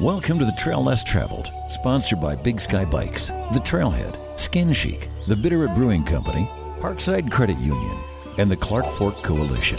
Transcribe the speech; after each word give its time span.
Welcome 0.00 0.38
to 0.40 0.44
the 0.44 0.52
Trail 0.58 0.84
Less 0.84 1.04
Traveled, 1.04 1.50
sponsored 1.68 2.20
by 2.20 2.34
Big 2.34 2.60
Sky 2.60 2.84
Bikes, 2.84 3.28
The 3.28 3.62
Trailhead, 3.64 4.18
Skin 4.38 4.72
Chic, 4.72 5.08
The 5.28 5.34
Bitterroot 5.34 5.74
Brewing 5.74 6.04
Company, 6.04 6.48
Parkside 6.80 7.30
Credit 7.30 7.56
Union, 7.58 7.96
and 8.36 8.50
the 8.50 8.56
Clark 8.56 8.86
Fork 8.98 9.14
Coalition. 9.22 9.78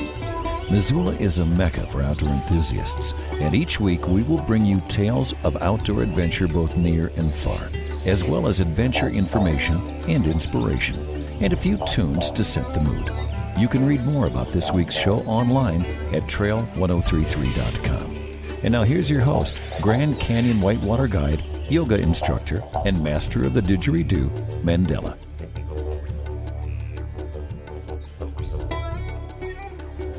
Missoula 0.71 1.11
is 1.17 1.39
a 1.39 1.45
mecca 1.45 1.85
for 1.87 2.01
outdoor 2.01 2.29
enthusiasts, 2.29 3.13
and 3.33 3.53
each 3.53 3.79
week 3.79 4.07
we 4.07 4.23
will 4.23 4.41
bring 4.43 4.65
you 4.65 4.81
tales 4.87 5.33
of 5.43 5.61
outdoor 5.61 6.01
adventure 6.01 6.47
both 6.47 6.75
near 6.75 7.11
and 7.17 7.31
far, 7.33 7.69
as 8.05 8.23
well 8.23 8.47
as 8.47 8.59
adventure 8.59 9.09
information 9.09 9.77
and 10.07 10.25
inspiration, 10.25 10.97
and 11.41 11.53
a 11.53 11.57
few 11.57 11.77
tunes 11.87 12.31
to 12.31 12.43
set 12.43 12.73
the 12.73 12.79
mood. 12.79 13.24
You 13.57 13.69
can 13.69 13.85
read 13.85 14.03
more 14.03 14.25
about 14.25 14.49
this 14.49 14.69
week's 14.71 14.95
show 14.95 15.19
online 15.19 15.83
at 16.13 16.23
trail1033.com. 16.23 18.15
And 18.63 18.71
now 18.73 18.83
here's 18.83 19.09
your 19.09 19.21
host, 19.21 19.55
Grand 19.81 20.19
Canyon 20.19 20.59
Whitewater 20.59 21.07
Guide, 21.07 21.41
yoga 21.69 21.97
instructor, 21.97 22.61
and 22.85 23.01
master 23.01 23.43
of 23.43 23.53
the 23.53 23.61
didgeridoo, 23.61 24.29
Mandela. 24.63 25.15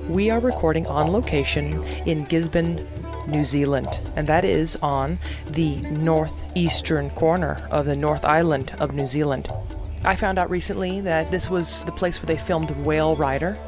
We 0.09 0.31
are 0.31 0.41
recording 0.41 0.87
on 0.87 1.13
location 1.13 1.85
in 2.07 2.25
Gisborne, 2.25 2.87
New 3.29 3.45
Zealand, 3.45 3.89
and 4.17 4.27
that 4.29 4.47
is 4.47 4.77
on 4.81 5.19
the 5.51 5.77
northeastern 5.91 7.11
corner 7.11 7.61
of 7.71 7.85
the 7.85 7.97
North 7.97 8.25
Island 8.25 8.73
of 8.81 8.95
New 8.95 9.07
Zealand. 9.07 9.47
I 10.07 10.15
found 10.15 10.39
out 10.39 10.49
recently 10.51 11.01
that 11.01 11.33
this 11.33 11.51
was 11.51 11.83
the 11.83 11.91
place 11.91 12.23
where 12.23 12.29
they 12.29 12.41
filmed 12.41 12.71
Whale 12.87 13.17
Rider, 13.17 13.59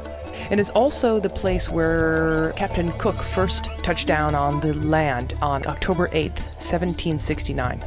and 0.49 0.57
is 0.57 0.69
also 0.69 1.19
the 1.19 1.29
place 1.29 1.69
where 1.69 2.53
Captain 2.55 2.93
Cook 2.93 3.17
first 3.17 3.65
touched 3.83 4.07
down 4.07 4.35
on 4.35 4.61
the 4.61 4.73
land 4.73 5.33
on 5.41 5.67
October 5.67 6.07
8th, 6.07 6.39
1769. 6.55 7.83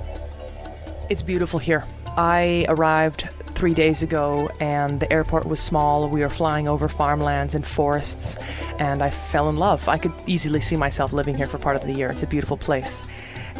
It's 1.08 1.22
beautiful 1.22 1.58
here. 1.58 1.84
I 2.08 2.66
arrived 2.68 3.26
three 3.54 3.72
days 3.72 4.02
ago 4.02 4.50
and 4.60 5.00
the 5.00 5.10
airport 5.10 5.46
was 5.46 5.60
small. 5.60 6.06
We 6.08 6.20
were 6.20 6.28
flying 6.28 6.68
over 6.68 6.90
farmlands 6.90 7.54
and 7.54 7.66
forests, 7.66 8.36
and 8.78 9.02
I 9.02 9.08
fell 9.08 9.48
in 9.48 9.56
love. 9.56 9.88
I 9.88 9.96
could 9.96 10.12
easily 10.26 10.60
see 10.60 10.76
myself 10.76 11.14
living 11.14 11.38
here 11.38 11.46
for 11.46 11.56
part 11.56 11.76
of 11.76 11.86
the 11.86 11.94
year. 11.94 12.12
It's 12.12 12.22
a 12.22 12.26
beautiful 12.26 12.58
place. 12.58 13.02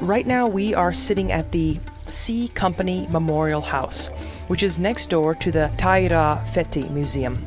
Right 0.03 0.27
now, 0.27 0.47
we 0.47 0.75
are 0.75 0.93
sitting 0.93 1.33
at 1.33 1.53
the 1.53 1.79
C 2.11 2.49
Company 2.49 3.07
Memorial 3.11 3.63
House, 3.63 4.11
which 4.53 4.63
is 4.63 4.79
next 4.79 5.09
door 5.09 5.35
to 5.35 5.51
the 5.51 5.71
Taira 5.79 6.39
Feti 6.53 6.91
Museum. 6.91 7.43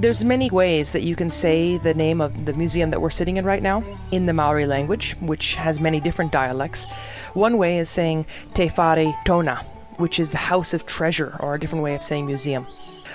There's 0.00 0.24
many 0.24 0.50
ways 0.50 0.90
that 0.90 1.04
you 1.04 1.14
can 1.14 1.30
say 1.30 1.78
the 1.78 1.94
name 1.94 2.20
of 2.20 2.44
the 2.44 2.54
museum 2.54 2.90
that 2.90 3.00
we're 3.00 3.08
sitting 3.10 3.36
in 3.36 3.44
right 3.44 3.62
now 3.62 3.84
in 4.10 4.26
the 4.26 4.32
Maori 4.32 4.66
language, 4.66 5.14
which 5.20 5.54
has 5.54 5.80
many 5.80 6.00
different 6.00 6.32
dialects. 6.32 6.86
One 7.34 7.56
way 7.56 7.78
is 7.78 7.88
saying 7.88 8.26
Te 8.52 8.66
Whare 8.66 9.14
Tona, 9.26 9.64
which 9.98 10.18
is 10.18 10.32
the 10.32 10.38
house 10.38 10.74
of 10.74 10.86
treasure, 10.86 11.36
or 11.38 11.54
a 11.54 11.60
different 11.60 11.84
way 11.84 11.94
of 11.94 12.02
saying 12.02 12.26
museum. 12.26 12.66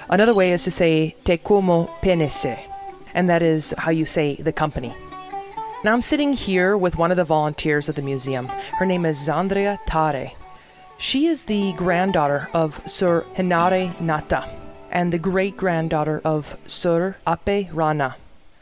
Another 0.10 0.34
way 0.34 0.54
is 0.54 0.64
to 0.64 0.72
say 0.72 1.14
Te 1.26 1.38
Komo 1.38 1.90
Penese, 2.00 2.58
and 3.14 3.30
that 3.30 3.42
is 3.42 3.74
how 3.78 3.92
you 3.92 4.06
say 4.06 4.36
the 4.36 4.54
company. 4.54 4.96
Now 5.84 5.92
I'm 5.92 6.02
sitting 6.02 6.32
here 6.32 6.78
with 6.78 6.96
one 6.98 7.12
of 7.12 7.18
the 7.18 7.26
volunteers 7.26 7.90
at 7.90 7.98
the 7.98 8.02
museum. 8.02 8.48
Her 8.80 8.86
name 8.86 9.06
is 9.06 9.18
Zandria 9.20 9.78
Tare. 9.86 10.32
She 11.04 11.28
is 11.28 11.44
the 11.44 11.74
granddaughter 11.74 12.48
of 12.54 12.82
Sir 12.90 13.26
Henare 13.36 13.94
Ngata, 13.98 14.50
and 14.90 15.12
the 15.12 15.20
great 15.20 15.58
granddaughter 15.58 16.22
of 16.24 16.56
Sir 16.66 17.18
Apirana, 17.28 18.16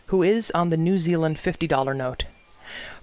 who 0.07 0.23
is 0.23 0.49
on 0.49 0.71
the 0.71 0.75
New 0.75 0.97
Zealand 0.97 1.37
$50 1.37 1.95
note. 1.95 2.25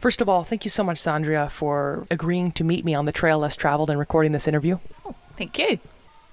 First 0.00 0.20
of 0.20 0.28
all, 0.28 0.42
thank 0.42 0.64
you 0.64 0.72
so 0.72 0.82
much, 0.82 0.98
Zandria, 0.98 1.48
for 1.52 2.04
agreeing 2.10 2.50
to 2.50 2.64
meet 2.64 2.84
me 2.84 2.96
on 2.96 3.04
the 3.04 3.12
Trail 3.12 3.38
Less 3.38 3.54
Traveled 3.54 3.90
and 3.90 3.98
recording 4.00 4.32
this 4.32 4.48
interview. 4.48 4.78
Oh, 5.06 5.14
thank 5.34 5.56
you. 5.56 5.78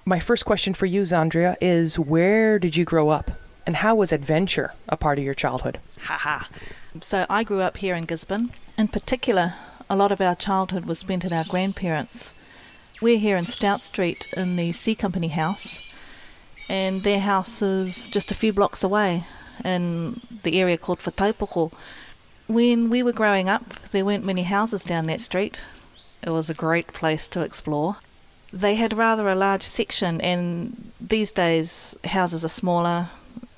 My 0.04 0.18
first 0.18 0.44
question 0.44 0.74
for 0.74 0.86
you, 0.86 1.02
Zandria, 1.02 1.54
is 1.60 2.00
where 2.00 2.58
did 2.58 2.74
you 2.74 2.84
grow 2.84 3.10
up? 3.10 3.30
And 3.68 3.76
how 3.76 3.94
was 3.94 4.12
adventure 4.12 4.72
a 4.88 4.96
part 4.96 5.18
of 5.18 5.24
your 5.24 5.32
childhood? 5.32 5.78
Haha. 6.00 6.46
So 7.00 7.24
I 7.30 7.44
grew 7.44 7.60
up 7.60 7.76
here 7.76 7.94
in 7.94 8.06
Gisborne. 8.06 8.50
In 8.76 8.88
particular, 8.88 9.54
a 9.88 9.94
lot 9.94 10.10
of 10.10 10.20
our 10.20 10.34
childhood 10.34 10.86
was 10.86 10.98
spent 10.98 11.24
at 11.24 11.32
our 11.32 11.44
grandparents'. 11.48 12.34
We're 13.02 13.18
here 13.18 13.36
in 13.36 13.44
Stout 13.44 13.82
Street 13.82 14.26
in 14.34 14.56
the 14.56 14.72
C 14.72 14.94
Company 14.94 15.28
house, 15.28 15.86
and 16.66 17.02
their 17.02 17.20
house 17.20 17.60
is 17.60 18.08
just 18.08 18.30
a 18.30 18.34
few 18.34 18.54
blocks 18.54 18.82
away 18.82 19.24
in 19.62 20.22
the 20.44 20.58
area 20.58 20.78
called 20.78 21.00
Whataupoko. 21.00 21.72
When 22.46 22.88
we 22.88 23.02
were 23.02 23.12
growing 23.12 23.50
up, 23.50 23.82
there 23.90 24.06
weren't 24.06 24.24
many 24.24 24.44
houses 24.44 24.82
down 24.82 25.04
that 25.06 25.20
street. 25.20 25.62
It 26.22 26.30
was 26.30 26.48
a 26.48 26.54
great 26.54 26.86
place 26.86 27.28
to 27.28 27.42
explore. 27.42 27.98
They 28.50 28.76
had 28.76 28.96
rather 28.96 29.28
a 29.28 29.34
large 29.34 29.62
section, 29.62 30.18
and 30.22 30.90
these 30.98 31.32
days 31.32 31.98
houses 32.04 32.46
are 32.46 32.48
smaller. 32.48 33.10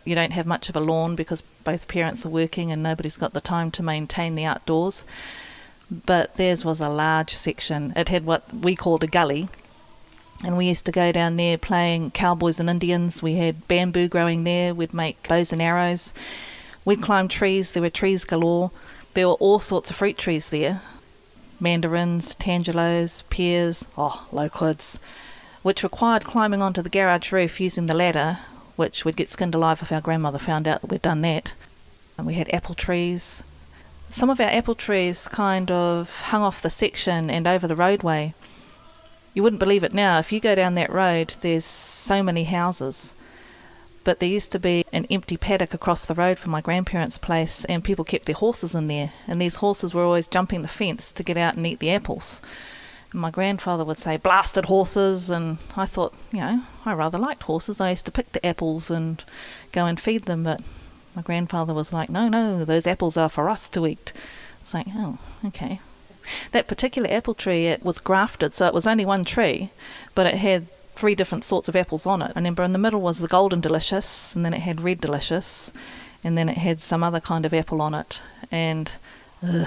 You 0.05 0.17
don't 0.17 0.33
have 0.33 0.47
much 0.47 0.69
of 0.69 0.75
a 0.75 0.81
lawn 0.81 1.15
because 1.15 1.43
both 1.63 1.87
parents 1.87 2.27
are 2.27 2.31
working 2.31 2.73
and 2.73 2.83
nobody's 2.83 3.17
got 3.17 3.35
the 3.35 3.41
time 3.41 3.71
to 3.73 3.85
maintain 3.85 4.35
the 4.35 4.47
outdoors. 4.47 5.05
But 5.91 6.35
theirs 6.35 6.65
was 6.65 6.81
a 6.81 6.89
large 6.89 7.35
section. 7.35 7.93
It 7.97 8.09
had 8.09 8.27
what 8.27 8.53
we 8.53 8.77
called 8.77 9.03
a 9.03 9.07
gully, 9.07 9.49
and 10.45 10.57
we 10.57 10.67
used 10.67 10.87
to 10.87 10.93
go 10.93 11.13
down 11.13 11.37
there 11.37 11.59
playing 11.59 12.11
cowboys 12.11 12.61
and 12.61 12.69
Indians. 12.69 13.23
We 13.23 13.37
had 13.37 13.67
bamboo 13.69 14.09
growing 14.09 14.45
there. 14.45 14.75
We'd 14.75 14.95
make 14.95 15.27
bows 15.27 15.53
and 15.53 15.63
arrows. 15.63 16.13
We'd 16.85 17.03
climb 17.03 17.29
trees. 17.29 17.73
There 17.73 17.83
were 17.83 17.91
trees 17.91 18.25
galore. 18.25 18.71
There 19.15 19.29
were 19.29 19.35
all 19.35 19.59
sorts 19.59 19.91
of 19.91 19.97
fruit 19.97 20.19
trees 20.19 20.51
there 20.51 20.83
mandarins, 21.61 22.35
tangelos, 22.37 23.23
pears, 23.31 23.87
oh, 23.97 24.27
loquats, 24.33 24.99
which 25.63 25.83
required 25.83 26.25
climbing 26.25 26.63
onto 26.63 26.83
the 26.83 26.89
garage 26.89 27.33
roof 27.33 27.61
using 27.61 27.87
the 27.87 27.95
ladder, 27.95 28.39
which 28.77 29.05
would 29.05 29.17
get 29.17 29.29
skinned 29.29 29.55
alive 29.55 29.83
if 29.83 29.93
our 29.93 30.01
grandmother 30.01 30.39
found 30.39 30.69
out 30.69 30.81
that 30.81 30.91
we'd 30.91 31.03
done 31.03 31.23
that. 31.23 31.55
And 32.17 32.27
we 32.27 32.35
had 32.35 32.53
apple 32.53 32.75
trees. 32.75 33.43
Some 34.11 34.31
of 34.31 34.41
our 34.41 34.49
apple 34.49 34.75
trees 34.75 35.29
kind 35.29 35.71
of 35.71 36.21
hung 36.23 36.43
off 36.43 36.63
the 36.63 36.71
section 36.71 37.31
and 37.31 37.47
over 37.47 37.69
the 37.69 37.77
roadway. 37.77 38.35
You 39.35 39.43
wouldn't 39.43 39.61
believe 39.61 39.85
it 39.85 39.93
now. 39.93 40.19
If 40.19 40.33
you 40.33 40.41
go 40.41 40.55
down 40.55 40.75
that 40.75 40.93
road, 40.93 41.35
there's 41.41 41.65
so 41.65 42.23
many 42.23 42.45
houses. 42.45 43.15
But 44.03 44.21
there 44.21 44.29
used 44.29 44.53
to 44.53 44.59
be 44.59 44.87
an 44.93 45.05
empty 45.11 45.37
paddock 45.37 45.75
across 45.75 46.07
the 46.07 46.15
road 46.15 46.39
from 46.39 46.51
my 46.51 46.63
grandparents' 46.63 47.19
place, 47.19 47.67
and 47.67 47.85
people 47.85 48.05
kept 48.05 48.25
their 48.25 48.35
horses 48.35 48.75
in 48.75 48.87
there. 48.87 49.13
And 49.27 49.41
these 49.41 49.57
horses 49.57 49.93
were 49.93 50.03
always 50.03 50.27
jumping 50.29 50.63
the 50.63 50.69
fence 50.69 51.13
to 51.13 51.23
get 51.23 51.37
out 51.37 51.57
and 51.57 51.67
eat 51.67 51.79
the 51.79 51.91
apples. 51.91 52.41
And 53.13 53.21
my 53.21 53.31
grandfather 53.31 53.85
would 53.85 53.99
say, 53.99 54.17
blasted 54.17 54.65
horses. 54.65 55.29
And 55.29 55.59
I 55.77 55.85
thought, 55.85 56.15
you 56.33 56.41
know, 56.41 56.63
I 56.87 56.95
rather 56.95 57.19
liked 57.19 57.43
horses. 57.43 57.81
I 57.81 57.91
used 57.91 58.07
to 58.07 58.11
pick 58.11 58.33
the 58.33 58.45
apples 58.47 58.91
and 58.91 59.23
go 59.73 59.85
and 59.85 60.01
feed 60.01 60.25
them. 60.25 60.45
But 60.45 60.63
my 61.19 61.23
grandfather 61.23 61.75
was 61.75 61.93
like, 61.93 62.09
no, 62.09 62.29
no, 62.29 62.65
those 62.65 62.87
apples 62.87 63.17
are 63.17 63.29
for 63.29 63.49
us 63.49 63.69
to 63.69 63.89
eat. 63.89 64.13
It's 64.61 64.73
like, 64.73 64.87
oh, 64.95 65.19
okay. 65.47 65.81
That 66.53 66.69
particular 66.69 67.11
apple 67.11 67.35
tree, 67.35 67.67
it 67.67 67.83
was 67.83 67.99
grafted, 67.99 68.55
so 68.55 68.69
it 68.69 68.75
was 68.75 68.87
only 68.87 69.05
one 69.05 69.25
tree, 69.25 69.71
but 70.15 70.27
it 70.27 70.37
had 70.37 70.69
three 70.95 71.17
different 71.17 71.43
sorts 71.43 71.69
of 71.69 71.75
apples 71.75 72.07
on 72.07 72.23
it. 72.23 72.31
I 72.37 72.39
remember 72.39 72.63
in 72.63 72.71
the 72.71 72.79
middle 72.79 73.01
was 73.01 73.19
the 73.19 73.27
golden 73.27 73.61
delicious, 73.61 74.37
and 74.37 74.45
then 74.45 74.55
it 74.55 74.61
had 74.61 74.81
red 74.81 75.01
delicious, 75.01 75.73
and 76.23 76.39
then 76.39 76.49
it 76.49 76.59
had 76.59 76.81
some 76.81 77.03
other 77.03 77.19
kind 77.19 77.45
of 77.45 77.53
apple 77.53 77.83
on 77.83 77.95
it. 77.95 78.23
And 78.53 78.93
ugh, 79.43 79.67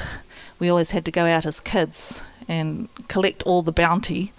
we 0.58 0.70
always 0.70 0.92
had 0.92 1.04
to 1.04 1.12
go 1.12 1.26
out 1.26 1.46
as 1.46 1.60
kids 1.60 2.24
and 2.48 2.88
collect 3.10 3.44
all 3.44 3.62
the 3.62 3.74
bounty, 3.74 4.32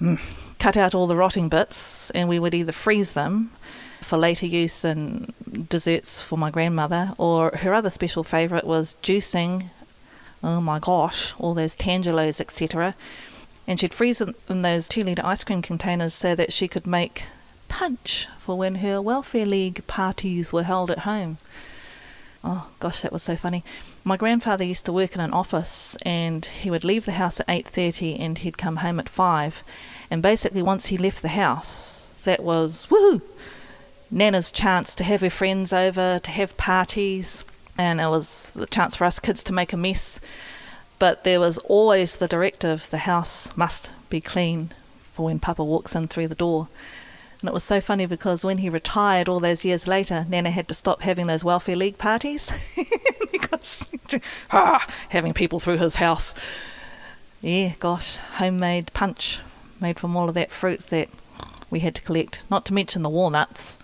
mm, 0.00 0.20
cut 0.60 0.76
out 0.76 0.94
all 0.94 1.08
the 1.08 1.16
rotting 1.16 1.48
bits, 1.48 2.10
and 2.10 2.28
we 2.28 2.38
would 2.38 2.54
either 2.54 2.70
freeze 2.70 3.14
them 3.14 3.50
for 4.00 4.16
later 4.16 4.46
use 4.46 4.84
in 4.84 5.32
desserts 5.68 6.22
for 6.22 6.38
my 6.38 6.50
grandmother, 6.50 7.12
or 7.18 7.50
her 7.58 7.74
other 7.74 7.90
special 7.90 8.24
favourite 8.24 8.64
was 8.64 8.96
juicing 9.02 9.70
oh 10.42 10.60
my 10.60 10.78
gosh, 10.78 11.34
all 11.38 11.54
those 11.54 11.76
tangelos, 11.76 12.40
etc. 12.40 12.94
And 13.66 13.78
she'd 13.78 13.94
freeze 13.94 14.20
it 14.20 14.34
in 14.48 14.62
those 14.62 14.88
two 14.88 15.04
litre 15.04 15.24
ice 15.24 15.44
cream 15.44 15.62
containers 15.62 16.14
so 16.14 16.34
that 16.34 16.52
she 16.52 16.68
could 16.68 16.86
make 16.86 17.24
punch 17.68 18.26
for 18.38 18.56
when 18.56 18.76
her 18.76 19.02
welfare 19.02 19.46
league 19.46 19.86
parties 19.86 20.52
were 20.52 20.62
held 20.62 20.90
at 20.90 21.00
home. 21.00 21.38
Oh 22.42 22.68
gosh, 22.78 23.02
that 23.02 23.12
was 23.12 23.22
so 23.22 23.36
funny. 23.36 23.64
My 24.04 24.16
grandfather 24.16 24.64
used 24.64 24.86
to 24.86 24.92
work 24.92 25.14
in 25.14 25.20
an 25.20 25.32
office 25.32 25.96
and 26.02 26.44
he 26.46 26.70
would 26.70 26.84
leave 26.84 27.04
the 27.04 27.12
house 27.12 27.40
at 27.40 27.48
8:30 27.48 28.18
and 28.18 28.38
he'd 28.38 28.56
come 28.56 28.76
home 28.76 28.98
at 29.00 29.08
5. 29.08 29.62
And 30.10 30.22
basically 30.22 30.62
once 30.62 30.86
he 30.86 30.96
left 30.96 31.20
the 31.20 31.28
house, 31.28 32.10
that 32.24 32.42
was 32.42 32.86
woohoo. 32.86 33.20
Nana's 34.10 34.50
chance 34.50 34.94
to 34.96 35.04
have 35.04 35.20
her 35.20 35.30
friends 35.30 35.72
over, 35.72 36.18
to 36.18 36.30
have 36.30 36.56
parties, 36.56 37.44
and 37.76 38.00
it 38.00 38.08
was 38.08 38.52
the 38.54 38.66
chance 38.66 38.96
for 38.96 39.04
us 39.04 39.20
kids 39.20 39.42
to 39.44 39.52
make 39.52 39.72
a 39.72 39.76
mess. 39.76 40.20
But 40.98 41.24
there 41.24 41.40
was 41.40 41.58
always 41.58 42.18
the 42.18 42.26
directive 42.26 42.90
the 42.90 42.98
house 42.98 43.56
must 43.56 43.92
be 44.10 44.20
clean 44.20 44.72
for 45.12 45.26
when 45.26 45.38
Papa 45.38 45.62
walks 45.62 45.94
in 45.94 46.08
through 46.08 46.28
the 46.28 46.34
door. 46.34 46.68
And 47.40 47.48
it 47.48 47.54
was 47.54 47.62
so 47.62 47.80
funny 47.80 48.06
because 48.06 48.44
when 48.44 48.58
he 48.58 48.68
retired 48.68 49.28
all 49.28 49.38
those 49.38 49.64
years 49.64 49.86
later, 49.86 50.26
Nana 50.28 50.50
had 50.50 50.66
to 50.68 50.74
stop 50.74 51.02
having 51.02 51.28
those 51.28 51.44
welfare 51.44 51.76
league 51.76 51.98
parties 51.98 52.50
because 53.32 53.86
ah, 54.50 54.86
having 55.10 55.34
people 55.34 55.60
through 55.60 55.78
his 55.78 55.96
house. 55.96 56.34
Yeah, 57.40 57.74
gosh, 57.78 58.16
homemade 58.16 58.92
punch 58.92 59.40
made 59.80 60.00
from 60.00 60.16
all 60.16 60.28
of 60.28 60.34
that 60.34 60.50
fruit 60.50 60.80
that 60.88 61.08
we 61.70 61.80
had 61.80 61.94
to 61.94 62.02
collect. 62.02 62.42
Not 62.50 62.64
to 62.66 62.74
mention 62.74 63.02
the 63.02 63.08
walnuts. 63.08 63.78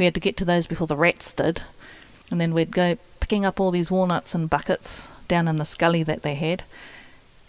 We 0.00 0.06
had 0.06 0.14
to 0.14 0.20
get 0.20 0.38
to 0.38 0.46
those 0.46 0.66
before 0.66 0.86
the 0.86 0.96
rats 0.96 1.34
did. 1.34 1.60
And 2.30 2.40
then 2.40 2.54
we'd 2.54 2.70
go 2.70 2.96
picking 3.20 3.44
up 3.44 3.60
all 3.60 3.70
these 3.70 3.90
walnuts 3.90 4.34
in 4.34 4.46
buckets 4.46 5.10
down 5.28 5.46
in 5.46 5.58
the 5.58 5.66
scully 5.66 6.02
that 6.04 6.22
they 6.22 6.36
had. 6.36 6.62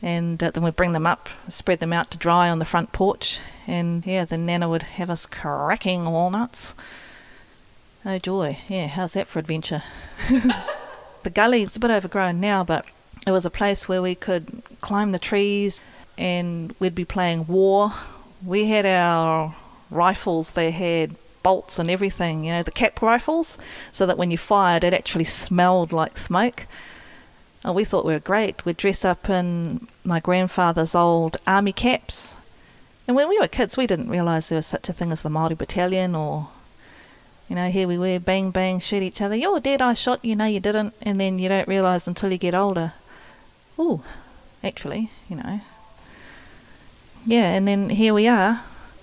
And 0.01 0.43
uh, 0.43 0.51
then 0.51 0.61
we'd 0.61 0.75
bring 0.75 0.91
them 0.91 1.07
up, 1.07 1.29
spread 1.47 1.79
them 1.79 1.93
out 1.93 2.11
to 2.11 2.17
dry 2.17 2.49
on 2.49 2.59
the 2.59 2.65
front 2.65 2.91
porch. 2.91 3.39
And 3.67 4.05
yeah, 4.05 4.25
then 4.25 4.45
Nana 4.45 4.67
would 4.67 4.83
have 4.83 5.09
us 5.09 5.25
cracking 5.25 6.03
walnuts. 6.03 6.75
Oh 8.05 8.17
joy, 8.17 8.57
yeah, 8.67 8.87
how's 8.87 9.13
that 9.13 9.29
for 9.29 9.39
adventure? 9.39 9.83
the 11.23 11.29
gully, 11.33 11.63
it's 11.63 11.77
a 11.77 11.79
bit 11.79 11.89
overgrown 11.89 12.41
now, 12.41 12.65
but 12.65 12.85
it 13.25 13.31
was 13.31 13.45
a 13.45 13.49
place 13.49 13.87
where 13.87 14.01
we 14.01 14.13
could 14.13 14.61
climb 14.81 15.13
the 15.13 15.19
trees 15.19 15.79
and 16.17 16.75
we'd 16.79 16.95
be 16.95 17.05
playing 17.05 17.47
war. 17.47 17.93
We 18.45 18.65
had 18.65 18.85
our 18.85 19.55
rifles, 19.89 20.51
they 20.51 20.71
had 20.71 21.15
bolts 21.43 21.79
and 21.79 21.89
everything, 21.89 22.43
you 22.43 22.51
know, 22.51 22.63
the 22.63 22.71
cap 22.71 23.01
rifles, 23.01 23.57
so 23.91 24.05
that 24.05 24.17
when 24.17 24.31
you 24.31 24.37
fired, 24.37 24.83
it 24.83 24.93
actually 24.93 25.25
smelled 25.25 25.91
like 25.91 26.17
smoke. 26.17 26.65
And 27.63 27.75
we 27.75 27.83
thought 27.83 28.05
we 28.05 28.13
were 28.13 28.19
great. 28.19 28.65
We'd 28.65 28.77
dress 28.77 29.05
up 29.05 29.29
in 29.29 29.87
my 30.03 30.19
grandfather's 30.19 30.95
old 30.95 31.37
army 31.45 31.73
caps. 31.73 32.37
And 33.07 33.15
when 33.15 33.29
we 33.29 33.39
were 33.39 33.47
kids, 33.47 33.77
we 33.77 33.87
didn't 33.87 34.09
realise 34.09 34.49
there 34.49 34.55
was 34.57 34.65
such 34.65 34.89
a 34.89 34.93
thing 34.93 35.11
as 35.11 35.21
the 35.21 35.29
Māori 35.29 35.57
battalion 35.57 36.15
or, 36.15 36.47
you 37.49 37.55
know, 37.55 37.69
here 37.69 37.87
we 37.87 37.97
were, 37.97 38.19
bang, 38.19 38.51
bang, 38.51 38.79
shoot 38.79 39.03
each 39.03 39.21
other. 39.21 39.35
You're 39.35 39.59
dead, 39.59 39.81
I 39.81 39.93
shot 39.93 40.23
you, 40.23 40.35
no, 40.35 40.45
you 40.45 40.59
didn't. 40.59 40.93
And 41.01 41.19
then 41.19 41.37
you 41.37 41.49
don't 41.49 41.67
realise 41.67 42.07
until 42.07 42.31
you 42.31 42.37
get 42.37 42.55
older. 42.55 42.93
Ooh, 43.77 44.01
actually, 44.63 45.11
you 45.29 45.35
know. 45.35 45.61
Yeah, 47.25 47.53
and 47.53 47.67
then 47.67 47.89
here 47.89 48.13
we 48.15 48.27
are, 48.27 48.61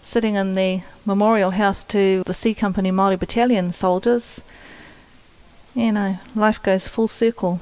sitting 0.09 0.37
in 0.37 0.55
the 0.55 0.81
memorial 1.05 1.51
house 1.51 1.85
to 1.85 2.23
the 2.25 2.33
C 2.33 2.55
Company 2.55 2.91
Māori 2.91 3.19
Battalion 3.19 3.73
soldiers. 3.73 4.41
You 5.75 5.93
know, 5.93 6.19
life 6.35 6.63
goes 6.63 6.89
full 6.89 7.09
circle. 7.09 7.61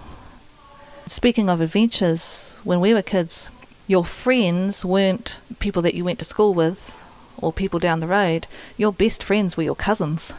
Speaking 1.08 1.50
of 1.50 1.60
adventures, 1.60 2.60
when 2.62 2.80
we 2.80 2.94
were 2.94 3.02
kids, 3.02 3.50
your 3.88 4.04
friends 4.04 4.84
weren't 4.84 5.40
people 5.58 5.82
that 5.82 5.94
you 5.94 6.04
went 6.04 6.20
to 6.20 6.24
school 6.24 6.54
with 6.54 6.96
or 7.36 7.52
people 7.52 7.80
down 7.80 7.98
the 7.98 8.06
road. 8.06 8.46
Your 8.76 8.92
best 8.92 9.24
friends 9.24 9.56
were 9.56 9.64
your 9.64 9.74
cousins. 9.74 10.32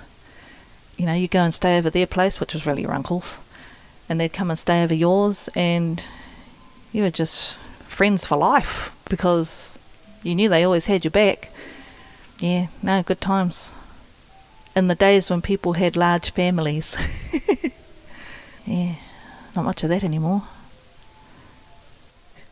You 0.96 1.08
know, 1.08 1.14
you 1.14 1.28
go 1.28 1.42
and 1.42 1.54
stay 1.54 1.78
over 1.78 1.90
their 1.90 2.08
place, 2.08 2.40
which 2.40 2.54
was 2.54 2.66
really 2.66 2.84
your 2.84 2.94
uncle's, 2.94 3.42
and 4.08 4.18
they'd 4.18 4.34
come 4.34 4.50
and 4.50 4.58
stay 4.58 4.82
over 4.82 4.94
yours, 4.94 5.50
and 5.56 6.02
you 6.94 7.04
were 7.04 7.12
just 7.12 7.58
friends 7.86 8.26
for 8.26 8.38
life 8.38 8.96
because 9.10 9.78
you 10.24 10.36
knew 10.36 10.48
they 10.48 10.64
always 10.64 10.86
had 10.86 11.04
your 11.04 11.12
back. 11.12 11.52
Yeah, 12.40 12.68
no, 12.84 13.02
good 13.02 13.20
times. 13.20 13.74
In 14.76 14.88
the 14.88 14.96
days 14.96 15.30
when 15.30 15.42
people 15.42 15.74
had 15.74 15.96
large 15.96 16.30
families. 16.30 16.96
yeah, 18.66 18.96
not 19.56 19.66
much 19.66 19.84
of 19.84 19.90
that 19.90 20.04
anymore. 20.04 20.44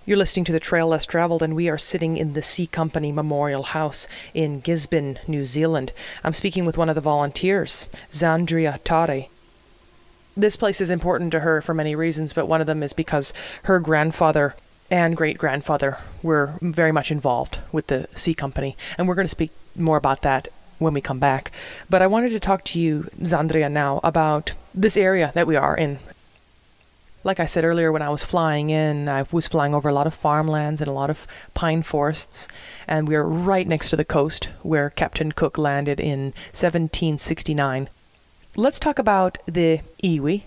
You're 0.08 0.18
listening 0.18 0.46
to 0.46 0.52
The 0.52 0.60
Trail 0.60 0.88
Less 0.88 1.06
Traveled, 1.06 1.44
and 1.44 1.56
we 1.56 1.70
are 1.70 1.78
sitting 1.78 2.18
in 2.18 2.34
the 2.34 2.42
C 2.42 2.66
Company 2.66 3.12
Memorial 3.12 3.64
House 3.64 4.08
in 4.34 4.60
Gisborne, 4.60 5.20
New 5.28 5.46
Zealand. 5.46 5.92
I'm 6.24 6.34
speaking 6.34 6.66
with 6.66 6.78
one 6.78 6.90
of 6.90 6.96
the 6.96 7.02
volunteers, 7.02 7.88
Zandria 8.12 8.80
Tare. 8.84 9.28
This 10.36 10.56
place 10.56 10.82
is 10.82 10.90
important 10.90 11.32
to 11.32 11.40
her 11.42 11.62
for 11.62 11.74
many 11.74 11.96
reasons, 11.96 12.34
but 12.34 12.48
one 12.48 12.62
of 12.62 12.68
them 12.68 12.82
is 12.84 12.94
because 12.94 13.34
her 13.64 13.80
grandfather 13.80 14.56
and 14.92 15.18
great 15.18 15.38
grandfather 15.38 15.98
were 16.22 16.56
very 16.62 16.92
much 16.92 17.12
involved 17.12 17.60
with 17.72 17.88
the 17.88 18.08
C 18.16 18.34
Company, 18.34 18.76
and 18.98 19.08
we're 19.08 19.16
going 19.16 19.28
to 19.28 19.32
speak 19.32 19.52
more 19.76 19.98
about 19.98 20.22
that 20.22 20.48
when 20.80 20.94
we 20.94 21.02
come 21.02 21.20
back. 21.20 21.52
But 21.90 22.02
I 22.02 22.08
wanted 22.08 22.30
to 22.30 22.40
talk 22.40 22.64
to 22.66 22.80
you, 22.80 23.10
Zandria, 23.22 23.72
now 23.72 24.00
about 24.04 24.54
this 24.74 24.98
area 24.98 25.32
that 25.36 25.48
we 25.48 25.56
are 25.56 25.76
in 25.76 26.00
like 27.26 27.40
I 27.40 27.46
said 27.46 27.66
earlier, 27.66 27.92
when 27.92 28.04
I 28.04 28.10
was 28.10 28.24
flying 28.24 28.70
in, 28.70 29.10
I 29.10 29.26
was 29.32 29.48
flying 29.48 29.74
over 29.74 29.90
a 29.90 29.94
lot 29.94 30.06
of 30.06 30.14
farmlands 30.14 30.80
and 30.80 30.88
a 30.88 30.94
lot 30.94 31.10
of 31.10 31.26
pine 31.56 31.82
forests, 31.82 32.48
and 32.88 33.08
we 33.08 33.16
are 33.16 33.28
right 33.28 33.68
next 33.68 33.90
to 33.90 33.96
the 33.96 34.06
coast 34.06 34.50
where 34.62 34.92
Captain 34.92 35.32
Cook 35.32 35.58
landed 35.58 36.00
in 36.00 36.34
1769. 36.54 37.90
Let's 38.56 38.80
talk 38.80 39.00
about 39.00 39.40
the 39.48 39.82
iwi. 40.04 40.44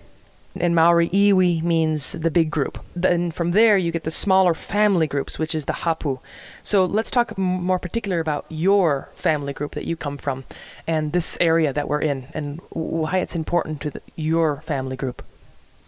In 0.60 0.75
Maori, 0.75 1.08
iwi 1.08 1.62
means 1.62 2.12
the 2.12 2.31
big 2.31 2.50
group. 2.50 2.78
Then 2.94 3.31
from 3.31 3.52
there, 3.52 3.76
you 3.76 3.93
get 3.93 4.05
the 4.05 4.10
smaller 4.10 4.55
family 4.55 5.06
groups, 5.06 5.38
which 5.38 5.55
is 5.55 5.64
the 5.66 5.72
hapu. 5.84 6.19
So 6.62 6.84
let's 6.84 7.10
talk 7.10 7.37
more 7.38 7.78
particular 7.78 8.20
about 8.20 8.44
your 8.49 9.08
family 9.14 9.52
group 9.52 9.72
that 9.72 9.87
you 9.87 9.96
come 9.96 10.19
from 10.19 10.44
and 10.87 11.12
this 11.12 11.38
area 11.40 11.72
that 11.72 11.88
we're 11.88 12.00
in 12.00 12.26
and 12.34 12.60
why 12.70 13.19
it's 13.19 13.34
important 13.34 13.81
to 13.82 13.90
the, 13.90 14.02
your 14.16 14.60
family 14.62 14.96
group 14.96 15.22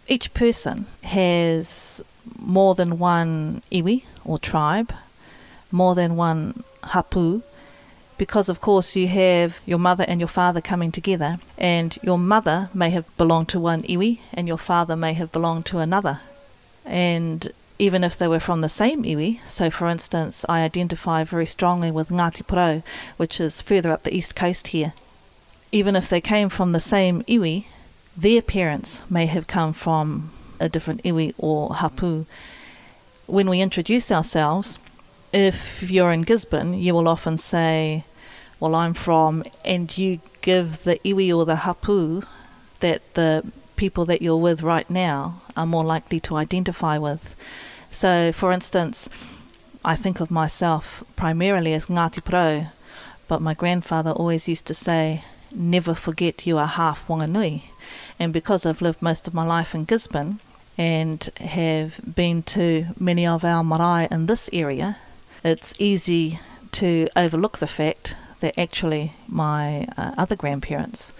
each 0.07 0.33
person 0.33 0.85
has 1.03 2.03
more 2.37 2.75
than 2.75 2.99
one 2.99 3.61
iwi 3.71 4.03
or 4.25 4.37
tribe, 4.37 4.93
more 5.71 5.95
than 5.95 6.15
one 6.15 6.63
hapu, 6.83 7.41
because 8.21 8.49
of 8.49 8.61
course 8.61 8.95
you 8.95 9.07
have 9.07 9.59
your 9.65 9.79
mother 9.79 10.05
and 10.07 10.21
your 10.21 10.27
father 10.27 10.61
coming 10.61 10.91
together, 10.91 11.39
and 11.57 11.97
your 12.03 12.19
mother 12.19 12.69
may 12.71 12.91
have 12.91 13.17
belonged 13.17 13.49
to 13.49 13.59
one 13.59 13.81
iwi, 13.81 14.19
and 14.31 14.47
your 14.47 14.59
father 14.59 14.95
may 14.95 15.13
have 15.13 15.31
belonged 15.31 15.65
to 15.65 15.79
another. 15.79 16.19
And 16.85 17.51
even 17.79 18.03
if 18.03 18.15
they 18.15 18.27
were 18.27 18.39
from 18.39 18.61
the 18.61 18.69
same 18.69 19.01
iwi, 19.05 19.43
so 19.47 19.71
for 19.71 19.87
instance, 19.87 20.45
I 20.47 20.61
identify 20.61 21.23
very 21.23 21.47
strongly 21.47 21.89
with 21.89 22.09
Ngati 22.09 22.43
Porou, 22.43 22.83
which 23.17 23.41
is 23.41 23.59
further 23.59 23.91
up 23.91 24.03
the 24.03 24.15
east 24.15 24.35
coast 24.35 24.67
here. 24.67 24.93
Even 25.71 25.95
if 25.95 26.07
they 26.07 26.21
came 26.21 26.49
from 26.49 26.73
the 26.73 26.79
same 26.79 27.23
iwi, 27.23 27.65
their 28.15 28.43
parents 28.43 29.03
may 29.09 29.25
have 29.25 29.47
come 29.47 29.73
from 29.73 30.29
a 30.59 30.69
different 30.69 31.01
iwi 31.03 31.33
or 31.39 31.73
hapu. 31.73 32.27
When 33.25 33.49
we 33.49 33.61
introduce 33.61 34.11
ourselves, 34.11 34.77
if 35.33 35.89
you're 35.89 36.11
in 36.11 36.21
Gisborne, 36.21 36.73
you 36.73 36.93
will 36.93 37.07
often 37.07 37.39
say, 37.39 38.03
Well, 38.61 38.75
I'm 38.75 38.93
from, 38.93 39.43
and 39.65 39.97
you 39.97 40.19
give 40.43 40.83
the 40.83 40.99
iwi 41.03 41.35
or 41.35 41.45
the 41.45 41.55
hapu 41.65 42.21
that 42.79 43.15
the 43.15 43.43
people 43.75 44.05
that 44.05 44.21
you're 44.21 44.37
with 44.37 44.61
right 44.61 44.87
now 44.87 45.41
are 45.57 45.65
more 45.65 45.83
likely 45.83 46.19
to 46.19 46.35
identify 46.35 46.99
with. 46.99 47.35
So, 47.89 48.31
for 48.31 48.51
instance, 48.51 49.09
I 49.83 49.95
think 49.95 50.19
of 50.19 50.29
myself 50.29 51.03
primarily 51.15 51.73
as 51.73 51.87
Ngati 51.87 52.21
Porou, 52.21 52.67
but 53.27 53.41
my 53.41 53.55
grandfather 53.55 54.11
always 54.11 54.47
used 54.47 54.67
to 54.67 54.75
say, 54.75 55.23
Never 55.51 55.95
forget 55.95 56.45
you 56.45 56.59
are 56.59 56.67
half 56.67 57.07
Wanganui. 57.07 57.63
And 58.19 58.31
because 58.31 58.67
I've 58.67 58.83
lived 58.83 59.01
most 59.01 59.27
of 59.27 59.33
my 59.33 59.43
life 59.43 59.73
in 59.73 59.85
Gisborne 59.85 60.39
and 60.77 61.27
have 61.39 61.99
been 62.15 62.43
to 62.43 62.85
many 62.99 63.25
of 63.25 63.43
our 63.43 63.63
marae 63.63 64.07
in 64.11 64.27
this 64.27 64.51
area, 64.53 64.97
it's 65.43 65.73
easy 65.79 66.39
to 66.73 67.09
overlook 67.15 67.57
the 67.57 67.65
fact 67.65 68.15
that 68.41 68.59
actually 68.59 69.13
my 69.27 69.87
uh, 69.97 70.13
other 70.17 70.35
grandparents 70.35 71.13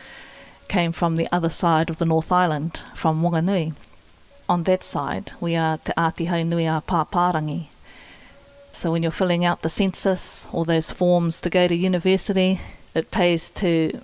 came 0.67 0.91
from 0.91 1.15
the 1.15 1.27
other 1.31 1.49
side 1.49 1.89
of 1.89 1.97
the 1.97 2.05
North 2.05 2.31
Island, 2.31 2.81
from 2.93 3.21
Wanganui. 3.21 3.73
On 4.47 4.63
that 4.63 4.83
side, 4.83 5.31
we 5.39 5.55
are 5.55 5.77
Te 5.77 5.93
Āti 5.97 6.45
Nui 6.45 6.65
a 6.65 6.83
Pāpārangi. 6.87 7.67
So 8.71 8.91
when 8.91 9.03
you're 9.03 9.11
filling 9.11 9.43
out 9.43 9.61
the 9.61 9.69
census 9.69 10.47
or 10.51 10.65
those 10.65 10.91
forms 10.91 11.41
to 11.41 11.49
go 11.49 11.67
to 11.67 11.75
university, 11.75 12.61
it 12.93 13.11
pays 13.11 13.49
to 13.51 14.01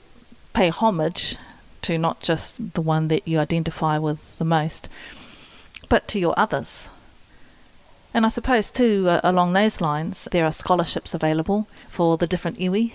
pay 0.54 0.70
homage 0.70 1.38
to 1.84 1.98
not 1.98 2.20
just 2.20 2.74
the 2.74 2.82
one 2.82 3.08
that 3.08 3.28
you 3.28 3.40
identify 3.40 3.98
with 3.98 4.38
the 4.40 4.46
most, 4.46 4.90
but 5.90 6.08
to 6.10 6.20
your 6.20 6.34
others. 6.38 6.90
And 8.18 8.26
I 8.26 8.30
suppose, 8.30 8.72
too, 8.72 9.08
uh, 9.08 9.22
along 9.24 9.54
those 9.54 9.80
lines, 9.80 10.28
there 10.32 10.44
are 10.44 10.52
scholarships 10.52 11.14
available 11.14 11.68
for 11.88 12.18
the 12.18 12.26
different 12.26 12.58
iwi, 12.58 12.92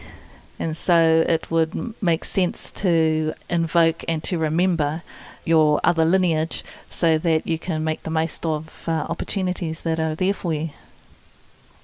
and 0.58 0.76
so 0.76 1.24
it 1.28 1.48
would 1.48 1.94
make 2.02 2.24
sense 2.24 2.72
to 2.72 3.32
invoke 3.48 4.04
and 4.08 4.24
to 4.24 4.36
remember 4.36 5.04
your 5.44 5.80
other 5.84 6.04
lineage 6.04 6.64
so 6.90 7.18
that 7.18 7.46
you 7.46 7.56
can 7.56 7.84
make 7.84 8.02
the 8.02 8.10
most 8.10 8.44
of 8.44 8.88
uh, 8.88 9.06
opportunities 9.08 9.82
that 9.82 10.00
are 10.00 10.16
there 10.16 10.34
for 10.34 10.54
you. 10.54 10.70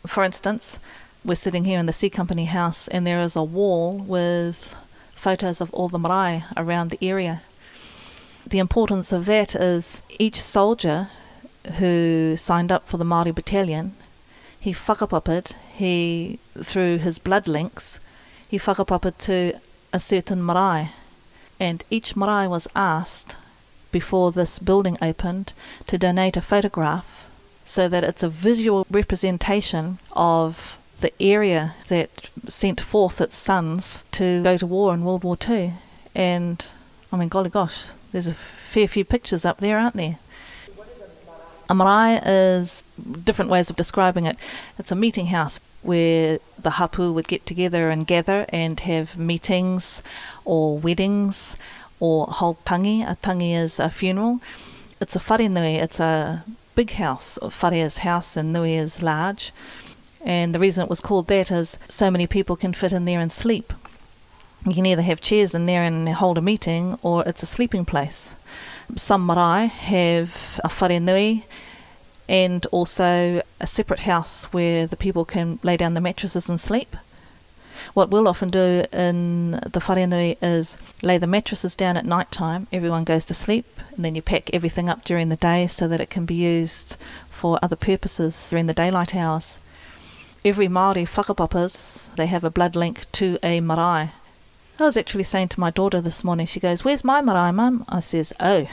For 0.04 0.24
instance, 0.24 0.80
we're 1.24 1.36
sitting 1.36 1.62
here 1.62 1.78
in 1.78 1.86
the 1.86 1.92
C 1.92 2.10
Company 2.10 2.46
house, 2.46 2.88
and 2.88 3.06
there 3.06 3.20
is 3.20 3.36
a 3.36 3.44
wall 3.44 3.98
with 3.98 4.74
photos 5.10 5.60
of 5.60 5.72
all 5.72 5.86
the 5.86 5.96
marae 6.00 6.42
around 6.56 6.90
the 6.90 7.08
area. 7.08 7.42
The 8.44 8.58
importance 8.58 9.12
of 9.12 9.26
that 9.26 9.54
is 9.54 10.02
each 10.18 10.42
soldier 10.42 11.10
who 11.78 12.36
signed 12.36 12.72
up 12.72 12.88
for 12.88 12.96
the 12.96 13.04
Māori 13.04 13.34
battalion, 13.34 13.94
he 14.60 14.72
whakapapid, 14.72 15.54
he, 15.74 16.38
through 16.60 16.98
his 16.98 17.18
blood 17.18 17.46
links, 17.46 18.00
he 18.48 18.58
whakapapa 18.58 19.16
to 19.18 19.60
a 19.92 20.00
certain 20.00 20.44
marae. 20.44 20.90
And 21.60 21.84
each 21.90 22.16
marae 22.16 22.48
was 22.48 22.68
asked 22.74 23.36
before 23.90 24.32
this 24.32 24.58
building 24.58 24.96
opened 25.00 25.52
to 25.86 25.98
donate 25.98 26.36
a 26.36 26.42
photograph 26.42 27.28
so 27.64 27.88
that 27.88 28.04
it's 28.04 28.22
a 28.22 28.28
visual 28.28 28.86
representation 28.90 29.98
of 30.12 30.78
the 31.00 31.12
area 31.22 31.74
that 31.88 32.30
sent 32.46 32.80
forth 32.80 33.20
its 33.20 33.36
sons 33.36 34.04
to 34.12 34.42
go 34.42 34.56
to 34.56 34.66
war 34.66 34.94
in 34.94 35.04
World 35.04 35.22
War 35.22 35.36
Two. 35.36 35.72
And 36.14 36.66
I 37.12 37.16
mean, 37.16 37.28
golly 37.28 37.50
gosh, 37.50 37.86
there's 38.12 38.26
a 38.26 38.34
fair 38.34 38.88
few 38.88 39.04
pictures 39.04 39.44
up 39.44 39.58
there, 39.58 39.78
aren't 39.78 39.96
there? 39.96 40.18
A 41.68 41.74
marae 41.74 42.20
is 42.24 42.82
different 43.24 43.50
ways 43.50 43.68
of 43.68 43.76
describing 43.76 44.24
it. 44.24 44.36
It's 44.78 44.92
a 44.92 44.96
meeting 44.96 45.26
house 45.26 45.60
where 45.82 46.38
the 46.58 46.70
hapu 46.70 47.12
would 47.12 47.28
get 47.28 47.44
together 47.44 47.90
and 47.90 48.06
gather 48.06 48.46
and 48.48 48.80
have 48.80 49.18
meetings 49.18 50.02
or 50.44 50.78
weddings 50.78 51.56
or 52.00 52.26
hold 52.26 52.64
tangi. 52.64 53.02
A 53.02 53.16
tangi 53.16 53.54
is 53.54 53.78
a 53.78 53.90
funeral. 53.90 54.40
It's 55.00 55.14
a 55.14 55.20
whare 55.20 55.48
nui, 55.48 55.76
it's 55.76 56.00
a 56.00 56.44
big 56.74 56.92
house. 56.92 57.38
Whare 57.42 57.74
is 57.74 57.98
house 57.98 58.36
and 58.36 58.52
nui 58.52 58.74
is 58.74 59.02
large. 59.02 59.52
And 60.24 60.54
the 60.54 60.58
reason 60.58 60.84
it 60.84 60.90
was 60.90 61.00
called 61.00 61.28
that 61.28 61.50
is 61.50 61.78
so 61.88 62.10
many 62.10 62.26
people 62.26 62.56
can 62.56 62.72
fit 62.72 62.92
in 62.92 63.04
there 63.04 63.20
and 63.20 63.30
sleep. 63.30 63.72
You 64.66 64.74
can 64.74 64.86
either 64.86 65.02
have 65.02 65.20
chairs 65.20 65.54
in 65.54 65.66
there 65.66 65.82
and 65.82 66.08
hold 66.08 66.36
a 66.36 66.42
meeting, 66.42 66.98
or 67.02 67.22
it's 67.24 67.44
a 67.44 67.46
sleeping 67.46 67.84
place. 67.84 68.34
Some 68.96 69.26
marae 69.26 69.66
have 69.66 70.60
a 70.64 70.68
whare 70.68 71.42
and 72.28 72.66
also 72.66 73.42
a 73.60 73.66
separate 73.66 74.00
house 74.00 74.44
where 74.46 74.86
the 74.86 74.96
people 74.96 75.24
can 75.24 75.58
lay 75.62 75.76
down 75.76 75.94
the 75.94 76.00
mattresses 76.00 76.48
and 76.48 76.60
sleep. 76.60 76.96
What 77.94 78.10
we'll 78.10 78.28
often 78.28 78.48
do 78.48 78.84
in 78.92 79.52
the 79.52 79.82
whare 79.86 80.36
is 80.42 80.78
lay 81.02 81.16
the 81.18 81.26
mattresses 81.26 81.74
down 81.74 81.96
at 81.96 82.04
night 82.04 82.30
time, 82.30 82.66
everyone 82.72 83.04
goes 83.04 83.24
to 83.26 83.34
sleep, 83.34 83.66
and 83.94 84.04
then 84.04 84.14
you 84.14 84.22
pack 84.22 84.50
everything 84.52 84.88
up 84.88 85.04
during 85.04 85.28
the 85.28 85.36
day 85.36 85.66
so 85.66 85.88
that 85.88 86.00
it 86.00 86.10
can 86.10 86.24
be 86.24 86.34
used 86.34 86.96
for 87.30 87.58
other 87.62 87.76
purposes 87.76 88.48
during 88.50 88.66
the 88.66 88.74
daylight 88.74 89.14
hours. 89.14 89.58
Every 90.44 90.68
Māori 90.68 91.06
whakapapas, 91.06 92.14
they 92.16 92.26
have 92.26 92.44
a 92.44 92.50
blood 92.50 92.76
link 92.76 93.10
to 93.12 93.38
a 93.42 93.60
marae. 93.60 94.10
I 94.80 94.84
was 94.84 94.96
actually 94.96 95.24
saying 95.24 95.48
to 95.48 95.60
my 95.60 95.70
daughter 95.70 96.00
this 96.00 96.22
morning, 96.22 96.46
she 96.46 96.60
goes, 96.60 96.84
Where's 96.84 97.02
my 97.02 97.20
marae, 97.20 97.50
mum? 97.50 97.84
I 97.88 97.98
says, 97.98 98.32
Oh, 98.38 98.68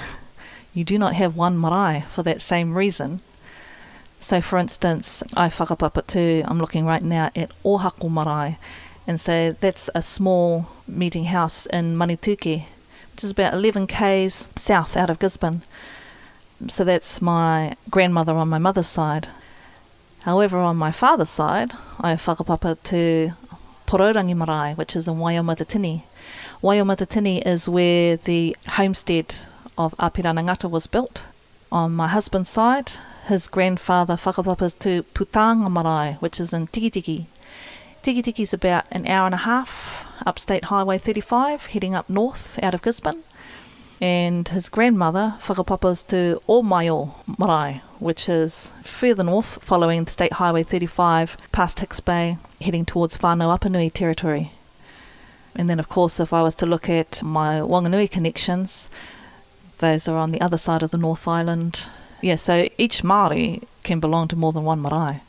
you 0.71 0.83
do 0.83 0.99
not 0.99 1.15
have 1.15 1.35
one 1.35 1.59
marae 1.59 2.05
for 2.09 2.21
that 2.21 2.41
same 2.41 2.75
reason. 2.77 3.21
So, 4.19 4.39
for 4.39 4.59
instance, 4.59 5.23
I 5.35 5.49
whakapapa 5.49 6.05
too, 6.05 6.43
I'm 6.45 6.59
looking 6.59 6.85
right 6.85 7.01
now 7.01 7.31
at 7.35 7.51
Ohako 7.63 8.11
Marae, 8.11 8.57
and 9.07 9.19
so 9.19 9.51
that's 9.51 9.89
a 9.95 10.01
small 10.01 10.67
meeting 10.87 11.25
house 11.25 11.65
in 11.67 11.95
Manutuke, 11.95 12.65
which 13.11 13.23
is 13.23 13.31
about 13.31 13.53
11 13.53 13.87
k's 13.87 14.47
south 14.55 14.95
out 14.97 15.09
of 15.09 15.19
Gisborne. 15.19 15.63
So 16.67 16.83
that's 16.83 17.21
my 17.21 17.77
grandmother 17.89 18.33
on 18.33 18.49
my 18.49 18.57
mother's 18.57 18.87
side. 18.87 19.27
However, 20.21 20.57
on 20.57 20.77
my 20.77 20.91
father's 20.91 21.29
side, 21.29 21.73
I 21.99 22.15
whakapapa 22.15 22.81
to 22.83 23.33
Pororangi 23.87 24.35
Marae, 24.35 24.75
which 24.75 24.95
is 24.95 25.07
in 25.07 25.15
Waiomatatini. 25.15 26.03
Waiomatatini 26.61 27.45
is 27.45 27.69
where 27.69 28.17
the 28.17 28.55
homestead 28.67 29.35
of 29.77 29.95
Apiranangata 29.97 30.69
was 30.69 30.87
built. 30.87 31.23
On 31.71 31.93
my 31.93 32.07
husband's 32.07 32.49
side, 32.49 32.93
his 33.27 33.47
grandfather 33.47 34.15
whakapapas 34.15 34.77
to 34.79 35.03
Putanga 35.13 35.69
Marae, 35.69 36.17
which 36.19 36.39
is 36.39 36.53
in 36.53 36.67
Tikitiki. 36.67 37.25
Tikitiki 38.01 38.41
is 38.41 38.53
about 38.53 38.85
an 38.91 39.07
hour 39.07 39.25
and 39.25 39.35
a 39.35 39.45
half 39.45 40.05
up 40.25 40.39
State 40.39 40.65
Highway 40.65 40.97
35, 40.97 41.67
heading 41.67 41.95
up 41.95 42.09
north 42.09 42.59
out 42.63 42.73
of 42.73 42.81
Gisborne. 42.81 43.23
And 44.01 44.47
his 44.47 44.69
grandmother 44.69 45.35
whakapapas 45.41 46.05
to 46.07 46.41
Omaio 46.47 47.11
Marae, 47.37 47.81
which 48.05 48.29
is 48.29 48.71
further 48.83 49.23
north, 49.23 49.57
following 49.63 50.05
State 50.05 50.33
Highway 50.33 50.61
35 50.61 51.37
past 51.51 51.79
Hicks 51.79 51.99
Bay, 51.99 52.37
heading 52.61 52.85
towards 52.85 53.17
Whānau 53.17 53.57
Apanui 53.57 53.91
territory. 53.91 54.51
And 55.55 55.67
then, 55.67 55.79
of 55.79 55.89
course, 55.89 56.19
if 56.19 56.31
I 56.31 56.43
was 56.43 56.53
to 56.55 56.67
look 56.67 56.87
at 56.87 57.23
my 57.23 57.55
Wanganui 57.61 58.11
connections, 58.11 58.91
those 59.79 60.07
are 60.07 60.17
on 60.17 60.29
the 60.29 60.39
other 60.39 60.55
side 60.55 60.83
of 60.83 60.91
the 60.91 60.99
North 60.99 61.27
Island. 61.27 61.87
Yeah, 62.21 62.35
so 62.35 62.69
each 62.77 63.01
Māori 63.01 63.63
can 63.81 63.99
belong 63.99 64.27
to 64.27 64.35
more 64.35 64.51
than 64.51 64.65
one 64.65 64.83
marae. 64.83 65.21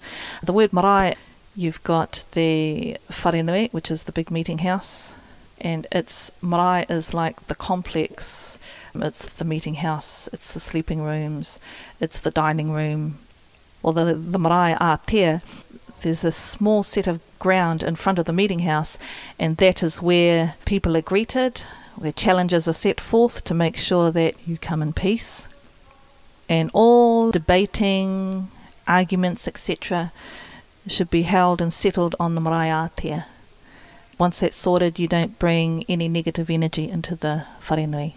The 0.43 0.53
word 0.53 0.75
marae, 0.75 1.17
you've 1.55 1.83
got 1.83 2.27
the 2.33 2.99
wharenui, 3.11 3.73
which 3.73 3.91
is 3.91 4.03
the 4.03 4.13
big 4.13 4.31
meeting 4.31 4.59
house, 4.59 5.15
and 5.59 5.87
its 5.91 6.31
marae 6.43 6.85
is 6.91 7.15
like 7.15 7.47
the 7.47 7.55
complex. 7.55 8.59
It's 9.03 9.33
the 9.35 9.45
meeting 9.45 9.75
house, 9.77 10.29
it's 10.33 10.53
the 10.53 10.61
sleeping 10.61 11.03
rooms, 11.03 11.59
it's 12.01 12.21
the 12.21 12.31
dining 12.31 12.73
room. 12.73 13.19
Although 13.85 14.15
the, 14.15 14.39
marae 14.39 14.77
ātea, 14.81 15.43
there's 16.03 16.25
a 16.25 16.33
small 16.33 16.83
set 16.83 17.07
of 17.07 17.21
ground 17.39 17.83
in 17.83 17.97
front 17.97 18.19
of 18.19 18.25
the 18.25 18.33
meeting 18.33 18.61
house, 18.61 18.99
and 19.39 19.57
that 19.59 19.83
is 19.83 20.03
where 20.03 20.55
people 20.65 20.97
are 20.97 21.03
greeted, 21.03 21.63
where 21.97 22.13
challenges 22.13 22.69
are 22.69 22.73
set 22.73 23.01
forth 23.01 23.45
to 23.45 23.55
make 23.55 23.77
sure 23.77 24.11
that 24.11 24.35
you 24.47 24.59
come 24.59 24.83
in 24.83 24.93
peace. 24.93 25.49
And 26.49 26.71
all 26.73 27.31
debating, 27.31 28.49
arguments, 28.87 29.49
etc., 29.49 30.13
should 30.87 31.11
be 31.11 31.23
held 31.23 31.61
and 31.61 31.73
settled 31.73 32.15
on 32.21 32.35
the 32.35 32.41
marae 32.41 32.69
ātea. 32.69 33.25
Once 34.19 34.41
that's 34.41 34.57
sorted, 34.57 34.99
you 34.99 35.09
don't 35.09 35.39
bring 35.39 35.85
any 35.89 36.09
negative 36.09 36.49
energy 36.51 36.89
into 36.89 37.15
the 37.15 37.45
wharenui 37.67 38.15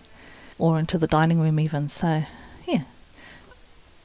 or 0.60 0.78
into 0.78 0.98
the 0.98 1.08
dining 1.08 1.40
room, 1.40 1.60
even. 1.60 1.90
So, 1.90 2.24
yeah. 2.68 2.84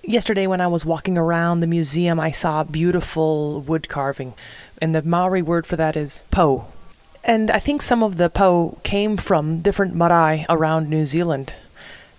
Yesterday, 0.03 0.47
when 0.47 0.61
I 0.61 0.67
was 0.67 0.87
walking 0.87 1.19
around 1.19 1.61
the 1.61 1.67
museum, 1.67 2.19
I 2.19 2.31
saw 2.31 2.65
beautiful 2.65 3.61
wood 3.61 3.89
carving, 3.89 4.35
and 4.81 4.95
the 4.95 5.03
Maori 5.03 5.43
word 5.43 5.67
for 5.67 5.77
that 5.77 5.97
is 5.97 6.25
pou. 6.31 6.65
And 7.25 7.51
I 7.51 7.59
think 7.59 7.81
some 7.83 8.03
of 8.03 8.17
the 8.17 8.29
pou 8.29 8.79
came 8.83 9.17
from 9.17 9.61
different 9.61 9.95
marae 9.95 10.47
around 10.49 10.89
New 10.89 11.07
Zealand. 11.07 11.55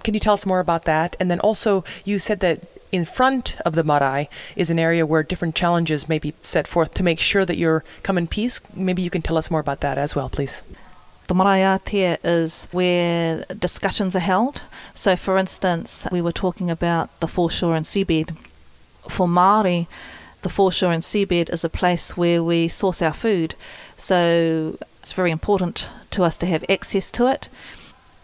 Can 0.03 0.13
you 0.13 0.19
tell 0.19 0.33
us 0.33 0.45
more 0.45 0.59
about 0.59 0.85
that? 0.85 1.15
And 1.19 1.31
then 1.31 1.39
also, 1.39 1.83
you 2.03 2.19
said 2.19 2.39
that 2.41 2.61
in 2.91 3.05
front 3.05 3.55
of 3.65 3.75
the 3.75 3.83
marae 3.83 4.29
is 4.55 4.69
an 4.69 4.79
area 4.79 5.05
where 5.05 5.21
different 5.21 5.55
challenges 5.55 6.09
may 6.09 6.17
be 6.17 6.33
set 6.41 6.67
forth 6.67 6.93
to 6.95 7.03
make 7.03 7.19
sure 7.19 7.45
that 7.45 7.57
you're 7.57 7.83
come 8.03 8.17
in 8.17 8.27
peace. 8.27 8.61
Maybe 8.73 9.01
you 9.01 9.09
can 9.09 9.21
tell 9.21 9.37
us 9.37 9.51
more 9.51 9.59
about 9.59 9.81
that 9.81 9.97
as 9.97 10.15
well, 10.15 10.29
please. 10.29 10.63
The 11.27 11.33
marae 11.33 11.61
ātea 11.61 12.19
is 12.23 12.67
where 12.71 13.45
discussions 13.57 14.15
are 14.15 14.19
held. 14.19 14.61
So, 14.93 15.15
for 15.15 15.37
instance, 15.39 16.07
we 16.11 16.21
were 16.21 16.31
talking 16.31 16.69
about 16.69 17.19
the 17.19 17.27
foreshore 17.27 17.75
and 17.75 17.83
seabed. 17.85 18.37
For 19.09 19.27
Māori, 19.27 19.87
the 20.43 20.49
foreshore 20.49 20.91
and 20.91 21.01
seabed 21.01 21.49
is 21.49 21.63
a 21.63 21.69
place 21.69 22.15
where 22.15 22.43
we 22.43 22.67
source 22.67 23.01
our 23.01 23.13
food. 23.13 23.55
So, 23.97 24.77
it's 25.01 25.13
very 25.13 25.31
important 25.31 25.89
to 26.11 26.23
us 26.23 26.37
to 26.37 26.45
have 26.45 26.63
access 26.69 27.09
to 27.11 27.25
it, 27.25 27.49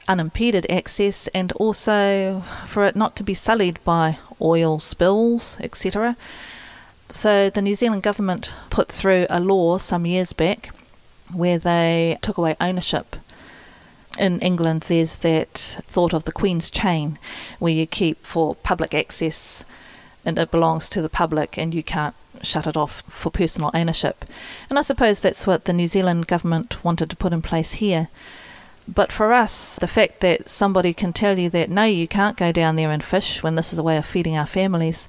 unimpeded 0.08 0.70
access, 0.70 1.28
and 1.30 1.52
also 1.54 2.44
for 2.68 2.86
it 2.86 2.96
not 2.96 3.16
to 3.16 3.24
be 3.24 3.34
sullied 3.34 3.84
by 3.84 4.20
oil 4.40 4.78
spills, 4.80 5.58
etc. 5.62 6.16
So, 7.10 7.50
the 7.50 7.64
New 7.64 7.74
Zealand 7.74 8.04
government 8.04 8.54
put 8.70 8.92
through 8.92 9.26
a 9.28 9.40
law 9.40 9.80
some 9.80 10.06
years 10.06 10.34
back 10.34 10.70
where 11.34 11.58
they 11.58 12.18
took 12.22 12.38
away 12.38 12.56
ownership. 12.60 13.16
In 14.20 14.40
England, 14.42 14.82
there's 14.84 15.18
that 15.20 15.78
thought 15.86 16.14
of 16.14 16.26
the 16.26 16.32
Queen's 16.32 16.70
chain, 16.70 17.18
where 17.60 17.74
you 17.74 17.88
keep 17.88 18.26
for 18.26 18.56
public 18.56 18.94
access 18.94 19.64
and 20.26 20.38
it 20.38 20.52
belongs 20.52 20.90
to 20.90 21.02
the 21.02 21.10
public 21.10 21.58
and 21.58 21.74
you 21.74 21.84
can't 21.84 22.16
shut 22.42 22.68
it 22.68 22.78
off 22.78 23.02
for 23.10 23.32
personal 23.32 23.72
ownership. 23.74 24.26
And 24.70 24.78
I 24.78 24.82
suppose 24.82 25.20
that's 25.20 25.48
what 25.48 25.66
the 25.66 25.74
New 25.74 25.88
Zealand 25.88 26.28
government 26.28 26.84
wanted 26.84 27.10
to 27.10 27.16
put 27.16 27.34
in 27.34 27.42
place 27.42 27.74
here. 27.74 28.10
But 28.88 29.12
for 29.12 29.32
us, 29.32 29.78
the 29.78 29.88
fact 29.88 30.20
that 30.22 30.50
somebody 30.50 30.94
can 30.94 31.14
tell 31.14 31.38
you 31.40 31.50
that 31.52 31.70
no, 31.70 31.84
you 31.84 32.08
can't 32.08 32.38
go 32.38 32.52
down 32.52 32.76
there 32.76 32.92
and 32.92 33.04
fish 33.04 33.42
when 33.42 33.56
this 33.56 33.72
is 33.72 33.80
a 33.80 33.84
way 33.84 33.98
of 33.98 34.06
feeding 34.06 34.36
our 34.36 34.48
families, 34.48 35.08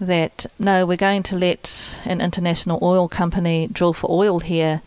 that 0.00 0.46
no, 0.58 0.86
we're 0.86 0.96
going 0.96 1.22
to 1.24 1.36
let 1.36 1.98
an 2.04 2.20
international 2.20 2.78
oil 2.82 3.08
company 3.08 3.68
drill 3.72 3.92
for 3.92 4.10
oil 4.10 4.40
here 4.40 4.82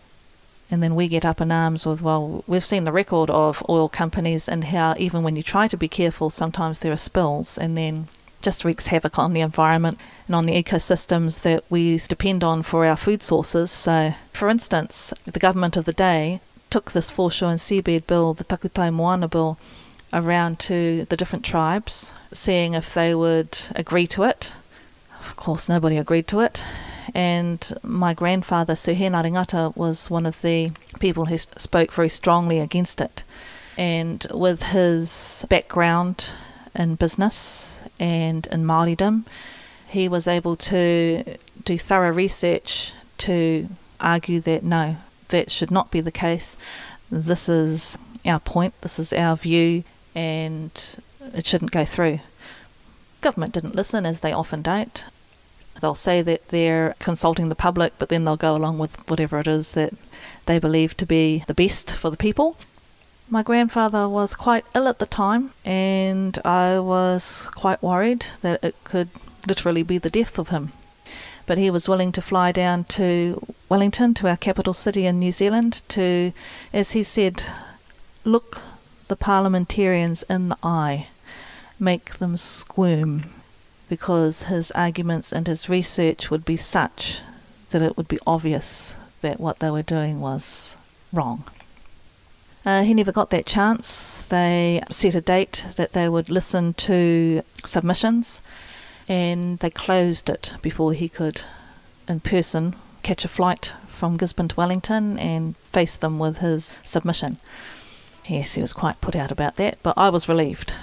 and 0.72 0.82
then 0.82 0.96
we 0.96 1.10
get 1.10 1.26
up 1.26 1.42
in 1.42 1.52
arms 1.52 1.86
with, 1.86 2.02
well, 2.02 2.46
we've 2.48 2.64
seen 2.64 2.86
the 2.86 2.94
record 2.94 3.30
of 3.30 3.64
oil 3.68 3.90
companies 3.90 4.48
and 4.48 4.64
how 4.64 4.96
even 4.98 5.22
when 5.22 5.36
you 5.36 5.44
try 5.44 5.68
to 5.68 5.76
be 5.76 5.90
careful, 5.90 6.30
sometimes 6.30 6.80
there 6.80 6.94
are 6.94 6.98
spills 6.98 7.58
and 7.58 7.78
then 7.78 8.08
just 8.42 8.64
wreaks 8.64 8.88
havoc 8.88 9.20
on 9.20 9.34
the 9.34 9.42
environment 9.42 10.00
and 10.28 10.36
on 10.36 10.46
the 10.46 10.64
ecosystems 10.64 11.42
that 11.42 11.66
we 11.70 11.98
depend 12.08 12.42
on 12.44 12.64
for 12.64 12.86
our 12.86 12.96
food 12.96 13.22
sources. 13.22 13.70
So, 13.70 14.14
for 14.32 14.48
instance, 14.48 15.14
the 15.26 15.40
government 15.40 15.76
of 15.76 15.84
the 15.84 15.94
day 15.94 16.40
took 16.70 16.94
this 16.94 17.12
foreshore 17.12 17.52
and 17.52 17.60
seabed 17.60 18.08
bill, 18.08 18.34
the 18.34 18.46
Takutai 18.46 18.94
Moana 18.94 19.28
bill, 19.28 19.58
around 20.14 20.58
to 20.60 21.06
the 21.06 21.18
different 21.18 21.44
tribes, 21.44 22.14
seeing 22.32 22.74
if 22.76 22.94
they 22.94 23.14
would 23.14 23.60
agree 23.76 24.08
to 24.08 24.24
it. 24.24 24.54
Of 25.20 25.36
course, 25.36 25.68
nobody 25.68 25.98
agreed 25.98 26.28
to 26.28 26.40
it 26.40 26.64
and 27.14 27.74
my 27.84 28.14
grandfather, 28.14 28.76
Sir 28.76 28.94
Henare 28.94 29.32
Ngata, 29.32 29.76
was 29.76 30.10
one 30.10 30.26
of 30.26 30.42
the 30.42 30.72
people 31.00 31.26
who 31.26 31.38
spoke 31.38 31.92
very 31.92 32.10
strongly 32.10 32.60
against 32.60 33.02
it. 33.02 33.24
And 33.78 34.26
with 34.34 34.64
his 34.64 35.46
background 35.50 36.32
in 36.76 36.96
business 36.96 37.80
and 38.00 38.48
in 38.48 38.66
Māoridom, 38.66 39.26
he 39.88 40.08
was 40.08 40.28
able 40.28 40.56
to 40.56 41.38
do 41.64 41.78
thorough 41.78 42.12
research 42.12 42.94
to 43.20 43.68
argue 44.00 44.40
that 44.42 44.64
no, 44.64 44.98
that 45.30 45.52
should 45.52 45.72
not 45.72 45.92
be 45.92 46.02
the 46.02 46.12
case. 46.12 46.58
This 47.12 47.50
is 47.50 47.98
our 48.26 48.40
point, 48.40 48.74
this 48.82 49.00
is 49.00 49.12
our 49.14 49.36
view, 49.36 49.84
and 50.16 50.72
it 51.34 51.46
shouldn't 51.46 51.72
go 51.72 51.86
through. 51.86 52.20
Government 53.22 53.54
didn't 53.54 53.76
listen, 53.76 54.06
as 54.06 54.22
they 54.22 54.34
often 54.34 54.62
don't. 54.62 55.04
They'll 55.82 55.96
say 55.96 56.22
that 56.22 56.50
they're 56.50 56.96
consulting 57.00 57.50
the 57.50 57.56
public, 57.56 57.94
but 58.00 58.10
then 58.10 58.24
they'll 58.24 58.38
go 58.38 58.56
along 58.56 58.78
with 58.78 58.96
whatever 59.10 59.40
it 59.40 59.48
is 59.48 59.74
that 59.74 59.94
they 60.46 60.60
believe 60.60 60.96
to 60.98 61.06
be 61.06 61.44
the 61.48 61.54
best 61.54 61.94
for 61.96 62.10
the 62.10 62.18
people. 62.18 62.56
My 63.30 63.44
grandfather 63.44 64.08
was 64.08 64.36
quite 64.36 64.66
ill 64.76 64.88
at 64.88 65.00
the 65.00 65.06
time, 65.06 65.52
and 65.66 66.38
I 66.46 66.80
was 66.80 67.48
quite 67.56 67.82
worried 67.82 68.26
that 68.42 68.64
it 68.64 68.76
could 68.84 69.10
literally 69.48 69.84
be 69.84 69.98
the 69.98 70.10
death 70.10 70.38
of 70.38 70.50
him. 70.50 70.72
But 71.46 71.58
he 71.58 71.72
was 71.72 71.90
willing 71.90 72.12
to 72.12 72.22
fly 72.22 72.52
down 72.52 72.84
to 72.86 73.42
Wellington, 73.70 74.14
to 74.16 74.28
our 74.28 74.38
capital 74.38 74.74
city 74.74 75.06
in 75.06 75.18
New 75.18 75.32
Zealand, 75.32 75.82
to, 75.90 76.34
as 76.72 76.92
he 76.92 77.04
said, 77.04 77.44
look 78.24 78.62
the 79.08 79.16
parliamentarians 79.16 80.24
in 80.24 80.50
the 80.50 80.58
eye, 80.62 81.08
make 81.80 82.16
them 82.16 82.38
squirm, 82.38 83.24
because 83.92 84.44
his 84.44 84.72
arguments 84.72 85.34
and 85.34 85.48
his 85.48 85.68
research 85.68 86.32
would 86.32 86.46
be 86.46 86.56
such 86.56 87.20
that 87.72 87.82
it 87.82 87.98
would 87.98 88.08
be 88.08 88.18
obvious 88.26 88.96
that 89.20 89.38
what 89.38 89.60
they 89.60 89.70
were 89.70 89.84
doing 89.84 90.22
was 90.22 90.78
wrong. 91.12 91.44
Uh, 92.66 92.84
he 92.84 92.94
never 92.94 93.12
got 93.12 93.32
that 93.32 93.46
chance. 93.46 94.26
They 94.30 94.82
set 94.90 95.14
a 95.14 95.20
date 95.20 95.66
that 95.76 95.92
they 95.92 96.08
would 96.08 96.30
listen 96.30 96.74
to 96.76 97.44
submissions 97.66 98.42
and 99.10 99.60
they 99.60 99.70
closed 99.70 100.30
it 100.30 100.54
before 100.62 100.94
he 100.94 101.10
could, 101.10 101.42
in 102.08 102.22
person, 102.22 102.78
catch 103.04 103.26
a 103.26 103.28
flight 103.28 103.74
from 103.88 104.16
Gisborne 104.16 104.48
to 104.48 104.56
Wellington 104.56 105.20
and 105.20 105.58
face 105.58 105.98
them 105.98 106.18
with 106.18 106.38
his 106.38 106.72
submission. 106.86 107.40
Yes, 108.26 108.54
he 108.54 108.62
was 108.62 108.72
quite 108.72 109.02
put 109.02 109.18
out 109.18 109.34
about 109.34 109.58
that, 109.58 109.80
but 109.84 109.98
I 109.98 110.08
was 110.08 110.30
relieved. 110.30 110.74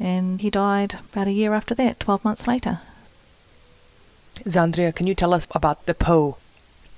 And 0.00 0.40
he 0.40 0.50
died 0.50 0.94
about 1.12 1.28
a 1.28 1.32
year 1.32 1.52
after 1.52 1.74
that, 1.74 2.00
12 2.00 2.24
months 2.24 2.48
later. 2.48 2.80
Zandria, 4.46 4.94
can 4.94 5.06
you 5.06 5.14
tell 5.14 5.34
us 5.34 5.46
about 5.50 5.84
the 5.84 5.94
pou, 5.94 6.36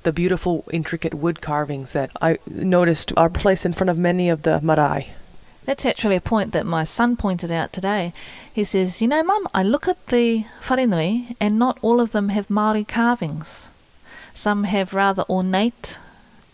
the 0.05 0.13
beautiful, 0.13 0.65
intricate 0.73 1.15
wood 1.15 1.41
carvings 1.41 1.93
that 1.93 2.13
I 2.23 2.39
noticed 2.47 3.13
are 3.17 3.29
placed 3.29 3.67
in 3.67 3.73
front 3.73 3.91
of 3.91 3.99
many 3.99 4.29
of 4.29 4.43
the 4.43 4.61
marae? 4.61 5.11
That's 5.65 5.87
actually 5.87 6.17
a 6.17 6.21
point 6.21 6.53
that 6.53 6.67
my 6.67 6.85
son 6.85 7.17
pointed 7.17 7.53
out 7.53 7.73
today. 7.73 8.13
He 8.53 8.65
says, 8.65 9.01
You 9.01 9.09
know, 9.09 9.23
Mum, 9.23 9.49
I 9.55 9.63
look 9.63 9.87
at 9.89 10.09
the 10.09 10.45
wharenui 10.63 11.37
and 11.41 11.59
not 11.59 11.79
all 11.83 12.01
of 12.01 12.13
them 12.13 12.31
have 12.31 12.49
Māori 12.49 12.87
carvings. 12.87 13.69
Some 14.35 14.65
have 14.65 14.95
rather 14.95 15.25
ornate 15.29 15.99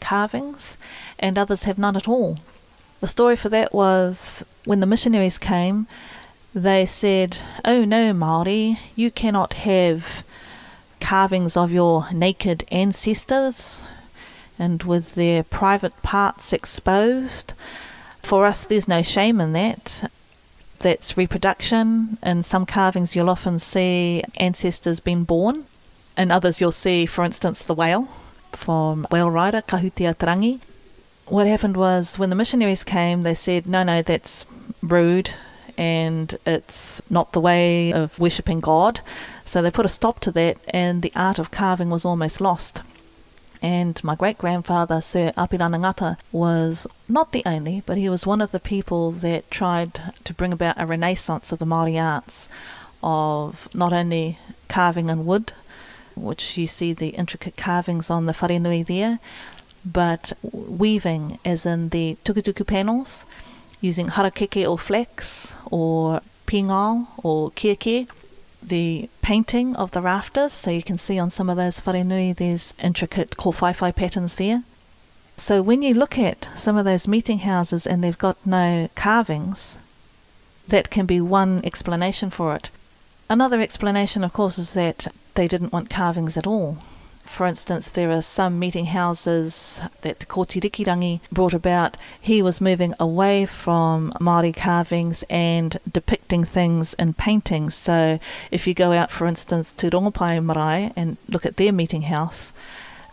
carvings 0.01 0.77
and 1.19 1.39
others 1.39 1.65
have 1.65 1.79
none 1.79 1.97
at 1.97 2.09
all. 2.09 2.39
The 3.01 3.07
story 3.07 3.37
for 3.37 3.49
that 3.49 3.73
was 3.73 4.45
when 4.65 4.81
the 4.81 4.87
missionaries 4.87 5.39
came, 5.39 5.87
they 6.55 6.87
said, 6.87 7.39
Oh 7.65 7.85
no, 7.85 8.13
Māori, 8.13 8.79
you 8.97 9.11
cannot 9.11 9.55
have 9.55 10.25
carvings 11.01 11.57
of 11.57 11.71
your 11.71 12.11
naked 12.13 12.65
ancestors 12.71 13.87
and 14.59 14.83
with 14.83 15.15
their 15.15 15.43
private 15.43 16.03
parts 16.03 16.53
exposed. 16.53 17.55
For 18.23 18.45
us, 18.47 18.65
there's 18.65 18.89
no 18.89 19.03
shame 19.03 19.41
in 19.41 19.53
that. 19.53 20.11
That's 20.81 21.17
reproduction. 21.17 22.19
In 22.23 22.43
some 22.43 22.67
carvings, 22.67 23.15
you'll 23.15 23.31
often 23.31 23.59
see 23.59 24.25
ancestors 24.37 25.01
being 25.01 25.25
born. 25.25 25.67
In 26.17 26.31
others, 26.31 26.61
you'll 26.61 26.73
see, 26.73 27.07
for 27.07 27.25
instance, 27.25 27.63
the 27.63 27.75
whale 27.75 28.09
from 28.53 29.07
Whale 29.11 29.31
Rider, 29.31 29.63
Kahutia 29.63 30.19
Te 30.19 30.27
Rangi. 30.27 30.61
What 31.27 31.47
happened 31.47 31.77
was 31.77 32.19
when 32.19 32.31
the 32.31 32.37
missionaries 32.37 32.85
came, 32.85 33.23
they 33.23 33.35
said, 33.35 33.67
no, 33.67 33.83
no, 33.83 34.03
that's 34.03 34.47
rude 34.83 35.31
and 35.79 36.37
it's 36.45 37.01
not 37.09 37.33
the 37.33 37.41
way 37.41 37.93
of 37.93 38.19
worshipping 38.19 38.61
God. 38.61 39.01
So 39.45 39.63
they 39.63 39.71
put 39.71 39.87
a 39.87 39.89
stop 39.89 40.21
to 40.21 40.33
that, 40.33 40.59
and 40.69 41.01
the 41.01 41.13
art 41.15 41.39
of 41.39 41.53
carving 41.53 41.89
was 41.89 42.05
almost 42.05 42.41
lost. 42.41 42.83
And 43.63 44.03
my 44.05 44.15
great 44.15 44.39
grandfather, 44.39 45.01
Sir 45.01 45.33
Apirana 45.37 45.79
Ngata, 45.79 46.17
was 46.33 46.87
not 47.09 47.33
the 47.33 47.43
only, 47.47 47.83
but 47.87 47.97
he 47.97 48.09
was 48.09 48.27
one 48.27 48.41
of 48.41 48.51
the 48.51 48.61
people 48.61 49.13
that 49.13 49.51
tried 49.51 50.01
to 50.25 50.35
bring 50.35 50.53
about 50.53 50.81
a 50.81 50.87
renaissance 50.87 51.53
of 51.53 51.61
the 51.61 51.65
Māori 51.65 52.01
arts, 52.01 52.49
of 53.03 53.69
not 53.73 53.93
only 53.93 54.39
carving 54.69 55.09
in 55.09 55.25
wood, 55.25 55.53
which 56.17 56.57
you 56.57 56.67
see 56.67 56.93
the 56.93 57.11
intricate 57.11 57.57
carvings 57.57 58.11
on 58.11 58.27
the 58.27 58.33
wharenui 58.33 58.85
there, 58.85 59.21
but 59.85 60.33
weaving, 60.43 61.39
as 61.45 61.65
in 61.65 61.91
the 61.91 62.17
tukutuku 62.25 62.67
panels, 62.67 63.25
using 63.81 64.09
harakeke 64.09 64.69
or 64.69 64.77
flax, 64.77 65.55
or 65.71 66.21
pīngao 66.47 67.07
or 67.23 67.51
kiekie, 67.53 68.09
the 68.63 69.09
painting 69.23 69.77
of 69.77 69.93
the 69.93 70.03
rafters. 70.03 70.53
So 70.53 70.71
you 70.71 70.83
can 70.83 70.99
see 70.99 71.19
on 71.19 71.31
some 71.31 71.49
of 71.49 71.57
those 71.57 71.81
wharenui 71.81 72.37
there's 72.37 72.75
intricate 72.83 73.37
kōwhaiwhai 73.37 73.95
patterns 73.95 74.35
there. 74.37 74.65
So 75.37 75.63
when 75.63 75.83
you 75.83 75.95
look 75.95 76.19
at 76.19 76.49
some 76.57 76.77
of 76.77 76.85
those 76.85 77.07
meeting 77.07 77.41
houses 77.41 77.87
and 77.87 78.03
they've 78.03 78.19
got 78.19 78.45
no 78.45 78.89
carvings, 78.97 79.77
that 80.67 80.91
can 80.91 81.07
be 81.07 81.21
one 81.21 81.65
explanation 81.65 82.29
for 82.31 82.55
it. 82.57 82.71
Another 83.31 83.61
explanation, 83.61 84.25
of 84.25 84.33
course, 84.33 84.59
is 84.59 84.75
that 84.75 85.07
they 85.35 85.47
didn't 85.47 85.73
want 85.73 85.91
carvings 85.91 86.37
at 86.37 86.47
all. 86.47 86.79
For 87.29 87.47
instance, 87.47 87.91
there 87.91 88.11
are 88.11 88.23
some 88.23 88.59
meeting 88.59 88.87
houses 88.87 89.81
that 90.01 90.27
Kooti 90.29 90.61
Rikirangi 90.61 91.21
brought 91.31 91.55
about. 91.55 91.97
He 92.21 92.43
was 92.43 92.61
moving 92.61 92.95
away 92.99 93.47
from 93.47 94.13
Māori 94.21 94.55
carvings 94.57 95.23
and 95.31 95.79
depicting 95.91 96.45
things 96.45 96.95
in 96.95 97.13
paintings. 97.15 97.77
So 97.77 98.19
if 98.51 98.67
you 98.67 98.75
go 98.75 98.93
out, 98.93 99.13
for 99.13 99.27
instance, 99.27 99.73
to 99.75 99.89
Rongopai 99.89 100.43
Marae 100.45 100.93
and 100.97 101.17
look 101.29 101.47
at 101.47 101.59
their 101.59 101.73
meeting 101.73 102.03
house, 102.03 102.53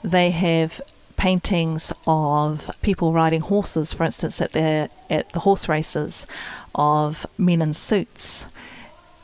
they 0.04 0.32
have 0.32 0.82
paintings 1.17 1.93
of 2.08 2.71
people 2.82 3.13
riding 3.13 3.41
horses, 3.41 3.93
for 3.93 4.06
instance, 4.06 4.41
at 4.41 4.54
the 4.54 4.89
at 5.10 5.32
the 5.34 5.41
horse 5.41 5.69
races, 5.69 6.25
of 6.73 7.25
men 7.38 7.62
in 7.62 7.73
suits. 7.73 8.45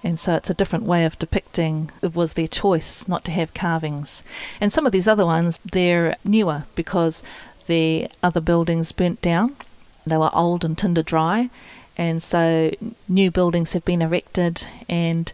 And 0.03 0.19
so 0.19 0.35
it's 0.35 0.49
a 0.49 0.55
different 0.55 0.85
way 0.85 1.05
of 1.05 1.19
depicting 1.19 1.91
it 2.01 2.15
was 2.15 2.33
their 2.33 2.47
choice 2.47 3.07
not 3.07 3.23
to 3.25 3.31
have 3.31 3.53
carvings. 3.53 4.23
And 4.59 4.73
some 4.73 4.85
of 4.85 4.91
these 4.91 5.07
other 5.07 5.25
ones, 5.25 5.59
they're 5.63 6.15
newer 6.23 6.63
because 6.75 7.21
the 7.67 8.09
other 8.23 8.41
buildings 8.41 8.91
burnt 8.91 9.21
down. 9.21 9.55
They 10.05 10.17
were 10.17 10.31
old 10.33 10.65
and 10.65 10.77
tinder 10.77 11.03
dry. 11.03 11.49
And 11.97 12.23
so 12.23 12.71
new 13.07 13.29
buildings 13.29 13.73
have 13.73 13.85
been 13.85 14.01
erected 14.01 14.65
and 14.89 15.31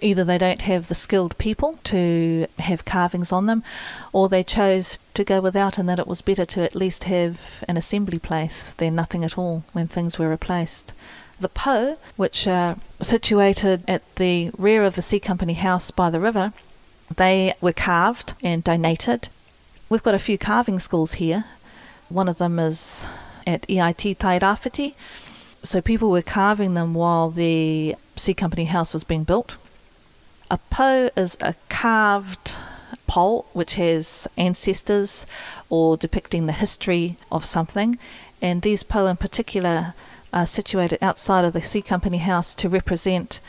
either 0.00 0.24
they 0.24 0.38
don't 0.38 0.62
have 0.62 0.88
the 0.88 0.94
skilled 0.94 1.38
people 1.38 1.78
to 1.84 2.46
have 2.58 2.84
carvings 2.84 3.32
on 3.32 3.46
them 3.46 3.62
or 4.12 4.28
they 4.28 4.42
chose 4.42 4.98
to 5.14 5.24
go 5.24 5.40
without 5.40 5.78
and 5.78 5.88
that 5.88 6.00
it 6.00 6.06
was 6.06 6.20
better 6.20 6.44
to 6.44 6.62
at 6.62 6.74
least 6.74 7.04
have 7.04 7.40
an 7.68 7.76
assembly 7.76 8.18
place 8.18 8.70
than 8.72 8.94
nothing 8.94 9.24
at 9.24 9.38
all 9.38 9.62
when 9.72 9.86
things 9.86 10.18
were 10.18 10.28
replaced 10.28 10.92
the 11.44 11.48
Pou, 11.50 11.98
which 12.16 12.46
are 12.46 12.76
situated 13.02 13.84
at 13.86 14.02
the 14.16 14.50
rear 14.56 14.82
of 14.82 14.96
the 14.96 15.02
C 15.02 15.20
Company 15.20 15.52
house 15.52 15.90
by 15.90 16.08
the 16.08 16.18
river, 16.18 16.54
they 17.16 17.52
were 17.60 17.70
carved 17.74 18.32
and 18.42 18.64
donated. 18.64 19.28
We've 19.90 20.02
got 20.02 20.14
a 20.14 20.18
few 20.18 20.38
carving 20.38 20.80
schools 20.80 21.14
here. 21.14 21.44
One 22.08 22.28
of 22.28 22.38
them 22.38 22.58
is 22.58 23.06
at 23.46 23.68
EIT 23.68 24.16
Tairāwhiti. 24.16 24.94
So 25.62 25.82
people 25.82 26.10
were 26.10 26.22
carving 26.22 26.72
them 26.72 26.94
while 26.94 27.28
the 27.28 27.94
C 28.16 28.32
Company 28.32 28.64
house 28.64 28.94
was 28.94 29.04
being 29.04 29.24
built. 29.24 29.58
A 30.50 30.56
pou 30.70 31.10
is 31.14 31.36
a 31.42 31.54
carved 31.68 32.56
pole 33.06 33.44
which 33.52 33.74
has 33.74 34.26
ancestors 34.38 35.26
or 35.68 35.98
depicting 35.98 36.46
the 36.46 36.52
history 36.52 37.18
of 37.30 37.44
something. 37.44 37.98
And 38.40 38.62
these 38.62 38.82
pou 38.82 39.06
in 39.06 39.18
particular 39.18 39.92
uh, 40.34 40.44
situated 40.44 40.98
outside 41.00 41.44
of 41.44 41.52
the 41.52 41.62
C 41.62 41.80
Company 41.80 42.18
house 42.18 42.54
to 42.56 42.68
represent 42.68 43.40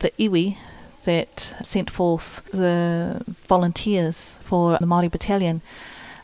the 0.00 0.10
iwi 0.18 0.58
that 1.04 1.54
sent 1.62 1.90
forth 1.90 2.42
the 2.52 3.22
volunteers 3.48 4.36
for 4.42 4.78
the 4.78 4.86
Māori 4.86 5.10
Battalion. 5.10 5.62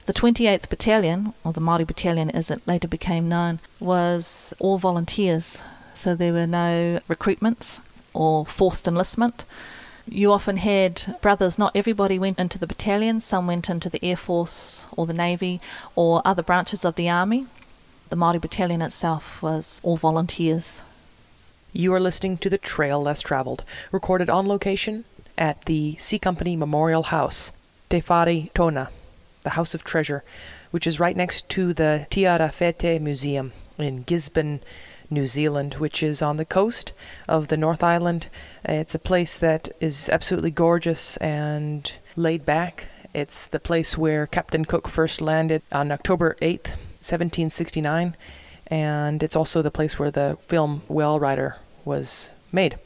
The 0.04 0.12
28th 0.12 0.68
Battalion, 0.68 1.33
or 1.42 1.52
the 1.52 1.61
Māori 1.61 1.87
Battalion 1.87 2.30
as 2.30 2.50
it 2.50 2.66
later 2.66 2.87
became 2.87 3.28
known, 3.28 3.61
was 3.78 4.52
all 4.59 4.78
volunteers. 4.78 5.62
So 5.94 6.14
there 6.14 6.33
were 6.33 6.46
no 6.46 7.00
recruitments 7.09 7.80
or 8.12 8.44
forced 8.44 8.87
enlistment. 8.87 9.44
you 10.06 10.33
often 10.33 10.56
had 10.59 11.16
brothers, 11.22 11.59
not 11.59 11.72
everybody 11.74 12.18
went 12.18 12.38
into 12.38 12.59
the 12.59 12.66
battalion, 12.66 13.20
some 13.20 13.46
went 13.46 13.70
into 13.70 13.88
the 13.88 14.04
Air 14.04 14.16
Force 14.16 14.87
or 14.96 15.06
the 15.06 15.14
Navy 15.14 15.61
or 15.94 16.20
other 16.24 16.42
branches 16.42 16.85
of 16.85 16.96
the 16.96 17.09
Army. 17.09 17.44
The 18.11 18.16
Māori 18.16 18.40
battalion 18.40 18.83
itself 18.83 19.40
was 19.40 19.81
all 19.85 19.96
volunteers. 19.96 20.83
You 21.73 21.94
are 21.94 22.01
listening 22.01 22.38
to 22.38 22.51
The 22.51 22.59
Trail 22.59 23.01
Less 23.01 23.23
Traveled, 23.23 23.62
recorded 23.92 24.29
on 24.29 24.49
location 24.49 25.05
at 25.38 25.66
the 25.66 25.94
C 25.96 26.18
Company 26.18 26.57
Memorial 26.57 27.05
House, 27.05 27.53
Te 27.88 28.01
Whare 28.01 28.49
Tona, 28.53 28.88
the 29.42 29.51
House 29.51 29.77
of 29.77 29.85
Treasure, 29.85 30.25
which 30.73 30.88
is 30.88 30.99
right 30.99 31.16
next 31.16 31.49
to 31.51 31.73
the 31.73 32.09
Tairāwhiti 32.11 33.01
Museum 33.01 33.53
in 33.79 34.03
Gisborne, 34.03 34.59
New 35.09 35.27
Zealand, 35.27 35.75
which 35.75 36.03
is 36.03 36.20
on 36.20 36.37
the 36.37 36.44
coast 36.44 36.92
of 37.29 37.46
the 37.46 37.57
North 37.57 37.85
Island. 37.85 38.27
It's 38.64 38.96
a 38.96 38.99
place 38.99 39.38
that 39.38 39.68
is 39.79 40.09
absolutely 40.09 40.51
gorgeous 40.51 41.16
and 41.18 41.92
laid 42.16 42.44
back. 42.44 42.87
It's 43.14 43.46
the 43.46 43.61
place 43.61 43.96
where 43.96 44.27
Captain 44.27 44.64
Cook 44.64 44.88
first 44.88 45.20
landed 45.20 45.62
on 45.70 45.92
October 45.92 46.37
8th, 46.42 46.73
1769, 47.00 48.16
and 48.66 49.22
it's 49.22 49.36
also 49.36 49.62
the 49.62 49.70
place 49.70 49.98
where 49.98 50.10
the 50.10 50.38
film 50.46 50.82
Whale 50.88 51.18
Rider 51.18 51.56
was 51.84 52.32
made. 52.52 52.78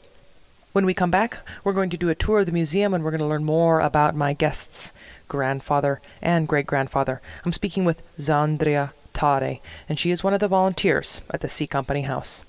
When 0.71 0.85
we 0.85 0.93
come 0.93 1.11
back, 1.11 1.37
we're 1.63 1.73
going 1.73 1.89
to 1.91 1.97
do 1.97 2.09
a 2.09 2.15
tour 2.15 2.39
of 2.39 2.47
the 2.47 2.51
museum 2.51 2.93
and 2.93 3.01
we're 3.03 3.11
going 3.11 3.21
to 3.21 3.25
learn 3.25 3.45
more 3.45 3.79
about 3.79 4.13
my 4.13 4.33
guests' 4.33 4.91
grandfather 5.29 6.01
and 6.21 6.49
great 6.49 6.67
grandfather. 6.67 7.21
I'm 7.45 7.53
speaking 7.53 7.85
with 7.85 8.03
Zandria 8.17 8.91
Tare, 9.13 9.59
and 9.87 9.97
she 9.97 10.11
is 10.11 10.23
one 10.23 10.33
of 10.33 10.41
the 10.41 10.49
volunteers 10.49 11.21
at 11.29 11.39
the 11.39 11.47
C 11.47 11.65
Company 11.65 12.01
House. 12.01 12.43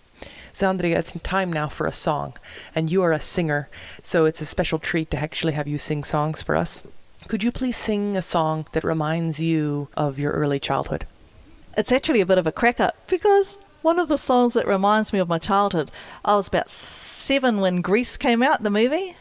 Zandria, 0.53 0.97
it's 0.97 1.13
time 1.23 1.53
now 1.53 1.69
for 1.69 1.87
a 1.87 1.93
song, 1.93 2.35
and 2.75 2.91
you 2.91 3.03
are 3.03 3.13
a 3.13 3.21
singer, 3.21 3.69
so 4.03 4.25
it's 4.25 4.41
a 4.41 4.47
special 4.47 4.79
treat 4.79 5.11
to 5.13 5.19
actually 5.19 5.53
have 5.53 5.69
you 5.69 5.79
sing 5.79 6.03
songs 6.03 6.43
for 6.43 6.57
us. 6.57 6.83
Could 7.29 7.45
you 7.45 7.53
please 7.53 7.77
sing 7.77 8.17
a 8.17 8.23
song 8.23 8.67
that 8.73 8.83
reminds 8.83 9.39
you 9.39 9.89
of 9.97 10.19
your 10.19 10.33
early 10.33 10.59
childhood? 10.59 11.07
It's 11.77 11.93
actually 11.93 12.21
a 12.21 12.27
bit 12.27 12.39
of 12.39 12.47
a 12.47 12.53
crack 12.53 12.81
up 12.81 12.97
because 13.07 13.59
one 13.83 13.99
of 13.99 14.09
the 14.09 14.17
songs 14.17 14.55
that 14.55 14.67
reminds 14.67 15.13
me 15.13 15.19
of 15.19 15.29
my 15.29 15.39
childhood, 15.39 15.91
I 16.25 16.35
was 16.35 16.49
about 16.49 16.71
seven 16.71 17.61
when 17.61 17.83
Grease 17.83 18.17
came 18.17 18.43
out, 18.43 18.63
the 18.63 18.71
movie, 18.71 19.17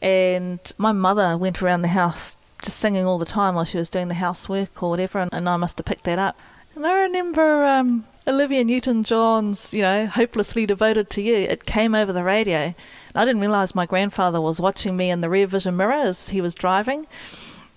and 0.00 0.60
my 0.76 0.92
mother 0.92 1.38
went 1.38 1.62
around 1.62 1.82
the 1.82 1.88
house 1.88 2.36
just 2.62 2.78
singing 2.78 3.06
all 3.06 3.18
the 3.18 3.24
time 3.24 3.54
while 3.54 3.64
she 3.64 3.78
was 3.78 3.90
doing 3.90 4.08
the 4.08 4.14
housework 4.14 4.82
or 4.82 4.90
whatever, 4.90 5.18
and, 5.18 5.32
and 5.32 5.48
I 5.48 5.56
must 5.56 5.78
have 5.78 5.86
picked 5.86 6.04
that 6.04 6.18
up. 6.18 6.38
And 6.74 6.86
I 6.86 7.00
remember 7.00 7.64
um, 7.64 8.06
Olivia 8.26 8.64
Newton 8.64 9.04
John's, 9.04 9.74
you 9.74 9.82
know, 9.82 10.06
Hopelessly 10.06 10.64
Devoted 10.64 11.10
to 11.10 11.22
You. 11.22 11.34
It 11.34 11.66
came 11.66 11.94
over 11.94 12.12
the 12.12 12.24
radio. 12.24 12.56
And 12.56 12.74
I 13.14 13.24
didn't 13.24 13.42
realise 13.42 13.74
my 13.74 13.84
grandfather 13.84 14.40
was 14.40 14.60
watching 14.60 14.96
me 14.96 15.10
in 15.10 15.20
the 15.20 15.28
rear 15.28 15.46
vision 15.46 15.76
mirror 15.76 15.92
as 15.92 16.30
he 16.30 16.40
was 16.40 16.54
driving. 16.54 17.06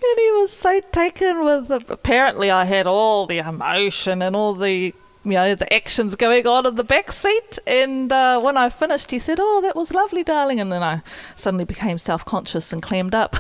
And 0.08 0.20
he 0.20 0.32
was 0.32 0.52
so 0.52 0.82
taken 0.92 1.44
with, 1.44 1.72
it. 1.72 1.90
apparently, 1.90 2.52
I 2.52 2.66
had 2.66 2.88
all 2.88 3.26
the 3.26 3.40
emotion 3.40 4.22
and 4.22 4.36
all 4.36 4.54
the 4.54 4.94
you 5.26 5.32
know, 5.32 5.56
the 5.56 5.74
actions 5.74 6.16
going 6.16 6.46
on 6.46 6.68
in 6.68 6.76
the 6.76 6.84
back 6.84 7.12
seat. 7.12 7.58
And 7.66 8.14
uh, 8.14 8.40
when 8.40 8.58
I 8.58 8.70
finished, 8.70 9.10
he 9.10 9.18
said, 9.18 9.40
Oh, 9.42 9.60
that 9.62 9.76
was 9.76 9.92
lovely, 9.92 10.24
darling. 10.24 10.60
And 10.60 10.72
then 10.72 10.84
I 10.84 11.02
suddenly 11.36 11.66
became 11.66 11.98
self 11.98 12.24
conscious 12.24 12.72
and 12.72 12.82
clammed 12.82 13.16
up. 13.16 13.36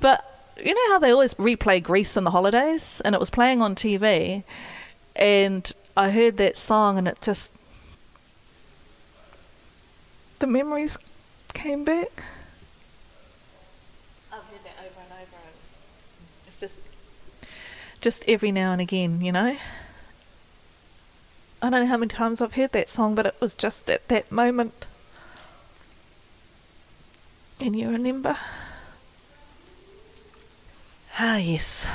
but 0.00 0.24
you 0.64 0.74
know 0.74 0.92
how 0.92 0.98
they 0.98 1.10
always 1.10 1.34
replay 1.34 1.82
Grease 1.82 2.16
in 2.16 2.24
the 2.24 2.30
holidays? 2.30 3.02
And 3.04 3.14
it 3.14 3.20
was 3.20 3.28
playing 3.28 3.60
on 3.60 3.74
TV. 3.74 4.44
And 5.14 5.70
I 5.96 6.10
heard 6.10 6.38
that 6.38 6.56
song, 6.56 6.98
and 6.98 7.06
it 7.06 7.20
just. 7.20 7.52
The 10.38 10.46
memories 10.46 10.98
came 11.54 11.84
back. 11.84 12.24
I've 14.32 14.42
heard 14.44 14.64
that 14.64 14.76
over 14.80 15.00
and 15.00 15.12
over. 15.12 15.42
It's 16.46 16.58
just. 16.58 16.78
Just 18.06 18.24
every 18.28 18.52
now 18.52 18.70
and 18.70 18.80
again, 18.80 19.20
you 19.20 19.32
know? 19.32 19.56
I 21.60 21.70
don't 21.70 21.80
know 21.80 21.86
how 21.86 21.96
many 21.96 22.08
times 22.08 22.40
I've 22.40 22.54
heard 22.54 22.70
that 22.70 22.88
song, 22.88 23.16
but 23.16 23.26
it 23.26 23.34
was 23.40 23.52
just 23.52 23.90
at 23.90 24.06
that 24.06 24.30
moment. 24.30 24.86
Can 27.58 27.74
you 27.74 27.90
remember? 27.90 28.36
Ah, 31.18 31.38
yes. 31.38 31.88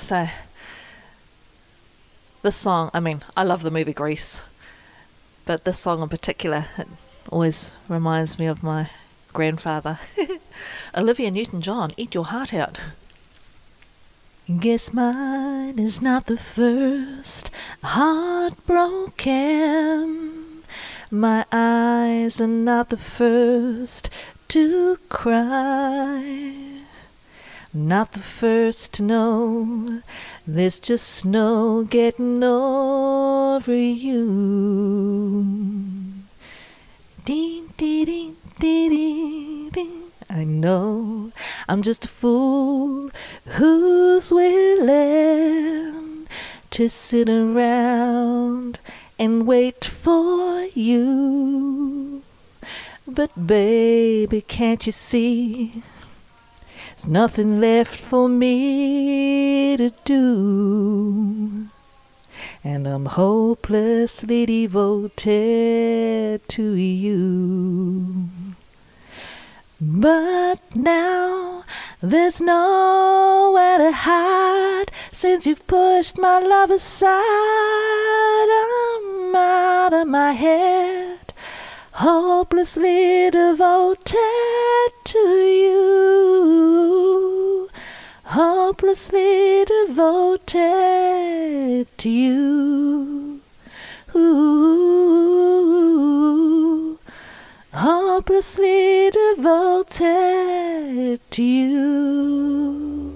So, 0.00 0.28
this 2.42 2.56
song, 2.56 2.90
I 2.92 3.00
mean, 3.00 3.22
I 3.34 3.42
love 3.42 3.62
the 3.62 3.70
movie 3.70 3.94
Grease, 3.94 4.42
but 5.46 5.64
this 5.64 5.78
song 5.78 6.02
in 6.02 6.10
particular, 6.10 6.66
it 6.76 6.88
always 7.30 7.72
reminds 7.88 8.38
me 8.38 8.44
of 8.44 8.62
my 8.62 8.90
grandfather. 9.32 9.98
Olivia 10.94 11.30
Newton 11.30 11.62
John, 11.62 11.94
Eat 11.96 12.14
Your 12.14 12.26
Heart 12.26 12.52
Out. 12.52 12.80
Guess 14.46 14.92
mine 14.92 15.78
is 15.78 16.02
not 16.02 16.26
the 16.26 16.36
first 16.36 17.50
heartbroken. 17.82 20.62
My 21.10 21.46
eyes 21.50 22.42
are 22.42 22.46
not 22.46 22.90
the 22.90 22.98
first 22.98 24.10
to 24.48 24.98
cry. 25.08 26.82
Not 27.72 28.12
the 28.12 28.18
first 28.18 28.92
to 28.94 29.02
know 29.02 30.02
there's 30.46 30.78
just 30.78 31.08
snow 31.08 31.84
getting 31.84 32.44
over 32.44 33.74
you. 33.74 35.46
Ding, 37.24 37.68
ding, 37.78 38.04
ding, 38.04 38.36
ding, 38.60 39.70
ding. 39.70 40.03
I 40.28 40.44
know 40.44 41.32
I'm 41.68 41.82
just 41.82 42.04
a 42.04 42.08
fool 42.08 43.10
who's 43.46 44.30
willing 44.30 46.26
to 46.70 46.88
sit 46.88 47.28
around 47.28 48.80
and 49.18 49.46
wait 49.46 49.84
for 49.84 50.64
you. 50.74 52.22
But 53.06 53.46
baby, 53.46 54.40
can't 54.40 54.86
you 54.86 54.92
see? 54.92 55.82
There's 56.90 57.06
nothing 57.06 57.60
left 57.60 58.00
for 58.00 58.28
me 58.28 59.76
to 59.76 59.90
do. 60.04 61.68
And 62.64 62.86
I'm 62.86 63.06
hopelessly 63.06 64.46
devoted 64.46 65.28
to 66.48 66.72
you. 66.72 68.30
But 69.86 70.60
now 70.74 71.64
there's 72.00 72.40
nowhere 72.40 73.76
to 73.76 73.92
hide 73.92 74.90
since 75.12 75.46
you've 75.46 75.66
pushed 75.66 76.16
my 76.16 76.38
love 76.38 76.70
aside. 76.70 77.12
I'm 78.48 79.36
out 79.36 79.92
of 79.92 80.08
my 80.08 80.32
head 80.32 81.34
hopelessly 81.92 83.30
devoted 83.30 84.16
to 85.04 85.18
you, 85.68 86.08
hopelessly 88.24 89.66
devoted 89.66 90.56
to 91.98 92.08
you. 92.08 93.40
Ooh, 94.16 95.24
hopelessly 97.84 99.10
devoted 99.10 100.00
to 101.30 101.42
you. 101.42 103.14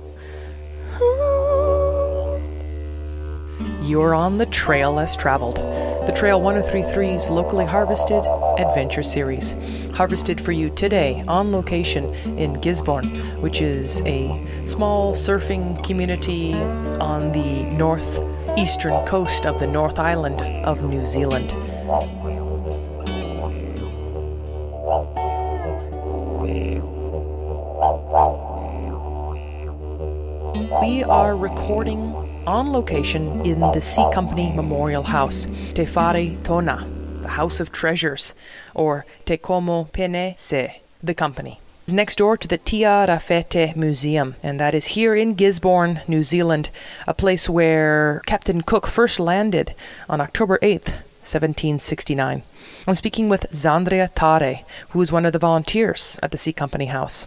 You're 3.82 4.14
on 4.14 4.36
the 4.36 4.44
trail 4.44 4.92
less 4.92 5.16
traveled 5.16 5.56
the 5.56 6.12
Trail 6.14 6.40
1033's 6.40 7.28
locally 7.28 7.66
harvested 7.66 8.24
adventure 8.58 9.02
series. 9.02 9.54
Harvested 9.92 10.40
for 10.40 10.52
you 10.52 10.70
today 10.70 11.22
on 11.28 11.52
location 11.52 12.14
in 12.38 12.58
Gisborne, 12.62 13.08
which 13.42 13.60
is 13.60 14.00
a 14.06 14.42
small 14.64 15.12
surfing 15.12 15.84
community 15.84 16.54
on 16.54 17.32
the 17.32 17.64
northeastern 17.76 19.04
coast 19.04 19.44
of 19.44 19.58
the 19.58 19.66
North 19.66 19.98
Island 19.98 20.40
of 20.64 20.82
New 20.82 21.04
Zealand. 21.04 21.50
We 30.80 31.02
are 31.02 31.36
recording 31.36 32.14
on 32.46 32.72
location 32.72 33.44
in 33.44 33.58
the 33.58 33.80
C 33.80 34.04
Company 34.12 34.52
Memorial 34.52 35.02
House, 35.02 35.46
Te 35.74 35.84
Whare 35.84 36.36
Tona, 36.42 37.22
the 37.22 37.28
House 37.28 37.58
of 37.58 37.72
Treasures, 37.72 38.32
or 38.74 39.04
Te 39.26 39.38
Komo 39.38 39.90
Pene 39.90 40.34
Se, 40.36 40.80
the 41.02 41.14
company. 41.14 41.60
It's 41.82 41.92
next 41.92 42.16
door 42.16 42.36
to 42.36 42.46
the 42.46 42.58
Tairāwhiti 42.58 43.74
Museum, 43.74 44.36
and 44.40 44.60
that 44.60 44.72
is 44.72 44.94
here 44.94 45.16
in 45.16 45.34
Gisborne, 45.34 46.00
New 46.06 46.22
Zealand, 46.22 46.70
a 47.08 47.14
place 47.14 47.48
where 47.48 48.22
Captain 48.26 48.62
Cook 48.62 48.86
first 48.86 49.18
landed 49.18 49.74
on 50.08 50.20
October 50.20 50.58
8th, 50.62 50.90
1769. 51.26 52.42
I'm 52.86 52.94
speaking 52.94 53.28
with 53.28 53.50
Zandria 53.50 54.08
Tare, 54.14 54.60
who 54.90 55.00
is 55.00 55.10
one 55.10 55.26
of 55.26 55.32
the 55.32 55.40
volunteers 55.40 56.20
at 56.22 56.30
the 56.30 56.38
C 56.38 56.52
Company 56.52 56.86
House. 56.86 57.26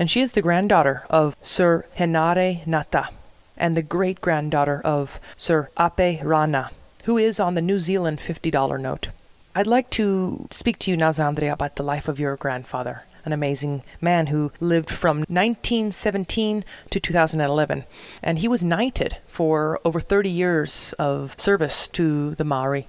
And 0.00 0.10
she 0.10 0.22
is 0.22 0.32
the 0.32 0.40
granddaughter 0.40 1.04
of 1.10 1.36
Sir 1.42 1.84
Henare 1.98 2.64
Ngata 2.64 3.10
and 3.58 3.76
the 3.76 3.82
great 3.82 4.22
granddaughter 4.22 4.80
of 4.82 5.20
Sir 5.36 5.68
Apirana, 5.76 6.70
who 7.04 7.18
is 7.18 7.38
on 7.38 7.52
the 7.52 7.60
New 7.60 7.78
Zealand 7.78 8.18
$50 8.18 8.80
note. 8.80 9.08
I'd 9.54 9.66
like 9.66 9.90
to 9.90 10.48
speak 10.50 10.78
to 10.78 10.90
you 10.90 10.96
now, 10.96 11.10
Zandria, 11.10 11.52
about 11.52 11.76
the 11.76 11.82
life 11.82 12.08
of 12.08 12.18
your 12.18 12.34
grandfather 12.36 13.02
an 13.26 13.34
amazing 13.34 13.82
man 14.00 14.28
who 14.28 14.50
lived 14.60 14.88
from 14.88 15.18
1917 15.18 16.64
to 16.88 16.98
2011. 16.98 17.84
And 18.22 18.38
he 18.38 18.48
was 18.48 18.64
knighted 18.64 19.18
for 19.28 19.78
over 19.84 20.00
30 20.00 20.30
years 20.30 20.94
of 20.98 21.34
service 21.38 21.86
to 21.88 22.34
the 22.36 22.44
Maori. 22.44 22.86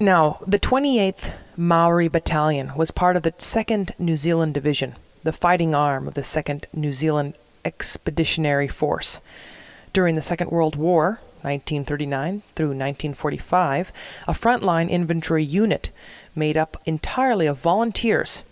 Now, 0.00 0.38
the 0.44 0.58
28th 0.58 1.34
Maori 1.56 2.08
Battalion 2.08 2.74
was 2.74 2.90
part 2.90 3.14
of 3.14 3.22
the 3.22 3.30
2nd 3.30 3.92
New 3.96 4.16
Zealand 4.16 4.54
Division, 4.54 4.96
the 5.24 5.32
fighting 5.32 5.74
arm 5.74 6.06
of 6.06 6.14
the 6.14 6.20
2nd 6.20 6.64
New 6.72 6.92
Zealand 6.92 7.34
Expeditionary 7.64 8.68
Force. 8.68 9.20
During 9.92 10.14
the 10.14 10.22
Second 10.22 10.50
World 10.50 10.76
War, 10.76 11.20
1939 11.42 12.42
through 12.54 12.68
1945, 12.68 13.92
a 14.28 14.32
frontline 14.32 14.88
infantry 14.88 15.42
unit 15.42 15.90
made 16.34 16.56
up 16.56 16.80
entirely 16.86 17.46
of 17.46 17.60
volunteers 17.60 18.44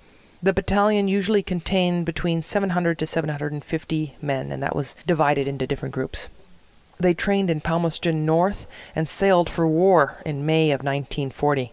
the 0.42 0.52
battalion 0.52 1.06
usually 1.06 1.42
contained 1.42 2.04
between 2.04 2.42
700 2.42 2.98
to 2.98 3.06
750 3.06 4.16
men, 4.20 4.50
and 4.50 4.60
that 4.62 4.74
was 4.74 4.96
divided 5.06 5.46
into 5.46 5.68
different 5.68 5.94
groups. 5.94 6.28
They 6.98 7.14
trained 7.14 7.48
in 7.48 7.60
Palmerston 7.60 8.26
North 8.26 8.66
and 8.96 9.08
sailed 9.08 9.48
for 9.48 9.68
war 9.68 10.20
in 10.26 10.44
May 10.44 10.72
of 10.72 10.80
1940. 10.80 11.72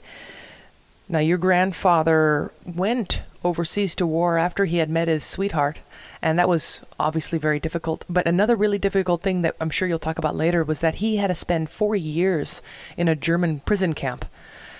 Now, 1.07 1.19
your 1.19 1.39
grandfather 1.39 2.51
went 2.63 3.23
overseas 3.43 3.95
to 3.95 4.05
war 4.05 4.37
after 4.37 4.65
he 4.65 4.77
had 4.77 4.89
met 4.89 5.07
his 5.07 5.23
sweetheart, 5.23 5.79
and 6.21 6.37
that 6.37 6.49
was 6.49 6.81
obviously 6.99 7.39
very 7.39 7.59
difficult. 7.59 8.05
But 8.09 8.27
another 8.27 8.55
really 8.55 8.77
difficult 8.77 9.21
thing 9.21 9.41
that 9.41 9.55
I'm 9.59 9.69
sure 9.69 9.87
you'll 9.87 9.99
talk 9.99 10.19
about 10.19 10.35
later 10.35 10.63
was 10.63 10.81
that 10.81 10.95
he 10.95 11.17
had 11.17 11.27
to 11.27 11.35
spend 11.35 11.69
four 11.69 11.95
years 11.95 12.61
in 12.97 13.07
a 13.07 13.15
German 13.15 13.61
prison 13.61 13.93
camp. 13.93 14.25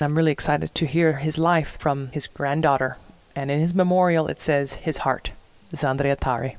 I'm 0.02 0.16
really 0.16 0.32
excited 0.32 0.74
to 0.76 0.86
hear 0.86 1.18
his 1.18 1.38
life 1.38 1.78
from 1.80 2.08
his 2.08 2.28
granddaughter, 2.28 2.98
and 3.36 3.52
in 3.52 3.60
his 3.60 3.76
memorial 3.76 4.28
it 4.28 4.40
says 4.40 4.76
his 4.76 5.00
heart, 5.00 5.32
Zandria 5.74 6.18
Tare. 6.20 6.56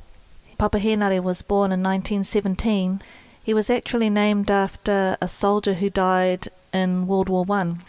Papa 0.58 0.78
Henare 0.78 1.22
was 1.22 1.40
born 1.40 1.72
in 1.72 1.82
1917. 1.82 3.00
He 3.42 3.54
was 3.54 3.70
actually 3.70 4.10
named 4.10 4.50
after 4.50 5.16
a 5.20 5.28
soldier 5.28 5.74
who 5.74 5.88
died 5.88 6.48
in 6.72 7.06
World 7.06 7.28
War 7.28 7.44
One. 7.44 7.82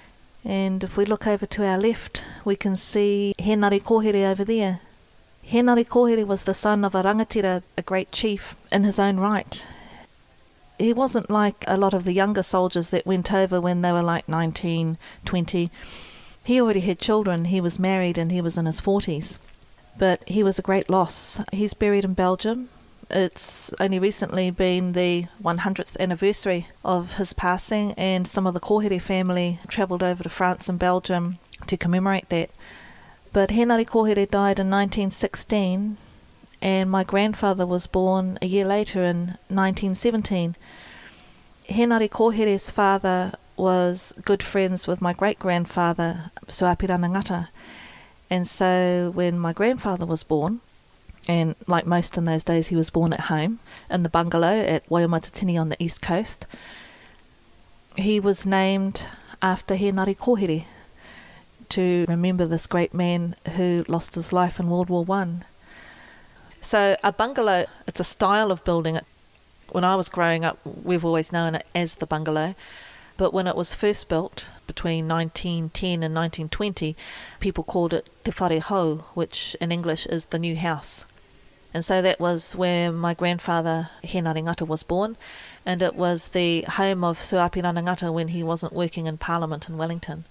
And 0.43 0.83
if 0.83 0.97
we 0.97 1.05
look 1.05 1.27
over 1.27 1.45
to 1.45 1.65
our 1.65 1.77
left, 1.77 2.23
we 2.43 2.55
can 2.55 2.75
see 2.75 3.33
Henare 3.37 3.81
Kohere 3.81 4.29
over 4.31 4.43
there. 4.43 4.81
Henare 5.47 5.87
Kohere 5.87 6.25
was 6.25 6.43
the 6.43 6.53
son 6.53 6.83
of 6.83 6.95
a 6.95 7.03
rangatira, 7.03 7.63
a 7.77 7.81
great 7.81 8.11
chief 8.11 8.55
in 8.71 8.83
his 8.83 8.99
own 8.99 9.17
right. 9.17 9.65
He 10.79 10.93
wasn't 10.93 11.29
like 11.29 11.63
a 11.67 11.77
lot 11.77 11.93
of 11.93 12.05
the 12.05 12.13
younger 12.13 12.43
soldiers 12.43 12.89
that 12.89 13.05
went 13.05 13.31
over 13.31 13.61
when 13.61 13.81
they 13.81 13.91
were 13.91 14.01
like 14.01 14.27
19, 14.27 14.97
20 15.25 15.71
he 16.43 16.59
already 16.59 16.79
had 16.79 16.99
children, 16.99 17.45
he 17.45 17.61
was 17.61 17.77
married, 17.77 18.17
and 18.17 18.31
he 18.31 18.41
was 18.41 18.57
in 18.57 18.65
his 18.65 18.81
40s. 18.81 19.37
But 19.97 20.27
he 20.27 20.41
was 20.43 20.57
a 20.57 20.63
great 20.63 20.89
loss. 20.89 21.39
He's 21.51 21.73
buried 21.73 22.05
in 22.05 22.13
Belgium. 22.13 22.69
It's 23.13 23.73
only 23.77 23.99
recently 23.99 24.51
been 24.51 24.93
the 24.93 25.25
100th 25.43 25.99
anniversary 25.99 26.67
of 26.85 27.13
his 27.13 27.33
passing, 27.33 27.91
and 27.93 28.25
some 28.25 28.47
of 28.47 28.53
the 28.53 28.61
Kohere 28.61 29.01
family 29.01 29.59
travelled 29.67 30.01
over 30.01 30.23
to 30.23 30.29
France 30.29 30.69
and 30.69 30.79
Belgium 30.79 31.37
to 31.67 31.75
commemorate 31.75 32.29
that. 32.29 32.49
But 33.33 33.49
Henare 33.49 33.85
Kohere 33.85 34.15
died 34.15 34.59
in 34.59 34.69
1916, 34.69 35.97
and 36.61 36.89
my 36.89 37.03
grandfather 37.03 37.65
was 37.65 37.85
born 37.85 38.39
a 38.41 38.45
year 38.45 38.65
later 38.65 39.03
in 39.03 39.37
1917. 39.49 40.55
Henare 41.67 42.09
Kohere's 42.09 42.71
father 42.71 43.33
was 43.57 44.13
good 44.23 44.41
friends 44.41 44.87
with 44.87 45.01
my 45.01 45.11
great 45.11 45.37
grandfather, 45.37 46.31
Sir 46.47 46.67
Apirana 46.67 47.09
Ngata. 47.09 47.49
And 48.29 48.47
so 48.47 49.11
when 49.13 49.37
my 49.37 49.51
grandfather 49.51 50.05
was 50.05 50.23
born, 50.23 50.61
and 51.27 51.55
like 51.67 51.85
most 51.85 52.17
in 52.17 52.25
those 52.25 52.43
days, 52.43 52.67
he 52.67 52.75
was 52.75 52.89
born 52.89 53.13
at 53.13 53.21
home 53.21 53.59
in 53.89 54.03
the 54.03 54.09
bungalow 54.09 54.61
at 54.61 54.87
Waiomatatini 54.89 55.59
on 55.59 55.69
the 55.69 55.81
east 55.81 56.01
coast. 56.01 56.47
He 57.95 58.19
was 58.19 58.45
named 58.45 59.05
after 59.41 59.75
Henare 59.75 60.17
Kohere 60.17 60.65
to 61.69 62.05
remember 62.07 62.45
this 62.45 62.67
great 62.67 62.93
man 62.93 63.35
who 63.55 63.85
lost 63.87 64.15
his 64.15 64.33
life 64.33 64.59
in 64.59 64.69
World 64.69 64.89
War 64.89 65.03
One. 65.03 65.45
So 66.59 66.97
a 67.03 67.11
bungalow, 67.11 67.65
it's 67.87 67.99
a 67.99 68.03
style 68.03 68.51
of 68.51 68.63
building. 68.63 68.99
When 69.71 69.83
I 69.83 69.95
was 69.95 70.09
growing 70.09 70.43
up, 70.43 70.59
we've 70.65 71.05
always 71.05 71.31
known 71.31 71.55
it 71.55 71.67
as 71.73 71.95
the 71.95 72.05
bungalow. 72.05 72.55
But 73.17 73.33
when 73.33 73.47
it 73.47 73.55
was 73.55 73.75
first 73.75 74.09
built 74.09 74.49
between 74.67 75.07
1910 75.07 76.03
and 76.03 76.15
1920, 76.15 76.95
people 77.39 77.63
called 77.63 77.93
it 77.93 78.09
Te 78.23 78.31
Whare 78.31 78.59
Hau, 78.59 78.95
which 79.13 79.55
in 79.61 79.71
English 79.71 80.05
is 80.07 80.27
the 80.27 80.39
new 80.39 80.55
house. 80.55 81.05
And 81.73 81.85
so 81.85 82.01
that 82.01 82.19
was 82.19 82.55
where 82.55 82.91
my 82.91 83.13
grandfather, 83.13 83.89
Henare 84.03 84.43
Ngata, 84.43 84.67
was 84.67 84.83
born, 84.83 85.15
and 85.65 85.81
it 85.81 85.95
was 85.95 86.29
the 86.29 86.63
home 86.63 87.03
of 87.03 87.21
Sir 87.21 87.37
Apirana 87.37 87.81
Ngata 87.81 88.11
when 88.13 88.29
he 88.29 88.43
wasn't 88.43 88.73
working 88.73 89.07
in 89.07 89.17
Parliament 89.17 89.69
in 89.69 89.77
Wellington. 89.77 90.25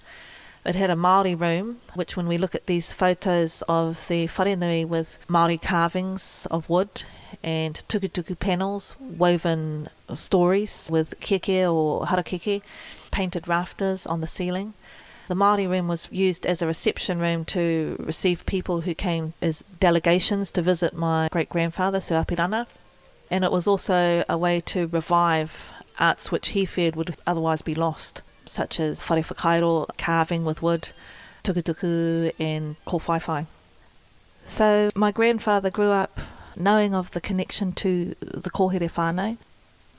It 0.66 0.74
had 0.74 0.90
a 0.90 0.96
Maori 0.96 1.34
room, 1.34 1.80
which 1.94 2.18
when 2.18 2.28
we 2.28 2.36
look 2.36 2.54
at 2.54 2.66
these 2.66 2.92
photos 2.92 3.62
of 3.66 4.06
the 4.08 4.28
wharenui 4.28 4.86
with 4.86 5.18
Maori 5.26 5.56
carvings 5.56 6.46
of 6.50 6.68
wood 6.68 7.04
and 7.42 7.82
tukutuku 7.88 8.38
panels, 8.38 8.94
woven 9.00 9.88
stories 10.12 10.90
with 10.92 11.18
keke 11.20 11.64
or 11.72 12.04
harakeke, 12.04 12.60
painted 13.10 13.48
rafters 13.48 14.06
on 14.06 14.20
the 14.20 14.26
ceiling. 14.26 14.74
The 15.30 15.36
Maori 15.36 15.68
room 15.68 15.86
was 15.86 16.08
used 16.10 16.44
as 16.44 16.60
a 16.60 16.66
reception 16.66 17.20
room 17.20 17.44
to 17.44 17.94
receive 18.00 18.44
people 18.46 18.80
who 18.80 18.96
came 18.96 19.32
as 19.40 19.62
delegations 19.78 20.50
to 20.50 20.60
visit 20.60 20.92
my 20.92 21.28
great 21.30 21.48
grandfather, 21.48 22.00
Sir 22.00 22.16
Apirana. 22.16 22.66
And 23.30 23.44
it 23.44 23.52
was 23.52 23.68
also 23.68 24.24
a 24.28 24.36
way 24.36 24.58
to 24.62 24.88
revive 24.88 25.72
arts 26.00 26.32
which 26.32 26.48
he 26.48 26.64
feared 26.64 26.96
would 26.96 27.14
otherwise 27.28 27.62
be 27.62 27.76
lost 27.76 28.22
such 28.44 28.80
as 28.80 28.98
whare 29.08 29.22
whakairo, 29.22 29.86
carving 29.96 30.44
with 30.44 30.62
wood, 30.62 30.88
tukutuku, 31.44 32.32
and 32.40 32.74
kōwhaiwhai. 32.84 33.46
So 34.46 34.90
my 34.96 35.12
grandfather 35.12 35.70
grew 35.70 35.90
up 35.90 36.18
knowing 36.56 36.92
of 36.92 37.12
the 37.12 37.20
connection 37.20 37.72
to 37.74 38.16
the 38.18 38.50
kōhere 38.50 38.80
whānau. 38.80 39.36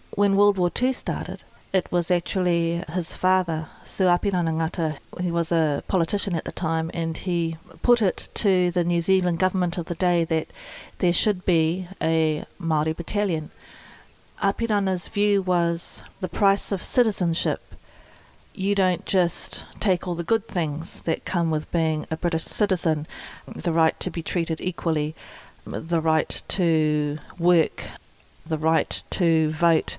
When 0.09 0.35
World 0.35 0.57
War 0.57 0.69
II 0.77 0.91
started, 0.91 1.45
it 1.73 1.91
was 1.91 2.11
actually 2.11 2.83
his 2.89 3.15
father, 3.15 3.67
Sir 3.83 4.07
Apirana 4.07 4.51
Ngata, 4.51 4.97
he 5.21 5.31
was 5.31 5.51
a 5.51 5.83
politician 5.87 6.35
at 6.35 6.45
the 6.45 6.51
time, 6.51 6.91
and 6.93 7.17
he 7.17 7.57
put 7.81 8.01
it 8.01 8.29
to 8.35 8.71
the 8.71 8.83
New 8.83 9.01
Zealand 9.01 9.39
government 9.39 9.77
of 9.77 9.85
the 9.85 9.95
day 9.95 10.23
that 10.25 10.51
there 10.99 11.13
should 11.13 11.45
be 11.45 11.87
a 12.01 12.45
Māori 12.59 12.95
battalion. 12.95 13.51
Apirana's 14.41 15.07
view 15.07 15.41
was 15.41 16.03
the 16.19 16.29
price 16.29 16.71
of 16.71 16.83
citizenship 16.83 17.61
you 18.53 18.75
don't 18.75 19.05
just 19.05 19.65
take 19.79 20.07
all 20.07 20.15
the 20.15 20.23
good 20.23 20.47
things 20.47 21.01
that 21.03 21.25
come 21.25 21.51
with 21.51 21.71
being 21.71 22.05
a 22.11 22.17
British 22.17 22.43
citizen 22.43 23.07
the 23.55 23.71
right 23.71 23.97
to 23.99 24.11
be 24.11 24.21
treated 24.21 24.59
equally, 24.59 25.15
the 25.65 26.01
right 26.01 26.43
to 26.49 27.17
work, 27.39 27.85
the 28.45 28.57
right 28.57 29.03
to 29.09 29.51
vote. 29.51 29.97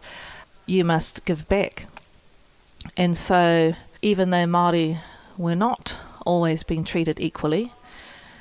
You 0.66 0.84
must 0.84 1.24
give 1.24 1.48
back. 1.48 1.86
And 2.96 3.16
so, 3.16 3.74
even 4.00 4.30
though 4.30 4.46
Māori 4.46 4.98
were 5.36 5.54
not 5.54 5.98
always 6.24 6.62
being 6.62 6.84
treated 6.84 7.20
equally, 7.20 7.72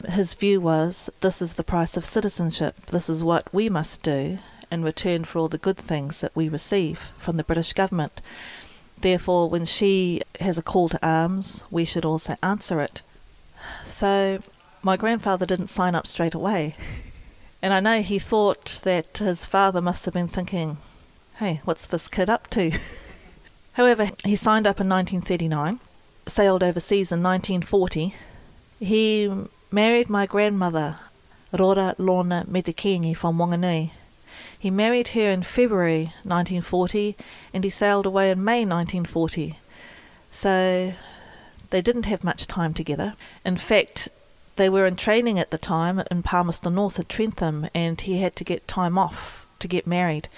his 0.10 0.34
view 0.34 0.62
was 0.62 1.10
this 1.22 1.42
is 1.42 1.54
the 1.54 1.64
price 1.64 1.96
of 1.98 2.06
citizenship, 2.06 2.76
this 2.88 3.10
is 3.10 3.24
what 3.24 3.54
we 3.54 3.70
must 3.70 4.02
do 4.02 4.40
in 4.72 4.84
return 4.84 5.24
for 5.24 5.40
all 5.40 5.48
the 5.48 5.58
good 5.58 5.78
things 5.78 6.22
that 6.22 6.36
we 6.36 6.48
receive 6.48 7.12
from 7.18 7.38
the 7.38 7.44
British 7.44 7.74
government. 7.74 8.22
Therefore, 9.00 9.50
when 9.50 9.66
she 9.66 10.22
has 10.40 10.58
a 10.58 10.64
call 10.64 10.90
to 10.90 11.06
arms, 11.06 11.64
we 11.70 11.86
should 11.86 12.06
also 12.06 12.38
answer 12.42 12.80
it. 12.80 13.02
So, 13.84 14.42
my 14.82 14.98
grandfather 14.98 15.46
didn't 15.46 15.68
sign 15.68 15.96
up 15.96 16.08
straight 16.08 16.34
away. 16.34 16.76
And 17.64 17.76
I 17.76 17.80
know 17.80 18.02
he 18.02 18.18
thought 18.18 18.80
that 18.86 19.20
his 19.20 19.46
father 19.46 19.82
must 19.82 20.06
have 20.06 20.16
been 20.16 20.28
thinking, 20.28 20.78
hey, 21.42 21.60
what's 21.66 21.88
this 21.88 22.08
kid 22.08 22.30
up 22.30 22.48
to? 22.52 22.72
However, 23.74 24.12
he 24.24 24.36
signed 24.36 24.68
up 24.68 24.80
in 24.80 24.88
1939, 24.88 25.80
sailed 26.28 26.62
overseas 26.62 27.12
in 27.12 27.24
1940. 27.24 28.14
He 28.80 29.28
married 29.72 30.08
my 30.08 30.28
grandmother, 30.28 30.98
Rora 31.52 31.96
Lorna 31.98 32.46
Metekingi 32.48 33.18
from 33.18 33.40
Wanganui. 33.40 33.90
He 34.58 34.70
married 34.70 35.10
her 35.10 35.32
in 35.32 35.42
February 35.42 36.14
1940 36.24 37.18
and 37.52 37.64
he 37.64 37.72
sailed 37.72 38.06
away 38.06 38.30
in 38.30 38.44
May 38.44 38.64
1940. 38.64 39.58
So 40.30 40.94
They 41.72 41.82
didn't 41.82 42.06
have 42.06 42.24
much 42.24 42.46
time 42.46 42.76
together. 42.76 43.16
In 43.44 43.58
fact, 43.58 44.10
they 44.58 44.70
were 44.70 44.86
in 44.86 44.96
training 44.96 45.40
at 45.40 45.50
the 45.50 45.58
time 45.58 46.04
in 46.12 46.22
Palmerston 46.22 46.76
North 46.76 47.00
at 47.00 47.10
Trentham, 47.10 47.68
and 47.74 48.00
he 48.00 48.20
had 48.20 48.36
to 48.36 48.44
get 48.44 48.68
time 48.68 49.00
off 49.00 49.48
to 49.60 49.68
get 49.68 49.88
married. 49.88 50.30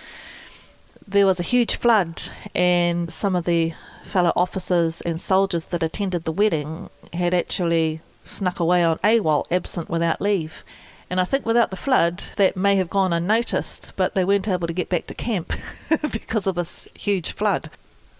There 1.07 1.25
was 1.25 1.39
a 1.39 1.43
huge 1.43 1.75
flood, 1.75 2.21
and 2.55 3.11
some 3.11 3.35
of 3.35 3.45
the 3.45 3.73
fellow 4.03 4.31
officers 4.35 5.01
and 5.01 5.19
soldiers 5.19 5.65
that 5.67 5.83
attended 5.83 6.23
the 6.23 6.31
wedding 6.31 6.89
had 7.11 7.33
actually 7.33 8.01
snuck 8.25 8.59
away 8.59 8.83
on 8.83 8.99
AWOL, 8.99 9.45
absent 9.51 9.89
without 9.89 10.21
leave. 10.21 10.63
And 11.09 11.19
I 11.19 11.25
think 11.25 11.45
without 11.45 11.71
the 11.71 11.77
flood, 11.77 12.23
that 12.37 12.55
may 12.55 12.75
have 12.77 12.89
gone 12.89 13.11
unnoticed, 13.11 13.93
but 13.95 14.15
they 14.15 14.23
weren't 14.23 14.47
able 14.47 14.67
to 14.67 14.73
get 14.73 14.89
back 14.89 15.07
to 15.07 15.13
camp 15.13 15.53
because 16.11 16.47
of 16.47 16.55
this 16.55 16.87
huge 16.95 17.33
flood. 17.33 17.69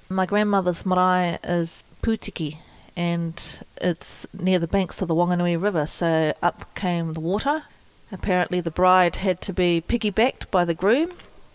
My 0.10 0.26
grandmother's 0.26 0.86
marae 0.86 1.40
is 1.44 1.84
Putiki, 2.02 2.58
and 2.96 3.62
it's 3.78 4.28
near 4.34 4.60
the 4.60 4.68
banks 4.68 5.02
of 5.02 5.08
the 5.08 5.16
Wanganui 5.16 5.60
River, 5.60 5.88
so 5.88 6.34
up 6.42 6.76
came 6.76 7.14
the 7.14 7.20
water. 7.20 7.64
Apparently, 8.12 8.62
the 8.62 8.72
bride 8.72 9.16
had 9.18 9.42
to 9.42 9.54
be 9.54 9.84
piggybacked 9.88 10.52
by 10.52 10.66
the 10.66 10.76
groom 10.76 11.14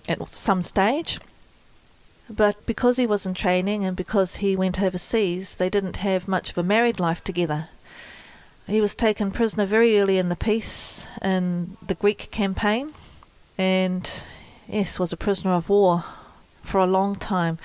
at 0.09 0.29
some 0.31 0.62
stage. 0.62 1.21
But 2.31 2.66
because 2.66 2.97
he 2.97 3.07
was 3.07 3.25
in 3.25 3.35
training 3.35 3.85
and 3.85 3.97
because 3.97 4.37
he 4.37 4.57
went 4.57 4.83
overseas, 4.83 5.55
they 5.55 5.71
didn't 5.71 5.97
have 5.99 6.27
much 6.27 6.51
of 6.51 6.59
a 6.59 6.62
married 6.62 6.99
life 6.99 7.23
together. 7.23 7.68
He 8.66 8.81
was 8.83 8.94
taken 8.94 9.31
prisoner 9.31 9.64
very 9.64 9.99
early 9.99 10.18
in 10.18 10.29
the 10.29 10.37
peace 10.37 11.07
in 11.23 11.79
the 11.87 11.94
Greek 11.94 12.31
campaign, 12.31 12.92
and 13.57 14.11
yes, 14.68 14.99
was 14.99 15.11
a 15.12 15.16
prisoner 15.16 15.53
of 15.53 15.71
war 15.71 16.05
for 16.62 16.79
a 16.79 16.87
long 16.87 17.14
time. 17.14 17.59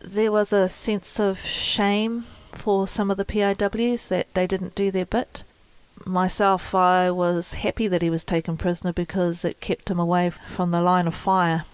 There 0.00 0.30
was 0.30 0.52
a 0.52 0.68
sense 0.68 1.18
of 1.18 1.40
shame 1.40 2.26
for 2.52 2.86
some 2.86 3.10
of 3.10 3.16
the 3.16 3.24
POWs 3.24 4.08
that 4.08 4.26
they 4.34 4.46
didn't 4.46 4.74
do 4.74 4.90
their 4.90 5.06
bit. 5.06 5.44
Myself, 6.04 6.74
I 6.74 7.10
was 7.10 7.54
happy 7.54 7.88
that 7.88 8.02
he 8.02 8.10
was 8.10 8.24
taken 8.24 8.58
prisoner 8.58 8.92
because 8.92 9.44
it 9.44 9.60
kept 9.60 9.90
him 9.90 9.98
away 9.98 10.28
from 10.30 10.72
the 10.72 10.82
line 10.82 11.06
of 11.06 11.14
fire. 11.14 11.64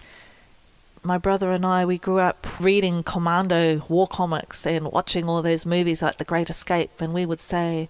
My 1.07 1.19
brother 1.19 1.53
and 1.53 1.65
I, 1.65 1.85
we 1.85 1.99
grew 1.99 2.19
up 2.19 2.47
reading 2.59 3.05
commando 3.05 3.85
war 3.89 4.09
comics 4.09 4.67
and 4.67 4.91
watching 4.91 5.29
all 5.29 5.41
those 5.41 5.65
movies 5.65 6.03
like 6.03 6.19
The 6.19 6.25
Great 6.25 6.51
Escape, 6.51 7.01
and 7.01 7.15
we 7.15 7.25
would 7.25 7.41
say, 7.41 7.89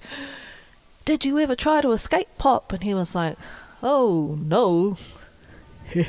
did 1.07 1.25
you 1.25 1.39
ever 1.39 1.55
try 1.55 1.81
to 1.81 1.93
escape, 1.93 2.29
Pop? 2.37 2.73
And 2.75 2.83
he 2.83 2.93
was 2.93 3.15
like, 3.15 3.39
Oh, 3.83 4.37
no. 4.43 4.99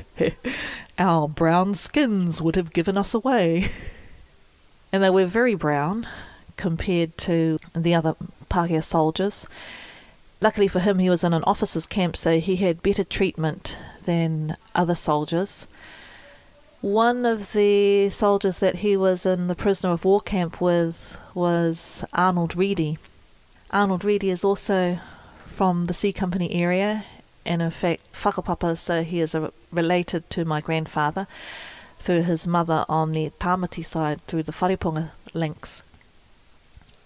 Our 1.00 1.30
brown 1.30 1.76
skins 1.76 2.41
would 2.41 2.56
have 2.58 2.74
given 2.74 2.98
us 2.98 3.13
away. 3.13 3.70
and 4.91 5.02
they 5.02 5.10
were 5.10 5.28
very 5.28 5.56
brown 5.56 6.08
compared 6.58 7.17
to 7.20 7.60
the 7.74 7.93
other 7.93 8.15
Pākehā 8.50 8.84
soldiers. 8.84 9.48
Luckily 10.41 10.67
for 10.67 10.80
him, 10.80 11.00
he 11.00 11.10
was 11.10 11.24
in 11.24 11.34
an 11.34 11.43
officer's 11.43 11.88
camp, 11.88 12.17
so 12.17 12.39
he 12.39 12.58
had 12.58 12.84
better 12.84 13.04
treatment 13.04 13.78
than 14.04 14.58
other 14.76 14.96
soldiers. 14.96 15.67
One 16.82 17.26
of 17.26 17.54
the 17.54 18.10
soldiers 18.10 18.60
that 18.60 18.78
he 18.78 18.96
was 18.96 19.26
in 19.26 19.48
the 19.48 19.56
prisoner 19.56 19.92
of 19.92 20.06
war 20.06 20.22
camp 20.22 20.62
with 20.62 21.18
was 21.34 22.06
Arnold 22.13 22.56
Reedy 22.56 22.98
Arnold 23.72 24.06
Reedy 24.06 24.30
is 24.30 24.46
also 24.46 25.00
from 25.46 25.88
the 25.88 25.94
C 25.94 26.13
Company 26.13 26.54
area, 26.54 27.04
and 27.46 27.62
in 27.62 27.70
fact, 27.70 28.02
whakapapa, 28.13 28.78
so 28.78 29.04
he 29.04 29.20
is 29.20 29.36
a, 29.36 29.52
related 29.72 30.30
to 30.30 30.46
my 30.46 30.62
grandfather 30.62 31.28
through 31.98 32.24
his 32.24 32.48
mother 32.48 32.86
on 32.88 33.12
the 33.12 33.32
Tamati 33.40 33.84
side 33.84 34.26
through 34.26 34.44
the 34.44 34.54
Whareponga 34.54 35.10
links. 35.34 35.84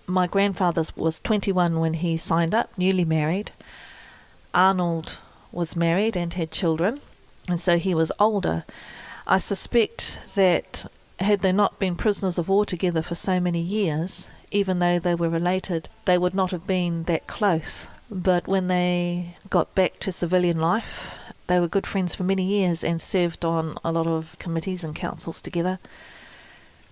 My 0.05 0.27
grandfather 0.27 0.83
was 0.95 1.19
21 1.19 1.79
when 1.79 1.95
he 1.95 2.15
signed 2.15 2.53
up, 2.53 2.77
newly 2.77 3.05
married. 3.05 3.51
Arnold 4.53 5.17
was 5.51 5.75
married 5.75 6.15
and 6.15 6.33
had 6.33 6.51
children, 6.51 7.01
and 7.49 7.59
so 7.59 7.79
he 7.79 7.95
was 7.95 8.11
older. 8.19 8.65
I 9.27 9.37
suspect 9.37 10.19
that 10.35 10.91
had 11.19 11.41
they 11.41 11.51
not 11.51 11.79
been 11.79 11.95
prisoners 11.95 12.37
of 12.37 12.49
war 12.49 12.65
together 12.65 13.01
for 13.01 13.15
so 13.15 13.39
many 13.39 13.61
years, 13.61 14.29
even 14.51 14.79
though 14.79 14.99
they 14.99 15.15
were 15.15 15.29
related, 15.29 15.87
they 16.05 16.17
would 16.17 16.33
not 16.33 16.51
have 16.51 16.65
been 16.67 17.03
that 17.03 17.27
close. 17.27 17.89
But 18.09 18.47
when 18.47 18.67
they 18.67 19.35
got 19.49 19.73
back 19.75 19.99
to 19.99 20.11
civilian 20.11 20.59
life, 20.59 21.17
they 21.47 21.59
were 21.59 21.67
good 21.67 21.87
friends 21.87 22.15
for 22.15 22.23
many 22.23 22.43
years 22.43 22.83
and 22.83 23.01
served 23.01 23.45
on 23.45 23.77
a 23.83 23.91
lot 23.91 24.07
of 24.07 24.35
committees 24.39 24.83
and 24.83 24.95
councils 24.95 25.41
together. 25.41 25.79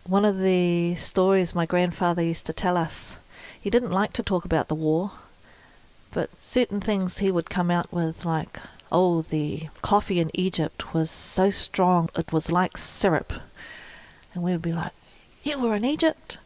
One 0.06 0.26
of 0.26 0.40
the 0.40 0.96
stories 0.96 1.54
my 1.56 1.66
grandfather 1.66 2.22
used 2.22 2.46
to 2.46 2.54
tell 2.54 2.78
us, 2.78 3.18
he 3.60 3.70
didn't 3.70 3.92
like 3.92 4.14
to 4.14 4.24
talk 4.24 4.46
about 4.46 4.68
the 4.68 4.76
war, 4.76 5.12
but 6.12 6.30
certain 6.42 6.80
things 6.80 7.18
he 7.18 7.32
would 7.32 7.50
come 7.50 7.70
out 7.70 7.92
with, 7.92 8.26
like, 8.26 8.60
oh, 8.92 9.22
the 9.22 9.70
coffee 9.82 10.20
in 10.20 10.32
Egypt 10.34 10.94
was 10.94 11.10
so 11.12 11.50
strong 11.50 12.10
it 12.16 12.32
was 12.32 12.52
like 12.52 12.78
syrup. 12.78 13.34
And 14.34 14.44
we 14.44 14.52
would 14.52 14.62
be 14.62 14.74
like, 14.74 14.92
you 15.44 15.60
were 15.60 15.76
in 15.76 15.86
Egypt? 15.86 16.38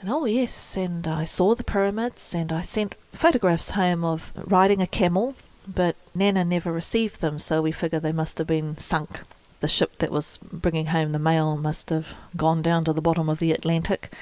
And 0.00 0.10
oh, 0.10 0.24
yes, 0.24 0.76
and 0.76 1.06
I 1.06 1.24
saw 1.24 1.54
the 1.54 1.64
pyramids 1.64 2.34
and 2.34 2.52
I 2.52 2.62
sent 2.62 2.94
photographs 3.12 3.70
home 3.70 4.04
of 4.04 4.32
riding 4.36 4.80
a 4.80 4.86
camel, 4.86 5.34
but 5.66 5.96
Nana 6.14 6.44
never 6.44 6.72
received 6.72 7.20
them, 7.20 7.38
so 7.38 7.60
we 7.60 7.72
figure 7.72 7.98
they 7.98 8.12
must 8.12 8.38
have 8.38 8.46
been 8.46 8.78
sunk. 8.78 9.20
The 9.60 9.68
ship 9.68 9.98
that 9.98 10.12
was 10.12 10.38
bringing 10.52 10.86
home 10.86 11.10
the 11.10 11.18
mail 11.18 11.56
must 11.56 11.90
have 11.90 12.14
gone 12.36 12.62
down 12.62 12.84
to 12.84 12.92
the 12.92 13.02
bottom 13.02 13.28
of 13.28 13.40
the 13.40 13.50
Atlantic. 13.50 14.12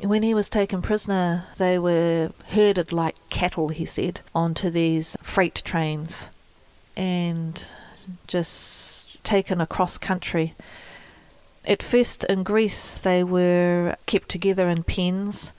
When 0.00 0.22
he 0.22 0.34
was 0.34 0.48
taken 0.48 0.82
prisoner, 0.82 1.46
they 1.56 1.78
were 1.78 2.30
herded 2.50 2.92
like 2.92 3.16
cattle, 3.28 3.70
he 3.70 3.86
said, 3.86 4.20
onto 4.34 4.70
these 4.70 5.16
freight 5.20 5.62
trains 5.64 6.28
and 6.96 7.66
just 8.26 9.22
taken 9.24 9.60
across 9.60 9.98
country 9.98 10.54
at 11.66 11.82
first 11.82 12.24
in 12.24 12.42
Greece, 12.42 12.96
they 12.96 13.24
were 13.24 13.96
kept 14.06 14.28
together 14.28 14.68
in 14.68 14.84
pens. 14.84 15.52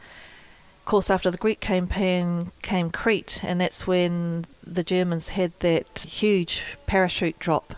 Of 0.80 0.86
course, 0.86 1.10
after 1.10 1.30
the 1.30 1.38
Greek 1.38 1.60
campaign 1.60 2.52
came 2.62 2.91
Crete, 2.91 3.41
and 3.43 3.60
that's 3.60 3.86
when 3.86 4.45
the 4.65 4.84
Germans 4.84 5.30
had 5.30 5.52
that 5.60 6.00
huge 6.08 6.78
parachute 6.86 7.38
drop. 7.39 7.73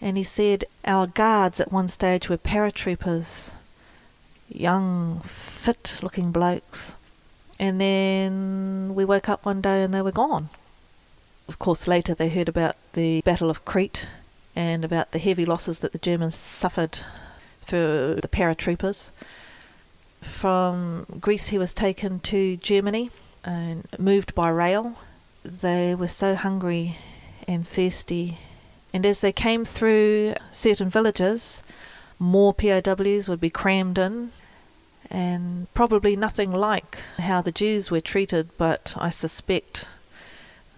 And 0.00 0.16
he 0.16 0.24
said, 0.24 0.64
Our 0.84 1.06
guards 1.06 1.60
at 1.60 1.72
one 1.72 1.88
stage 1.88 2.28
were 2.28 2.38
paratroopers, 2.38 3.52
young, 4.48 5.20
fit 5.20 6.00
looking 6.02 6.32
blokes. 6.32 6.94
And 7.58 7.80
then 7.80 8.94
we 8.94 9.04
woke 9.04 9.28
up 9.28 9.44
one 9.44 9.60
day 9.60 9.82
and 9.82 9.92
they 9.92 10.02
were 10.02 10.12
gone. 10.12 10.48
Of 11.48 11.58
course, 11.58 11.88
later 11.88 12.14
they 12.14 12.28
heard 12.28 12.48
about 12.48 12.76
the 12.92 13.22
Battle 13.22 13.48
of 13.48 13.64
Crete 13.64 14.06
and 14.54 14.84
about 14.84 15.12
the 15.12 15.18
heavy 15.18 15.46
losses 15.46 15.80
that 15.80 15.92
the 15.92 15.98
Germans 15.98 16.34
suffered 16.34 16.98
through 17.62 18.18
the 18.20 18.28
paratroopers. 18.28 19.10
From 20.20 21.06
Greece, 21.20 21.48
he 21.48 21.58
was 21.58 21.72
taken 21.72 22.20
to 22.20 22.56
Germany 22.58 23.10
and 23.44 23.86
moved 23.98 24.34
by 24.34 24.50
rail. 24.50 24.96
They 25.42 25.94
were 25.94 26.08
so 26.08 26.34
hungry 26.34 26.98
and 27.46 27.66
thirsty, 27.66 28.38
and 28.92 29.06
as 29.06 29.20
they 29.20 29.32
came 29.32 29.64
through 29.64 30.34
certain 30.50 30.90
villages, 30.90 31.62
more 32.18 32.52
POWs 32.52 33.28
would 33.28 33.40
be 33.40 33.48
crammed 33.48 33.96
in, 33.96 34.32
and 35.10 35.72
probably 35.72 36.14
nothing 36.14 36.52
like 36.52 36.98
how 37.18 37.40
the 37.40 37.52
Jews 37.52 37.90
were 37.90 38.00
treated, 38.00 38.50
but 38.58 38.94
I 38.98 39.08
suspect 39.10 39.86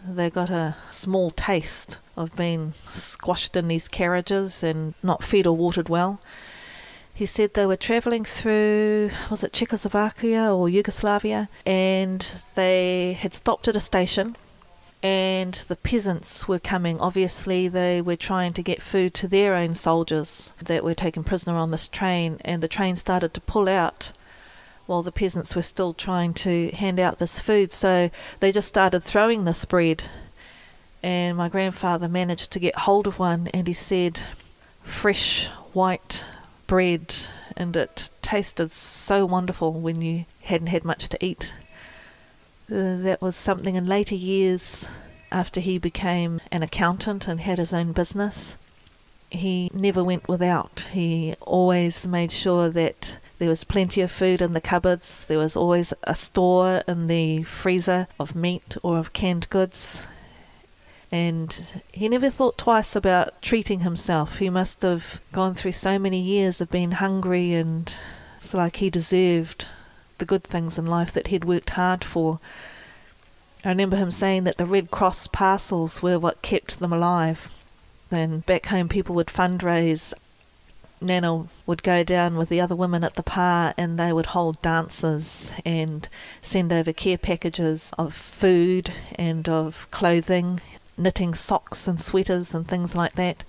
they 0.08 0.30
got 0.30 0.50
a 0.50 0.76
small 0.90 1.30
taste 1.30 1.98
of 2.16 2.36
being 2.36 2.74
squashed 2.84 3.56
in 3.56 3.68
these 3.68 3.88
carriages 3.88 4.62
and 4.62 4.94
not 5.02 5.24
fed 5.24 5.46
or 5.46 5.56
watered 5.56 5.88
well. 5.88 6.20
He 7.12 7.26
said 7.26 7.54
they 7.54 7.66
were 7.66 7.76
travelling 7.76 8.24
through, 8.24 9.10
was 9.30 9.44
it 9.44 9.52
Czechoslovakia 9.52 10.54
or 10.54 10.68
Yugoslavia, 10.68 11.48
and 11.66 12.26
they 12.54 13.18
had 13.20 13.34
stopped 13.34 13.68
at 13.68 13.76
a 13.76 13.80
station 13.80 14.36
and 15.02 15.54
the 15.54 15.76
peasants 15.76 16.46
were 16.46 16.58
coming. 16.58 17.00
Obviously, 17.00 17.68
they 17.68 18.02
were 18.02 18.16
trying 18.16 18.52
to 18.52 18.62
get 18.62 18.82
food 18.82 19.14
to 19.14 19.28
their 19.28 19.55
own 19.55 19.74
soldiers 19.74 20.53
that 20.62 20.84
were 20.84 20.94
taken 20.94 21.24
prisoner 21.24 21.57
on 21.57 21.70
this 21.70 21.88
train, 21.88 22.38
and 22.44 22.62
the 22.62 22.68
train 22.68 22.96
started 22.96 23.32
to 23.34 23.40
pull 23.40 23.68
out 23.68 24.12
while 24.91 25.03
the 25.03 25.12
peasants 25.12 25.55
were 25.55 25.62
still 25.62 25.95
trying 25.95 26.34
to 26.34 26.68
hand 26.72 26.99
out 26.99 27.18
this 27.18 27.38
food. 27.38 27.72
So 27.72 28.11
they 28.41 28.51
just 28.51 28.66
started 28.66 29.01
throwing 29.01 29.45
this 29.45 29.64
bread 29.64 30.03
and 31.01 31.36
my 31.36 31.49
grandfather 31.49 32.09
managed 32.09 32.51
to 32.51 32.59
get 32.59 32.74
hold 32.74 33.07
of 33.07 33.20
one 33.20 33.49
and 33.55 33.68
he 33.68 33.72
said 33.72 34.20
fresh 34.82 35.47
white 35.72 36.24
bread 36.66 37.14
and 37.57 37.76
it 37.76 38.11
tasted 38.20 38.72
so 38.72 39.24
wonderful 39.24 39.72
when 39.72 40.03
you 40.03 40.24
hadn't 40.43 40.66
had 40.66 40.84
much 40.84 41.09
to 41.11 41.24
eat. 41.24 41.55
Uh, 42.68 42.97
that 42.97 43.22
was 43.22 43.36
something 43.36 43.76
in 43.76 43.86
later 43.86 44.16
years 44.16 44.88
after 45.30 45.61
he 45.61 45.78
became 45.78 46.41
an 46.51 46.64
accountant 46.64 47.28
and 47.28 47.38
had 47.38 47.59
his 47.59 47.72
own 47.72 47.93
business. 47.93 48.57
He 49.30 49.70
never 49.72 50.03
went 50.03 50.26
without. 50.26 50.88
He 50.93 51.36
always 51.41 52.09
made 52.09 52.32
sure 52.32 52.68
that 52.70 53.18
There 53.41 53.49
was 53.49 53.64
plenty 53.64 54.03
of 54.03 54.12
food 54.12 54.43
in 54.43 54.53
the 54.53 54.61
cupboards. 54.61 55.24
There 55.24 55.38
was 55.38 55.57
always 55.57 55.95
a 56.03 56.14
store 56.14 56.82
in 56.86 57.07
the 57.07 57.43
freezer 57.45 58.07
of 58.18 58.34
meat 58.34 58.76
or 58.82 58.99
of 58.99 59.14
canned 59.14 59.49
goods. 59.49 60.07
And 61.11 61.80
he 61.91 62.11
never 62.11 62.28
thought 62.28 62.59
twice 62.59 62.95
about 62.95 63.41
treating 63.41 63.80
himself. 63.80 64.41
He 64.41 64.51
must 64.51 64.82
have 64.82 65.22
gone 65.32 65.55
through 65.55 65.72
so 65.72 65.99
many 65.99 66.20
years 66.20 66.61
of 66.61 66.70
being 66.70 66.93
hungry, 66.93 67.55
and 67.55 67.91
it's 68.36 68.53
like 68.53 68.76
he 68.76 68.91
deserved 68.91 69.64
the 70.18 70.26
good 70.26 70.45
things 70.45 70.78
in 70.78 70.84
life 70.84 71.11
that 71.12 71.28
he'd 71.28 71.47
worked 71.47 71.70
hard 71.70 72.05
for. 72.05 72.41
I 73.64 73.70
remember 73.70 73.97
him 73.97 74.11
saying 74.11 74.45
that 74.45 74.59
the 74.59 74.66
Red 74.66 74.91
Cross 74.91 75.28
parcels 75.28 76.03
were 76.03 76.18
what 76.18 76.43
kept 76.43 76.78
them 76.78 76.93
alive. 76.93 77.49
Then 78.11 78.41
back 78.41 78.66
home, 78.66 78.91
people 78.91 79.14
would 79.14 79.28
fundraise. 79.28 80.12
Nana 81.01 81.48
would 81.66 81.82
go 81.82 82.05
down 82.05 82.36
with 82.36 82.48
the 82.48 82.61
other 82.61 82.76
women 82.76 83.03
at 83.05 83.14
the 83.14 83.22
par 83.22 83.74
and 83.76 83.98
they 83.98 84.12
would 84.12 84.26
hold 84.26 84.61
dances 84.61 85.53
and 85.64 86.09
send 86.42 86.72
over 86.72 86.92
care 86.92 87.18
packages 87.18 87.92
of 87.98 88.14
food 88.14 88.92
and 89.14 89.48
of 89.48 89.90
clothing, 89.90 90.61
knitting 90.98 91.34
socks 91.34 91.88
and 91.88 92.01
sweaters 92.01 92.55
and 92.55 92.68
things 92.68 92.94
like 92.94 93.14
that, 93.14 93.44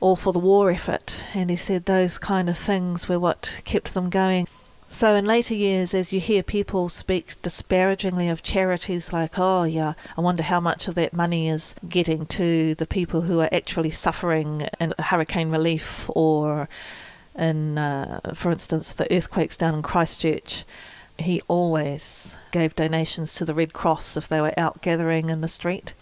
all 0.00 0.16
for 0.16 0.32
the 0.32 0.38
war 0.38 0.70
effort. 0.70 1.24
And 1.34 1.50
he 1.50 1.56
said 1.56 1.84
those 1.84 2.18
kind 2.18 2.48
of 2.48 2.56
things 2.56 3.08
were 3.08 3.18
what 3.18 3.60
kept 3.64 3.94
them 3.94 4.10
going. 4.10 4.46
So, 4.90 5.14
in 5.14 5.26
later 5.26 5.54
years, 5.54 5.92
as 5.92 6.12
you 6.12 6.18
hear 6.18 6.42
people 6.42 6.88
speak 6.88 7.40
disparagingly 7.42 8.28
of 8.28 8.42
charities 8.42 9.12
like, 9.12 9.38
oh, 9.38 9.64
yeah, 9.64 9.92
I 10.16 10.22
wonder 10.22 10.42
how 10.42 10.60
much 10.60 10.88
of 10.88 10.94
that 10.94 11.12
money 11.12 11.48
is 11.48 11.74
getting 11.88 12.24
to 12.26 12.74
the 12.74 12.86
people 12.86 13.22
who 13.22 13.38
are 13.40 13.50
actually 13.52 13.90
suffering 13.90 14.66
in 14.80 14.94
hurricane 14.98 15.50
relief 15.50 16.08
or 16.14 16.68
in, 17.36 17.76
uh, 17.76 18.20
for 18.34 18.50
instance, 18.50 18.92
the 18.94 19.12
earthquakes 19.14 19.56
down 19.58 19.74
in 19.74 19.82
Christchurch. 19.82 20.64
He 21.18 21.42
always 21.48 22.36
gave 22.50 22.74
donations 22.74 23.34
to 23.34 23.44
the 23.44 23.54
Red 23.54 23.74
Cross 23.74 24.16
if 24.16 24.26
they 24.26 24.40
were 24.40 24.58
out 24.58 24.80
gathering 24.80 25.28
in 25.28 25.42
the 25.42 25.48
street. 25.48 25.92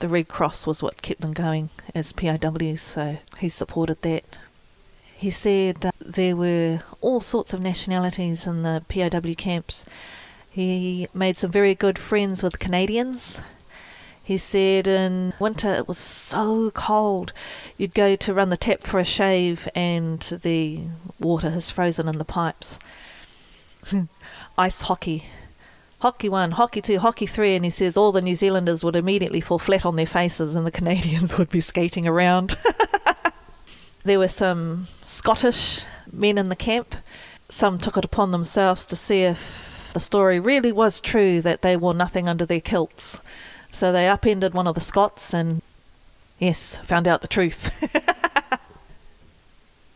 The 0.00 0.08
Red 0.08 0.28
Cross 0.28 0.66
was 0.66 0.82
what 0.82 1.00
kept 1.00 1.22
them 1.22 1.32
going 1.32 1.70
as 1.94 2.12
POWs, 2.12 2.82
so 2.82 3.16
he 3.38 3.48
supported 3.48 4.02
that. 4.02 4.24
He 5.16 5.30
said 5.30 5.92
there 5.98 6.36
were 6.36 6.82
all 7.00 7.22
sorts 7.22 7.54
of 7.54 7.60
nationalities 7.60 8.46
in 8.46 8.60
the 8.60 8.84
POW 8.88 9.34
camps. 9.34 9.86
He 10.50 11.08
made 11.14 11.38
some 11.38 11.50
very 11.50 11.74
good 11.74 11.98
friends 11.98 12.42
with 12.42 12.58
Canadians. 12.58 13.40
He 14.22 14.36
said 14.36 14.86
in 14.86 15.32
winter 15.38 15.72
it 15.72 15.88
was 15.88 15.96
so 15.96 16.70
cold, 16.72 17.32
you'd 17.78 17.94
go 17.94 18.14
to 18.16 18.34
run 18.34 18.50
the 18.50 18.58
tap 18.58 18.82
for 18.82 19.00
a 19.00 19.04
shave 19.04 19.68
and 19.74 20.20
the 20.20 20.82
water 21.18 21.48
has 21.48 21.70
frozen 21.70 22.08
in 22.08 22.18
the 22.18 22.24
pipes. 22.24 22.78
Ice 24.58 24.82
hockey. 24.82 25.24
Hockey 26.00 26.28
one, 26.28 26.52
hockey 26.52 26.82
two, 26.82 26.98
hockey 26.98 27.24
three, 27.26 27.56
and 27.56 27.64
he 27.64 27.70
says 27.70 27.96
all 27.96 28.12
the 28.12 28.20
New 28.20 28.34
Zealanders 28.34 28.84
would 28.84 28.96
immediately 28.96 29.40
fall 29.40 29.58
flat 29.58 29.86
on 29.86 29.96
their 29.96 30.04
faces 30.04 30.54
and 30.54 30.66
the 30.66 30.70
Canadians 30.82 31.38
would 31.38 31.48
be 31.48 31.62
skating 31.62 32.06
around. 32.06 32.54
There 34.06 34.20
were 34.20 34.28
some 34.28 34.86
Scottish 35.02 35.82
men 36.12 36.38
in 36.38 36.48
the 36.48 36.54
camp. 36.54 36.94
Some 37.48 37.76
took 37.76 37.96
it 37.96 38.04
upon 38.04 38.30
themselves 38.30 38.84
to 38.84 38.94
see 38.94 39.22
if 39.22 39.90
the 39.94 39.98
story 39.98 40.38
really 40.38 40.70
was 40.70 41.00
true 41.00 41.40
that 41.42 41.62
they 41.62 41.76
wore 41.76 41.92
nothing 41.92 42.28
under 42.28 42.46
their 42.46 42.60
kilts. 42.60 43.20
So 43.72 43.90
they 43.90 44.08
upended 44.08 44.54
one 44.54 44.68
of 44.68 44.76
the 44.76 44.80
Scots 44.80 45.34
and, 45.34 45.60
yes, 46.38 46.76
found 46.84 47.08
out 47.08 47.20
the 47.20 47.26
truth. 47.26 47.72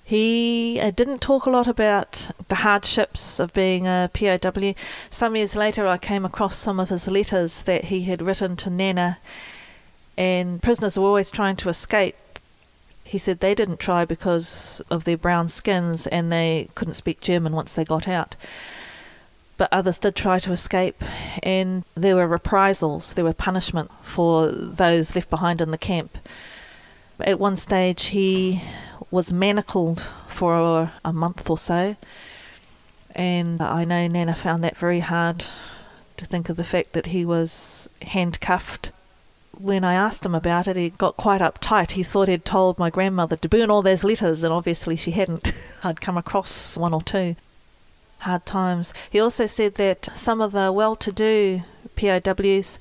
he 0.04 0.80
uh, 0.82 0.90
didn't 0.90 1.20
talk 1.20 1.46
a 1.46 1.50
lot 1.50 1.68
about 1.68 2.32
the 2.48 2.56
hardships 2.66 3.38
of 3.38 3.52
being 3.52 3.86
a 3.86 4.10
POW. 4.12 4.74
Some 5.08 5.36
years 5.36 5.54
later, 5.54 5.86
I 5.86 5.98
came 5.98 6.24
across 6.24 6.56
some 6.56 6.80
of 6.80 6.88
his 6.88 7.06
letters 7.06 7.62
that 7.62 7.84
he 7.84 8.02
had 8.02 8.22
written 8.22 8.56
to 8.56 8.70
Nana, 8.70 9.18
and 10.18 10.60
prisoners 10.60 10.98
were 10.98 11.06
always 11.06 11.30
trying 11.30 11.54
to 11.54 11.68
escape 11.68 12.16
he 13.10 13.18
said 13.18 13.40
they 13.40 13.56
didn't 13.56 13.80
try 13.80 14.04
because 14.04 14.80
of 14.88 15.02
their 15.02 15.16
brown 15.16 15.48
skins 15.48 16.06
and 16.06 16.30
they 16.30 16.68
couldn't 16.76 16.94
speak 16.94 17.20
German 17.20 17.54
once 17.54 17.72
they 17.72 17.84
got 17.84 18.06
out. 18.06 18.36
But 19.56 19.68
others 19.72 19.98
did 19.98 20.14
try 20.14 20.38
to 20.38 20.52
escape, 20.52 21.02
and 21.42 21.82
there 21.96 22.14
were 22.14 22.28
reprisals, 22.28 23.14
there 23.14 23.24
were 23.24 23.32
punishment 23.32 23.90
for 24.02 24.46
those 24.46 25.16
left 25.16 25.28
behind 25.28 25.60
in 25.60 25.72
the 25.72 25.76
camp. 25.76 26.18
At 27.18 27.40
one 27.40 27.56
stage, 27.56 28.04
he 28.06 28.62
was 29.10 29.32
manacled 29.32 30.06
for 30.28 30.92
a 31.04 31.12
month 31.12 31.50
or 31.50 31.58
so, 31.58 31.96
and 33.16 33.60
I 33.60 33.84
know 33.84 34.06
Nana 34.06 34.36
found 34.36 34.62
that 34.62 34.76
very 34.76 35.00
hard 35.00 35.46
to 36.16 36.24
think 36.24 36.48
of 36.48 36.56
the 36.56 36.62
fact 36.62 36.92
that 36.92 37.06
he 37.06 37.24
was 37.24 37.90
handcuffed 38.02 38.92
when 39.62 39.84
I 39.84 39.94
asked 39.94 40.24
him 40.24 40.34
about 40.34 40.68
it, 40.68 40.76
he 40.76 40.90
got 40.90 41.16
quite 41.16 41.40
uptight. 41.40 41.92
He 41.92 42.02
thought 42.02 42.28
he'd 42.28 42.44
told 42.44 42.78
my 42.78 42.90
grandmother 42.90 43.36
to 43.36 43.48
burn 43.48 43.70
all 43.70 43.82
those 43.82 44.04
letters, 44.04 44.42
and 44.42 44.52
obviously 44.52 44.96
she 44.96 45.10
hadn't. 45.10 45.52
I'd 45.84 46.00
come 46.00 46.16
across 46.16 46.76
one 46.76 46.94
or 46.94 47.02
two. 47.02 47.36
Hard 48.20 48.46
times. 48.46 48.94
He 49.10 49.20
also 49.20 49.46
said 49.46 49.74
that 49.74 50.08
some 50.14 50.40
of 50.40 50.52
the 50.52 50.72
well 50.72 50.96
to 50.96 51.12
do 51.12 51.62
POWs, 51.96 52.78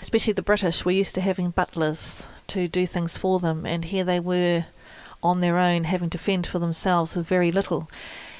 especially 0.00 0.32
the 0.32 0.42
British, 0.42 0.84
were 0.84 0.92
used 0.92 1.14
to 1.16 1.20
having 1.20 1.50
butlers 1.50 2.26
to 2.48 2.68
do 2.68 2.86
things 2.86 3.16
for 3.16 3.38
them, 3.38 3.66
and 3.66 3.86
here 3.86 4.04
they 4.04 4.20
were 4.20 4.66
on 5.22 5.40
their 5.40 5.58
own 5.58 5.84
having 5.84 6.10
to 6.10 6.18
fend 6.18 6.46
for 6.46 6.58
themselves 6.58 7.16
with 7.16 7.26
very 7.26 7.50
little. 7.50 7.88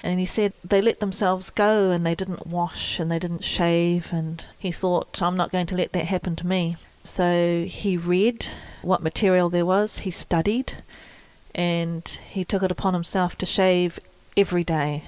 And 0.02 0.20
he 0.20 0.26
said 0.26 0.52
they 0.62 0.82
let 0.82 1.00
themselves 1.00 1.48
go 1.48 1.90
and 1.90 2.04
they 2.04 2.14
didn't 2.14 2.46
wash 2.46 3.00
and 3.00 3.10
they 3.10 3.18
didn't 3.18 3.44
shave, 3.44 4.12
and 4.12 4.46
he 4.58 4.70
thought, 4.70 5.22
I'm 5.22 5.36
not 5.36 5.52
going 5.52 5.66
to 5.66 5.76
let 5.76 5.92
that 5.92 6.06
happen 6.06 6.36
to 6.36 6.46
me. 6.46 6.76
So 7.04 7.66
he 7.68 7.98
read 7.98 8.46
what 8.80 9.02
material 9.02 9.50
there 9.50 9.66
was, 9.66 9.98
he 9.98 10.10
studied, 10.10 10.72
and 11.54 12.02
he 12.30 12.44
took 12.44 12.62
it 12.62 12.70
upon 12.70 12.94
himself 12.94 13.36
to 13.38 13.46
shave 13.46 14.00
every 14.38 14.64
day, 14.64 15.04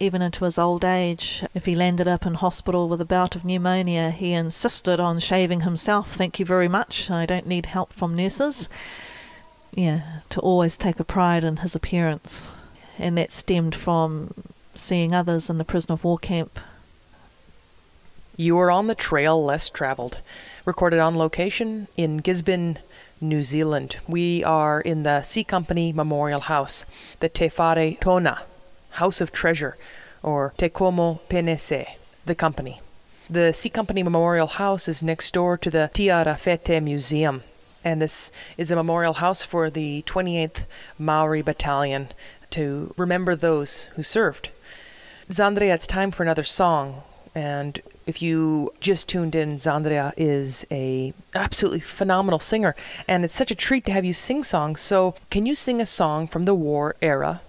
even 0.00 0.22
into 0.22 0.44
his 0.44 0.58
old 0.58 0.84
age. 0.84 1.44
If 1.54 1.66
he 1.66 1.76
landed 1.76 2.08
up 2.08 2.26
in 2.26 2.34
hospital 2.34 2.88
with 2.88 3.00
a 3.00 3.04
bout 3.04 3.36
of 3.36 3.44
pneumonia, 3.44 4.10
he 4.10 4.32
insisted 4.32 4.98
on 4.98 5.20
shaving 5.20 5.60
himself. 5.60 6.12
Thank 6.12 6.40
you 6.40 6.44
very 6.44 6.68
much. 6.68 7.10
I 7.10 7.26
don't 7.26 7.46
need 7.46 7.66
help 7.66 7.92
from 7.92 8.16
nurses. 8.16 8.68
Yeah, 9.72 10.20
to 10.30 10.40
always 10.40 10.76
take 10.76 10.98
a 10.98 11.04
pride 11.04 11.44
in 11.44 11.58
his 11.58 11.76
appearance. 11.76 12.50
And 12.98 13.16
that 13.16 13.30
stemmed 13.30 13.76
from 13.76 14.34
seeing 14.74 15.14
others 15.14 15.48
in 15.48 15.58
the 15.58 15.64
prison 15.64 15.92
of 15.92 16.02
war 16.02 16.18
camp. 16.18 16.58
You 18.40 18.58
are 18.60 18.70
on 18.70 18.86
the 18.86 18.94
trail 18.94 19.44
less 19.44 19.68
traveled 19.68 20.16
recorded 20.64 20.98
on 20.98 21.14
location 21.14 21.88
in 21.98 22.22
Gisborne, 22.22 22.78
New 23.20 23.42
Zealand. 23.42 23.98
We 24.08 24.42
are 24.44 24.80
in 24.80 25.02
the 25.02 25.20
C 25.20 25.44
Company 25.44 25.92
Memorial 25.92 26.40
House, 26.40 26.86
the 27.18 27.28
Te 27.28 27.50
Whare 27.50 27.98
Taonga, 28.00 28.38
House 28.92 29.20
of 29.20 29.30
Treasure, 29.30 29.76
or 30.22 30.54
Te 30.56 30.70
Kamupene, 30.70 31.86
the 32.24 32.34
company. 32.34 32.80
The 33.28 33.52
C 33.52 33.68
Company 33.68 34.02
Memorial 34.02 34.46
House 34.46 34.88
is 34.88 35.04
next 35.04 35.34
door 35.34 35.58
to 35.58 35.68
the 35.68 35.90
Tairāwhiti 35.92 36.82
Museum, 36.82 37.42
and 37.84 38.00
this 38.00 38.32
is 38.56 38.70
a 38.70 38.74
memorial 38.74 39.20
house 39.20 39.44
for 39.44 39.68
the 39.68 40.02
28th 40.06 40.64
Maori 40.98 41.42
Battalion 41.42 42.08
to 42.48 42.94
remember 42.96 43.36
those 43.36 43.90
who 43.96 44.02
served. 44.02 44.48
Zandria, 45.28 45.74
it's 45.74 45.86
time 45.86 46.10
for 46.10 46.22
another 46.22 46.42
song, 46.42 47.02
and 47.34 47.80
if 48.06 48.22
you 48.22 48.72
just 48.80 49.08
tuned 49.08 49.34
in, 49.34 49.52
Zandria 49.52 50.12
is 50.16 50.66
a 50.70 51.12
absolutely 51.34 51.80
phenomenal 51.80 52.38
singer, 52.38 52.74
and 53.06 53.24
it's 53.24 53.34
such 53.34 53.50
a 53.50 53.54
treat 53.54 53.84
to 53.86 53.92
have 53.92 54.04
you 54.04 54.12
sing 54.12 54.44
songs. 54.44 54.80
So, 54.80 55.14
can 55.30 55.46
you 55.46 55.54
sing 55.54 55.80
a 55.80 55.86
song 55.86 56.26
from 56.26 56.44
the 56.44 56.54
war 56.54 56.96
era 57.02 57.42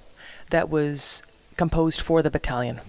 that 0.50 0.70
was 0.70 1.24
composed 1.58 2.02
for 2.02 2.22
the 2.22 2.30
battalion? 2.30 2.82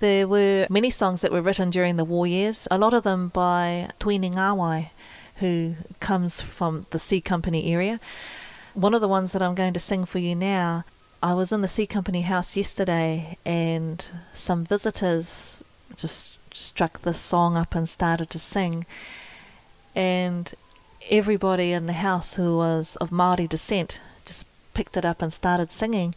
There 0.00 0.28
were 0.28 0.66
many 0.70 0.90
songs 0.90 1.22
that 1.22 1.32
were 1.32 1.42
written 1.42 1.70
during 1.70 1.96
the 1.96 2.04
war 2.04 2.26
years, 2.26 2.68
a 2.70 2.78
lot 2.78 2.94
of 2.94 3.02
them 3.02 3.28
by 3.28 3.90
Tuini 3.98 4.32
Ngawai, 4.32 4.90
who 5.36 5.74
comes 5.98 6.40
from 6.40 6.86
the 6.90 6.98
C 6.98 7.20
Company 7.20 7.72
area. 7.72 7.98
One 8.74 8.94
of 8.94 9.00
the 9.00 9.08
ones 9.08 9.32
that 9.32 9.42
I'm 9.42 9.56
going 9.56 9.72
to 9.74 9.80
sing 9.80 10.04
for 10.04 10.18
you 10.18 10.36
now, 10.36 10.84
I 11.20 11.34
was 11.34 11.50
in 11.50 11.62
the 11.62 11.68
C 11.68 11.86
Company 11.86 12.22
house 12.22 12.56
yesterday 12.56 13.38
and 13.44 14.08
some 14.32 14.64
visitors 14.64 15.64
just 15.96 16.37
struck 16.58 17.00
this 17.00 17.18
song 17.18 17.56
up 17.56 17.74
and 17.74 17.88
started 17.88 18.30
to 18.30 18.38
sing. 18.38 18.86
And 19.94 20.52
everybody 21.10 21.72
in 21.72 21.86
the 21.86 21.94
house 21.94 22.34
who 22.34 22.56
was 22.56 22.96
of 22.96 23.12
Maori 23.12 23.46
descent 23.46 24.00
just 24.24 24.44
picked 24.74 24.96
it 24.96 25.04
up 25.04 25.22
and 25.22 25.32
started 25.32 25.72
singing. 25.72 26.14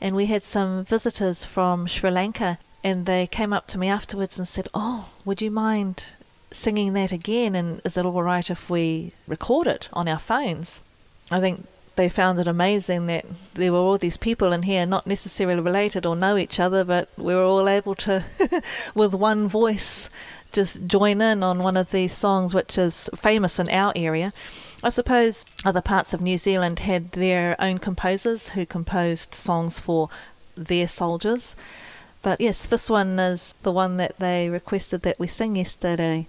And 0.00 0.14
we 0.14 0.26
had 0.26 0.42
some 0.44 0.84
visitors 0.84 1.44
from 1.44 1.86
Sri 1.86 2.10
Lanka, 2.10 2.58
and 2.82 3.06
they 3.06 3.26
came 3.26 3.52
up 3.52 3.66
to 3.68 3.78
me 3.78 3.88
afterwards 3.88 4.38
and 4.38 4.46
said, 4.46 4.68
"Oh, 4.74 5.08
would 5.24 5.40
you 5.40 5.50
mind 5.50 6.12
singing 6.50 6.92
that 6.92 7.12
again? 7.12 7.54
And 7.54 7.80
is 7.84 7.96
it 7.96 8.04
all 8.04 8.22
right 8.22 8.50
if 8.50 8.68
we 8.68 9.12
record 9.26 9.66
it 9.66 9.88
on 9.92 10.08
our 10.08 10.18
phones?" 10.18 10.80
I 11.30 11.40
think 11.40 11.66
they 11.96 12.08
found 12.08 12.38
it 12.38 12.48
amazing 12.48 13.06
that 13.06 13.24
there 13.54 13.72
were 13.72 13.78
all 13.78 13.98
these 13.98 14.16
people 14.16 14.52
in 14.52 14.62
here, 14.62 14.86
not 14.86 15.06
necessarily 15.06 15.60
related 15.60 16.06
or 16.06 16.16
know 16.16 16.36
each 16.36 16.58
other, 16.58 16.84
but 16.84 17.08
we 17.16 17.34
were 17.34 17.44
all 17.44 17.68
able 17.68 17.94
to, 17.94 18.24
with 18.94 19.14
one 19.14 19.48
voice, 19.48 20.10
just 20.52 20.86
join 20.86 21.20
in 21.20 21.42
on 21.42 21.58
one 21.60 21.76
of 21.76 21.90
these 21.90 22.12
songs, 22.12 22.54
which 22.54 22.78
is 22.78 23.10
famous 23.14 23.58
in 23.58 23.68
our 23.68 23.92
area. 23.96 24.32
I 24.82 24.88
suppose 24.90 25.46
other 25.64 25.80
parts 25.80 26.12
of 26.12 26.20
New 26.20 26.36
Zealand 26.36 26.80
had 26.80 27.12
their 27.12 27.56
own 27.58 27.78
composers 27.78 28.50
who 28.50 28.66
composed 28.66 29.34
songs 29.34 29.80
for 29.80 30.10
their 30.56 30.86
soldiers. 30.86 31.56
But 32.22 32.40
yes, 32.40 32.66
this 32.66 32.88
one 32.88 33.18
is 33.18 33.54
the 33.62 33.72
one 33.72 33.96
that 33.98 34.18
they 34.18 34.48
requested 34.48 35.02
that 35.02 35.18
we 35.18 35.26
sing 35.26 35.56
yesterday. 35.56 36.26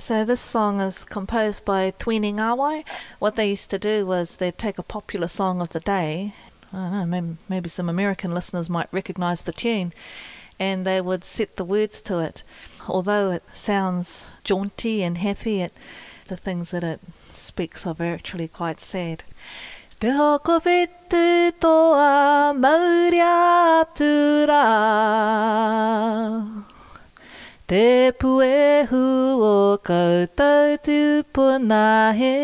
So 0.00 0.24
this 0.24 0.40
song 0.40 0.80
is 0.80 1.04
composed 1.04 1.66
by 1.66 1.90
Tuini 1.90 2.32
Ngawai. 2.32 2.84
What 3.18 3.36
they 3.36 3.50
used 3.50 3.68
to 3.68 3.78
do 3.78 4.06
was 4.06 4.36
they'd 4.36 4.56
take 4.56 4.78
a 4.78 4.82
popular 4.82 5.28
song 5.28 5.60
of 5.60 5.68
the 5.68 5.80
day. 5.80 6.32
I 6.72 6.88
don't 6.88 7.10
know, 7.10 7.36
maybe, 7.50 7.68
some 7.68 7.90
American 7.90 8.32
listeners 8.32 8.70
might 8.70 8.88
recognise 8.92 9.42
the 9.42 9.52
tune, 9.52 9.92
and 10.58 10.86
they 10.86 11.02
would 11.02 11.22
set 11.22 11.56
the 11.56 11.66
words 11.66 12.00
to 12.02 12.18
it. 12.18 12.42
Although 12.88 13.30
it 13.32 13.42
sounds 13.52 14.32
jaunty 14.42 15.02
and 15.02 15.18
happy, 15.18 15.60
it, 15.60 15.74
the 16.28 16.36
things 16.36 16.70
that 16.70 16.82
it 16.82 17.00
speaks 17.30 17.86
of 17.86 18.00
are 18.00 18.14
actually 18.14 18.48
quite 18.48 18.80
sad. 18.80 19.22
Te 20.00 20.08
hoko 20.08 20.60
whetu 20.62 21.52
toa 21.60 22.54
mauria 22.56 23.84
tura. 23.94 24.60
Te 27.70 28.10
puehu 28.18 29.00
o 29.46 29.78
koutou 29.78 30.74
tupuna 30.82 32.10
he. 32.18 32.34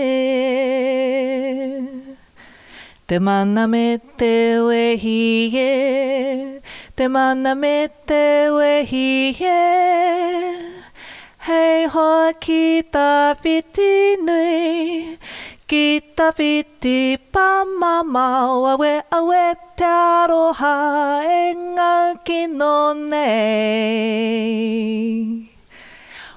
Te 3.08 3.18
mana 3.18 3.66
me 3.66 3.98
te 4.16 4.60
wehi 4.62 5.50
e, 5.50 6.60
te 6.94 7.08
mana 7.08 7.56
me 7.56 7.88
te 8.06 8.50
wehi 8.54 9.34
e. 9.40 9.58
Hei 11.48 11.86
hoa 11.90 12.32
ki 12.38 12.84
ta 12.92 13.34
whiti 13.42 14.22
nui, 14.22 15.18
Ki 15.66 16.14
ta 16.14 16.30
whiti 16.30 17.18
pamama 17.34 18.26
awe 18.70 18.92
awe 19.18 19.46
te 19.74 19.84
aroha 19.84 20.76
e 21.26 21.54
ngā 21.58 22.22
kino 22.22 22.94
nei. 22.94 23.26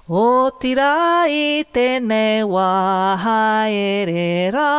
O 0.10 0.50
tira 0.60 1.30
i 1.30 1.62
tēnei 1.62 2.42
waha 2.42 3.70
e 3.70 4.10
rera. 4.10 4.74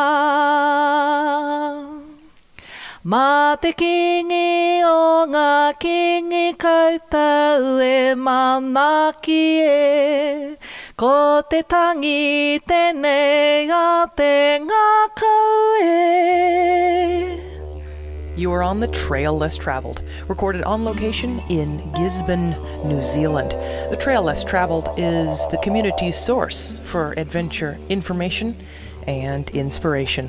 Mā 3.07 3.55
te 3.63 3.71
kingi 3.71 4.83
o 4.83 5.31
ngā 5.31 5.79
kingi 5.79 6.59
kautau 6.59 7.79
e 7.79 8.19
manaki 8.27 9.47
e. 9.63 10.59
You 18.37 18.53
are 18.53 18.63
on 18.63 18.81
the 18.81 18.89
Trail 18.89 19.35
Less 19.39 19.57
Traveled, 19.57 20.03
recorded 20.29 20.63
on 20.65 20.85
location 20.85 21.39
in 21.49 21.79
Gisborne, 21.95 22.51
New 22.85 23.03
Zealand. 23.03 23.53
The 23.91 23.97
Trail 23.99 24.21
Less 24.23 24.45
Traveled 24.45 24.91
is 24.99 25.49
the 25.49 25.57
community's 25.63 26.19
source 26.19 26.79
for 26.85 27.15
adventure 27.17 27.79
information 27.89 28.55
and 29.07 29.49
inspiration. 29.53 30.29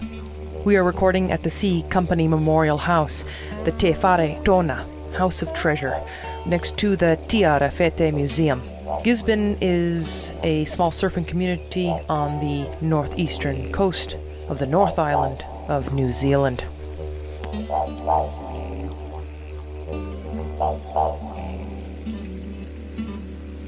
We 0.64 0.78
are 0.78 0.86
recording 0.86 1.34
at 1.34 1.44
the 1.44 1.50
C 1.50 1.84
Company 1.90 2.30
Memorial 2.30 2.78
House, 2.78 3.26
the 3.66 3.74
Te 3.74 3.92
Whare 3.92 4.40
Taonga 4.46 4.86
House 5.16 5.42
of 5.42 5.54
Treasure, 5.54 6.02
next 6.46 6.78
to 6.78 6.96
the 6.96 7.20
Tairāwhiti 7.28 8.14
Museum. 8.14 8.62
Gisborne 9.04 9.58
is 9.62 10.32
a 10.44 10.66
small 10.66 10.92
surfing 10.92 11.28
community 11.28 11.90
on 12.10 12.40
the 12.40 12.68
northeastern 12.82 13.72
coast 13.72 14.16
of 14.48 14.60
the 14.60 14.66
North 14.66 14.98
Island 15.00 15.44
of 15.68 15.94
New 15.94 16.12
Zealand. 16.12 16.64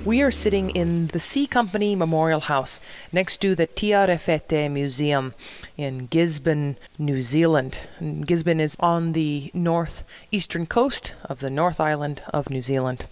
We 0.06 0.22
are 0.22 0.32
sitting 0.32 0.70
in 0.72 1.08
the 1.08 1.20
C 1.20 1.48
Company 1.48 1.96
Memorial 1.96 2.42
House 2.42 2.82
next 3.12 3.38
to 3.38 3.56
the 3.56 3.68
Tairāwhiti 3.68 4.70
Museum 4.70 5.34
in 5.78 6.08
Gisborne, 6.08 6.76
New 7.00 7.22
Zealand. 7.22 7.78
And 8.00 8.28
Gisborne 8.28 8.60
is 8.60 8.76
on 8.80 9.14
the 9.14 9.50
northeastern 9.54 10.66
coast 10.66 11.14
of 11.24 11.40
the 11.40 11.50
North 11.50 11.80
Island 11.80 12.22
of 12.34 12.50
New 12.50 12.62
Zealand. 12.62 13.06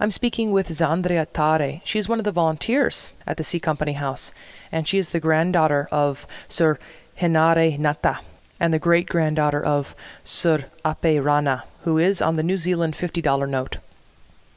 I'm 0.00 0.12
speaking 0.12 0.52
with 0.52 0.68
Zandria 0.68 1.26
Tare. 1.32 1.80
She's 1.84 2.08
one 2.08 2.20
of 2.20 2.24
the 2.24 2.30
volunteers 2.30 3.10
at 3.26 3.36
the 3.36 3.42
C 3.42 3.58
Company 3.58 3.94
House, 3.94 4.32
and 4.70 4.86
she 4.86 4.96
is 4.96 5.10
the 5.10 5.18
granddaughter 5.18 5.88
of 5.90 6.24
Sir 6.46 6.78
Henare 7.20 7.76
Ngata 7.76 8.18
and 8.60 8.72
the 8.72 8.78
great 8.78 9.08
granddaughter 9.08 9.60
of 9.60 9.96
Sir 10.22 10.66
Apirana, 10.84 11.64
who 11.82 11.98
is 11.98 12.22
on 12.22 12.36
the 12.36 12.44
New 12.44 12.56
Zealand 12.56 12.94
$50 12.94 13.48
note. 13.48 13.78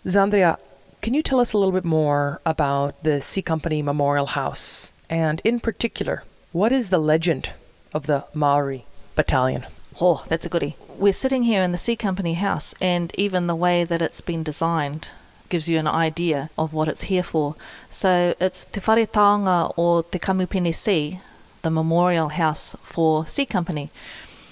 Zandria, 0.06 0.60
can 1.02 1.16
you 1.16 1.24
tell 1.24 1.40
us 1.40 1.54
a 1.54 1.58
little 1.58 1.72
bit 1.72 1.86
more 1.86 2.40
about 2.46 3.04
the 3.04 3.20
C 3.20 3.42
Company 3.42 3.82
Memorial 3.82 4.28
House? 4.28 4.94
And 5.10 5.42
in 5.44 5.60
particular, 5.60 6.24
what 6.52 6.72
is 6.72 6.90
the 6.92 7.00
legend 7.00 7.50
of 7.96 8.06
the 8.06 8.26
Maori 8.36 8.86
Battalion? 9.16 9.66
Oh, 10.00 10.24
that's 10.28 10.46
a 10.46 10.50
goodie. 10.50 10.76
We're 11.00 11.14
sitting 11.14 11.44
here 11.44 11.64
in 11.64 11.72
the 11.72 11.80
C 11.80 11.96
Company 11.96 12.36
house, 12.36 12.76
and 12.80 13.12
even 13.18 13.48
the 13.48 13.56
way 13.56 13.84
that 13.84 14.04
it's 14.04 14.22
been 14.22 14.44
designed 14.44 15.10
gives 15.52 15.68
you 15.68 15.78
an 15.78 15.88
idea 15.88 16.50
of 16.58 16.74
what 16.74 16.88
it's 16.88 17.04
here 17.04 17.22
for. 17.22 17.56
So 17.90 18.34
it's 18.40 18.66
Te 18.66 18.80
Whare 18.80 19.06
Taonga 19.06 19.74
o 19.78 20.02
Te 20.02 20.18
Kamupene 20.18 20.74
C, 20.74 21.20
the 21.62 21.70
memorial 21.70 22.30
house 22.30 22.76
for 22.82 23.28
C 23.28 23.46
Company. 23.46 23.92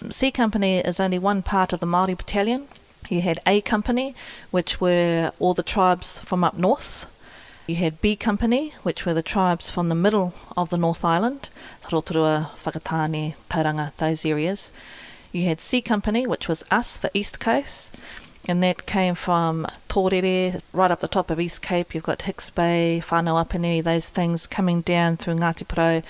C 0.10 0.30
Company 0.30 0.80
is 0.80 1.00
only 1.00 1.18
one 1.18 1.42
part 1.42 1.72
of 1.72 1.80
the 1.80 1.88
Māori 1.88 2.18
Battalion. 2.18 2.68
You 3.08 3.22
had 3.22 3.40
A 3.48 3.62
Company, 3.62 4.14
which 4.52 4.82
were 4.82 5.32
all 5.40 5.54
the 5.54 5.64
tribes 5.64 6.20
from 6.20 6.44
up 6.44 6.58
north. 6.58 7.08
You 7.66 7.78
had 7.78 8.02
B 8.02 8.18
Company, 8.18 8.74
which 8.84 9.06
were 9.06 9.14
the 9.14 9.24
tribes 9.24 9.72
from 9.72 9.88
the 9.88 9.96
middle 9.96 10.34
of 10.58 10.70
the 10.70 10.78
North 10.78 11.06
Island, 11.06 11.50
Rotorua, 11.92 12.52
Whakatane, 12.64 13.36
Tauranga, 13.50 13.96
those 13.96 14.26
areas. 14.26 14.72
You 15.32 15.46
had 15.46 15.62
C 15.62 15.82
Company, 15.82 16.28
which 16.28 16.50
was 16.50 16.66
us, 16.72 16.98
the 16.98 17.12
East 17.14 17.40
Coast, 17.40 17.96
and 18.48 18.64
that 18.64 18.86
came 18.86 19.16
from 19.16 19.68
Torere, 19.90 20.62
right 20.74 20.92
up 20.92 21.00
the 21.02 21.08
top 21.08 21.30
of 21.30 21.40
East 21.40 21.62
Cape. 21.62 21.94
You've 21.94 22.04
got 22.04 22.24
Hicks 22.24 22.50
Bay, 22.50 23.02
Whanaoapanui, 23.04 23.84
those 23.84 24.10
things 24.10 24.48
coming 24.48 24.82
down 24.82 25.18
through 25.18 25.36
Ngāti 25.36 25.66
Porou, 25.66 26.04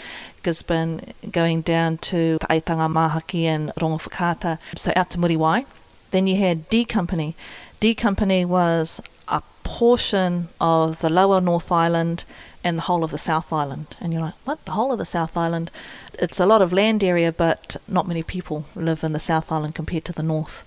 Gisborne, 0.43 1.13
going 1.31 1.61
down 1.61 1.97
to 1.97 2.37
Aitanga 2.49 2.89
Mahaki 2.91 3.43
and 3.43 3.71
Rongowhakaata, 3.75 4.59
so 4.75 4.93
out 4.95 5.09
to 5.11 5.17
Muriwai. 5.17 5.65
Then 6.11 6.27
you 6.27 6.37
had 6.37 6.69
D 6.69 6.85
Company. 6.85 7.35
D 7.79 7.93
Company 7.95 8.45
was 8.45 9.01
a 9.27 9.41
portion 9.63 10.49
of 10.59 10.99
the 10.99 11.09
lower 11.09 11.39
North 11.41 11.71
Island 11.71 12.25
and 12.63 12.77
the 12.77 12.83
whole 12.83 13.03
of 13.03 13.11
the 13.11 13.17
South 13.17 13.53
Island. 13.53 13.95
And 14.01 14.11
you're 14.11 14.21
like, 14.21 14.33
what? 14.43 14.65
The 14.65 14.71
whole 14.71 14.91
of 14.91 14.97
the 14.97 15.05
South 15.05 15.37
Island? 15.37 15.71
It's 16.13 16.39
a 16.39 16.45
lot 16.45 16.61
of 16.61 16.73
land 16.73 17.03
area, 17.03 17.31
but 17.31 17.77
not 17.87 18.07
many 18.07 18.23
people 18.23 18.65
live 18.75 19.03
in 19.03 19.13
the 19.13 19.19
South 19.19 19.51
Island 19.51 19.75
compared 19.75 20.05
to 20.05 20.13
the 20.13 20.23
North. 20.23 20.63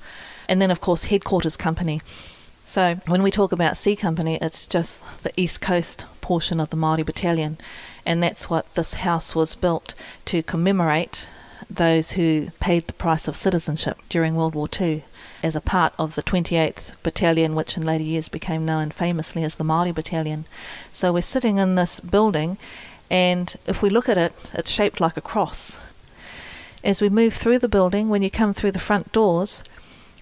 And 0.53 0.61
then, 0.61 0.71
of 0.71 0.83
course, 0.83 1.05
Headquarters 1.05 1.57
Company. 1.57 2.03
So 2.67 2.97
when 3.07 3.23
we 3.23 3.31
talk 3.31 3.53
about 3.53 3.75
C 3.75 3.97
Company, 3.97 4.37
it's 4.43 4.67
just 4.67 5.23
the 5.23 5.33
East 5.35 5.63
Coast 5.63 6.05
portion 6.21 6.61
of 6.61 6.69
the 6.69 6.77
Māori 6.77 7.07
Battalion. 7.07 7.57
And 8.05 8.23
that's 8.23 8.51
what 8.51 8.75
this 8.75 8.93
house 8.93 9.35
was 9.35 9.55
built 9.55 9.95
to 10.27 10.43
commemorate 10.43 11.27
those 11.71 12.13
who 12.13 12.49
paid 12.61 12.87
the 12.87 12.93
price 12.93 13.27
of 13.27 13.35
citizenship 13.35 13.97
during 14.11 14.37
World 14.37 14.55
War 14.55 14.69
II 14.79 15.05
as 15.43 15.57
a 15.57 15.61
part 15.63 15.95
of 15.99 16.17
the 16.17 16.23
28th 16.23 17.03
Battalion, 17.03 17.55
which 17.55 17.79
in 17.79 17.87
later 17.87 18.05
years 18.05 18.29
became 18.29 18.67
known 18.67 18.91
famously 18.91 19.45
as 19.45 19.55
the 19.55 19.65
Māori 19.65 19.95
Battalion. 19.95 20.45
So 20.93 21.15
we're 21.15 21.23
sitting 21.23 21.57
in 21.57 21.77
this 21.77 21.99
building, 21.99 22.59
and 23.11 23.57
if 23.65 23.81
we 23.81 23.89
look 23.89 24.07
at 24.07 24.19
it, 24.19 24.35
it's 24.53 24.71
shaped 24.71 25.01
like 25.01 25.17
a 25.17 25.23
cross. 25.23 25.79
As 26.85 27.01
we 27.01 27.09
move 27.09 27.33
through 27.33 27.61
the 27.61 27.71
building, 27.71 28.11
when 28.11 28.23
you 28.23 28.31
come 28.31 28.53
through 28.53 28.73
the 28.73 28.79
front 28.79 29.13
doors, 29.13 29.65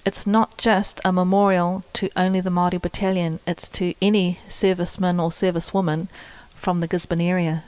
it's 0.04 0.26
not 0.26 0.56
just 0.56 1.00
a 1.04 1.12
memorial 1.12 1.84
to 1.94 2.08
only 2.16 2.40
the 2.40 2.50
Māori 2.50 2.80
Battalion, 2.80 3.38
it's 3.46 3.68
to 3.70 3.94
any 4.00 4.38
serviceman 4.48 5.20
or 5.22 5.30
servicewoman 5.30 6.08
from 6.54 6.80
the 6.80 6.86
Gisborne 6.86 7.20
area. 7.20 7.64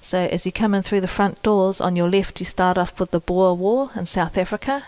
So 0.00 0.18
as 0.18 0.44
you 0.44 0.52
come 0.52 0.74
in 0.74 0.82
through 0.82 1.00
the 1.00 1.08
front 1.08 1.42
doors, 1.42 1.80
on 1.80 1.96
your 1.96 2.10
left 2.10 2.38
you 2.40 2.46
start 2.46 2.76
off 2.76 3.00
with 3.00 3.10
the 3.10 3.20
Boer 3.20 3.54
War 3.54 3.90
in 3.96 4.06
South 4.06 4.36
Africa, 4.36 4.84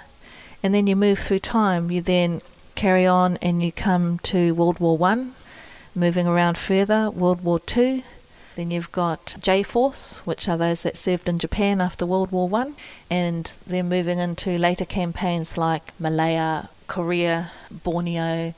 and 0.62 0.74
then 0.74 0.86
you 0.86 0.96
move 0.96 1.18
through 1.18 1.40
time. 1.40 1.90
You 1.90 2.02
then 2.02 2.40
carry 2.74 3.06
on 3.06 3.36
and 3.38 3.62
you 3.62 3.72
come 3.72 4.18
to 4.20 4.54
World 4.54 4.78
War 4.78 4.98
One, 4.98 5.34
moving 5.94 6.26
around 6.26 6.58
further, 6.58 7.10
World 7.10 7.42
War 7.42 7.58
Two, 7.58 8.02
Then 8.56 8.70
you've 8.70 8.90
got 8.90 9.36
J 9.38 9.62
Force, 9.62 10.18
which 10.26 10.48
are 10.48 10.56
those 10.56 10.82
that 10.82 10.96
served 10.96 11.28
in 11.28 11.38
Japan 11.38 11.78
after 11.78 12.06
World 12.06 12.32
War 12.32 12.48
One, 12.48 12.74
and 13.10 13.52
they're 13.66 13.82
moving 13.82 14.18
into 14.18 14.56
later 14.56 14.86
campaigns 14.86 15.58
like 15.58 15.92
Malaya, 16.00 16.70
Korea, 16.86 17.50
Borneo, 17.70 18.54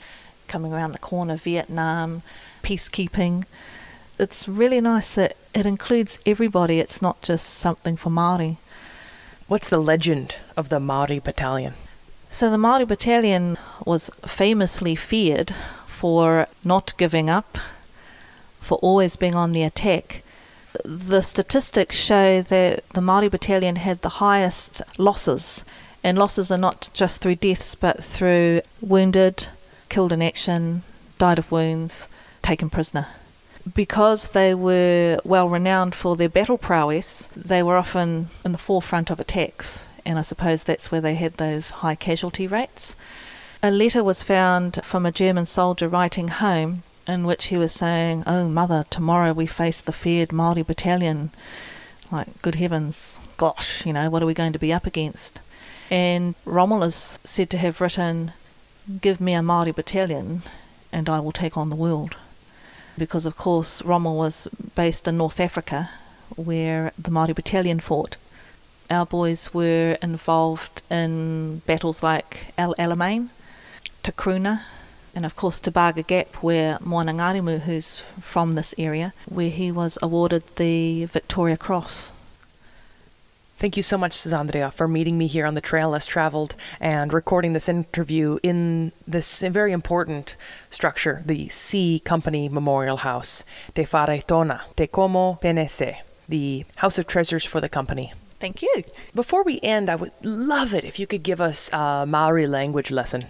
coming 0.46 0.72
around 0.72 0.92
the 0.92 0.98
corner, 0.98 1.36
Vietnam, 1.36 2.22
peacekeeping. 2.62 3.44
It's 4.18 4.48
really 4.48 4.80
nice 4.80 5.14
that 5.14 5.36
it 5.54 5.66
includes 5.66 6.18
everybody. 6.26 6.80
It's 6.80 7.00
not 7.00 7.22
just 7.22 7.46
something 7.46 7.96
for 7.96 8.10
Maori. 8.10 8.58
What's 9.46 9.68
the 9.68 9.78
legend 9.78 10.34
of 10.56 10.68
the 10.68 10.80
Maori 10.80 11.18
Battalion? 11.20 11.74
So 12.30 12.50
the 12.50 12.58
Maori 12.58 12.84
Battalion 12.84 13.56
was 13.86 14.10
famously 14.26 14.94
feared 14.94 15.54
for 15.86 16.46
not 16.64 16.94
giving 16.98 17.30
up, 17.30 17.58
for 18.60 18.78
always 18.78 19.16
being 19.16 19.34
on 19.34 19.52
the 19.52 19.62
attack. 19.62 20.22
The 20.84 21.22
statistics 21.22 21.96
show 21.96 22.42
that 22.42 22.88
the 22.90 23.00
Maori 23.00 23.28
Battalion 23.28 23.76
had 23.76 24.02
the 24.02 24.20
highest 24.20 24.82
losses, 24.98 25.64
and 26.08 26.16
losses 26.16 26.50
are 26.50 26.56
not 26.56 26.88
just 26.94 27.20
through 27.20 27.34
deaths 27.34 27.74
but 27.74 28.02
through 28.02 28.62
wounded, 28.80 29.48
killed 29.90 30.10
in 30.10 30.22
action, 30.22 30.82
died 31.18 31.38
of 31.38 31.52
wounds, 31.52 32.08
taken 32.40 32.70
prisoner. 32.70 33.08
Because 33.74 34.30
they 34.30 34.54
were 34.54 35.20
well 35.22 35.50
renowned 35.50 35.94
for 35.94 36.16
their 36.16 36.30
battle 36.30 36.56
prowess, 36.56 37.26
they 37.36 37.62
were 37.62 37.76
often 37.76 38.30
in 38.42 38.52
the 38.52 38.58
forefront 38.58 39.10
of 39.10 39.20
attacks, 39.20 39.86
and 40.06 40.18
I 40.18 40.22
suppose 40.22 40.64
that's 40.64 40.90
where 40.90 41.02
they 41.02 41.14
had 41.14 41.34
those 41.34 41.70
high 41.82 41.94
casualty 41.94 42.46
rates. 42.46 42.96
A 43.62 43.70
letter 43.70 44.02
was 44.02 44.22
found 44.22 44.82
from 44.82 45.04
a 45.04 45.12
German 45.12 45.44
soldier 45.44 45.90
writing 45.90 46.28
home 46.28 46.84
in 47.06 47.24
which 47.24 47.46
he 47.46 47.58
was 47.58 47.72
saying, 47.72 48.24
Oh, 48.26 48.48
mother, 48.48 48.86
tomorrow 48.88 49.34
we 49.34 49.46
face 49.46 49.82
the 49.82 49.92
feared 49.92 50.32
Maori 50.32 50.62
battalion. 50.62 51.32
Like, 52.10 52.40
good 52.40 52.54
heavens, 52.54 53.20
gosh, 53.36 53.84
you 53.84 53.92
know, 53.92 54.08
what 54.08 54.22
are 54.22 54.26
we 54.26 54.32
going 54.32 54.54
to 54.54 54.58
be 54.58 54.72
up 54.72 54.86
against? 54.86 55.42
And 55.90 56.34
Rommel 56.44 56.82
is 56.82 57.18
said 57.24 57.50
to 57.50 57.58
have 57.58 57.80
written, 57.80 58.32
Give 59.00 59.20
me 59.20 59.32
a 59.34 59.42
Maori 59.42 59.72
battalion 59.72 60.42
and 60.92 61.08
I 61.08 61.20
will 61.20 61.32
take 61.32 61.56
on 61.56 61.70
the 61.70 61.76
world. 61.76 62.16
Because, 62.96 63.26
of 63.26 63.36
course, 63.36 63.82
Rommel 63.82 64.16
was 64.16 64.48
based 64.74 65.06
in 65.06 65.18
North 65.18 65.40
Africa 65.40 65.90
where 66.36 66.92
the 66.98 67.10
Maori 67.10 67.32
battalion 67.32 67.80
fought. 67.80 68.16
Our 68.90 69.06
boys 69.06 69.52
were 69.52 69.98
involved 70.02 70.82
in 70.90 71.58
battles 71.66 72.02
like 72.02 72.54
El 72.56 72.74
Alamein, 72.76 73.28
Takrouna, 74.02 74.62
and 75.14 75.26
of 75.26 75.36
course 75.36 75.60
Tebaga 75.60 76.06
Gap, 76.06 76.36
where 76.36 76.78
Moana 76.80 77.12
Ngarimu, 77.12 77.60
who's 77.60 78.00
from 78.20 78.52
this 78.52 78.74
area, 78.78 79.12
where 79.26 79.50
he 79.50 79.70
was 79.70 79.98
awarded 80.00 80.42
the 80.56 81.04
Victoria 81.06 81.56
Cross. 81.56 82.12
Thank 83.58 83.76
you 83.76 83.82
so 83.82 83.98
much, 83.98 84.12
Zandria, 84.12 84.72
for 84.72 84.86
meeting 84.86 85.18
me 85.18 85.26
here 85.26 85.44
on 85.44 85.54
the 85.54 85.60
Trail 85.60 85.90
Less 85.90 86.06
Traveled 86.06 86.54
and 86.78 87.12
recording 87.12 87.54
this 87.54 87.68
interview 87.68 88.38
in 88.44 88.92
this 89.04 89.40
very 89.40 89.72
important 89.72 90.36
structure, 90.70 91.24
the 91.26 91.48
C 91.48 91.98
Company 92.04 92.48
Memorial 92.48 92.98
House, 92.98 93.42
Te 93.74 93.82
Whare 93.82 94.22
Taonga, 94.22 94.60
Te 94.76 94.86
Kamupene, 94.86 95.96
the 96.28 96.66
House 96.76 97.00
of 97.00 97.08
Treasures 97.08 97.44
for 97.44 97.60
the 97.60 97.68
company. 97.68 98.12
Thank 98.38 98.62
you. 98.62 98.84
Before 99.12 99.42
we 99.42 99.58
end, 99.60 99.90
I 99.90 99.96
would 99.96 100.12
love 100.22 100.72
it 100.72 100.84
if 100.84 101.00
you 101.00 101.08
could 101.08 101.24
give 101.24 101.40
us 101.40 101.68
a 101.72 102.06
Maori 102.06 102.46
language 102.46 102.92
lesson. 102.92 103.26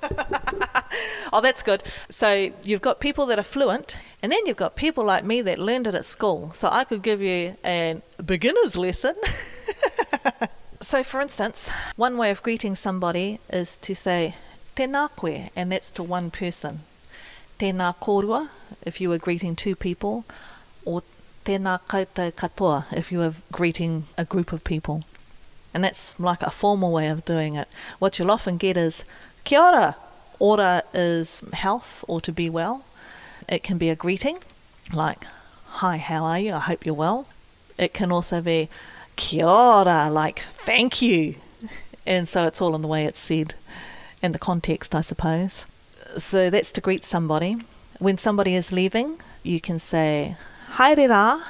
oh, 1.32 1.40
that's 1.40 1.62
good. 1.62 1.82
So 2.08 2.52
you've 2.62 2.82
got 2.82 3.00
people 3.00 3.26
that 3.26 3.38
are 3.38 3.44
fluent, 3.44 3.98
and 4.22 4.32
then 4.32 4.40
you've 4.46 4.56
got 4.56 4.76
people 4.76 5.04
like 5.04 5.24
me 5.24 5.42
that 5.42 5.58
learned 5.58 5.86
it 5.86 5.94
at 5.94 6.04
school. 6.04 6.50
So 6.52 6.68
I 6.70 6.84
could 6.84 7.02
give 7.02 7.20
you 7.20 7.56
a 7.64 8.00
beginner's 8.24 8.76
lesson. 8.76 9.14
so, 10.80 11.02
for 11.02 11.20
instance, 11.20 11.68
one 11.96 12.16
way 12.16 12.30
of 12.30 12.42
greeting 12.42 12.74
somebody 12.74 13.40
is 13.50 13.76
to 13.78 13.94
say 13.94 14.34
tēnā 14.76 15.10
koe, 15.16 15.50
and 15.56 15.72
that's 15.72 15.90
to 15.92 16.02
one 16.02 16.30
person. 16.30 16.80
Tēnā 17.58 17.96
korua, 18.00 18.48
if 18.82 19.00
you 19.00 19.08
were 19.08 19.18
greeting 19.18 19.56
two 19.56 19.76
people, 19.76 20.24
or 20.84 21.02
tēnā 21.44 21.80
koutou 21.86 22.32
katoa, 22.32 22.86
if 22.92 23.12
you 23.12 23.18
were 23.18 23.34
greeting 23.50 24.04
a 24.16 24.24
group 24.24 24.52
of 24.52 24.64
people. 24.64 25.04
And 25.74 25.84
that's 25.84 26.18
like 26.20 26.42
a 26.42 26.50
formal 26.50 26.92
way 26.92 27.08
of 27.08 27.24
doing 27.24 27.56
it. 27.56 27.66
What 27.98 28.18
you'll 28.18 28.30
often 28.30 28.58
get 28.58 28.76
is 28.76 29.04
Kia 29.44 29.60
ora. 29.60 29.96
Ora 30.42 30.82
is 30.92 31.44
health 31.52 32.04
or 32.08 32.20
to 32.20 32.32
be 32.32 32.50
well. 32.50 32.84
It 33.48 33.62
can 33.62 33.78
be 33.78 33.90
a 33.90 33.94
greeting, 33.94 34.38
like, 34.92 35.24
Hi, 35.66 35.98
how 35.98 36.24
are 36.24 36.40
you? 36.40 36.54
I 36.54 36.58
hope 36.58 36.84
you're 36.84 36.96
well. 36.96 37.28
It 37.78 37.94
can 37.94 38.10
also 38.10 38.42
be 38.42 38.68
Kia 39.14 39.46
ora, 39.46 40.10
like, 40.10 40.40
thank 40.40 41.00
you. 41.00 41.36
And 42.04 42.28
so 42.28 42.48
it's 42.48 42.60
all 42.60 42.74
in 42.74 42.82
the 42.82 42.88
way 42.88 43.04
it's 43.04 43.20
said 43.20 43.54
and 44.20 44.34
the 44.34 44.38
context, 44.40 44.96
I 44.96 45.00
suppose. 45.00 45.66
So 46.16 46.50
that's 46.50 46.72
to 46.72 46.80
greet 46.80 47.04
somebody. 47.04 47.58
When 48.00 48.18
somebody 48.18 48.56
is 48.56 48.72
leaving, 48.72 49.20
you 49.44 49.60
can 49.60 49.78
say 49.78 50.36
Haere 50.72 51.08
rā. 51.08 51.40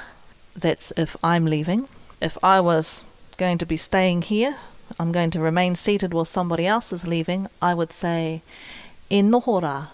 That's 0.55 0.93
if 0.95 1.17
I'm 1.23 1.45
leaving. 1.45 1.87
If 2.21 2.37
I 2.43 2.61
was 2.61 3.05
going 3.37 3.57
to 3.57 3.65
be 3.65 3.75
staying 3.75 4.21
here, 4.21 4.55
I'm 4.99 5.11
going 5.11 5.31
to 5.31 5.39
remain 5.39 5.75
seated 5.75 6.13
while 6.13 6.25
somebody 6.25 6.67
else 6.67 6.93
is 6.93 7.07
leaving, 7.07 7.47
I 7.59 7.73
would 7.73 7.91
say, 7.91 8.43
e 9.09 9.21
noho 9.21 9.61
rā. 9.61 9.87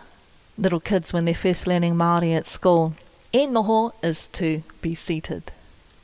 Little 0.58 0.80
kids, 0.80 1.14
when 1.14 1.26
they're 1.26 1.34
first 1.34 1.68
learning 1.68 1.96
Māori 1.96 2.36
at 2.36 2.46
school, 2.46 2.94
e 3.34 3.46
noho 3.46 3.94
is 4.04 4.28
to 4.34 4.64
be 4.82 4.96
seated. 4.96 5.52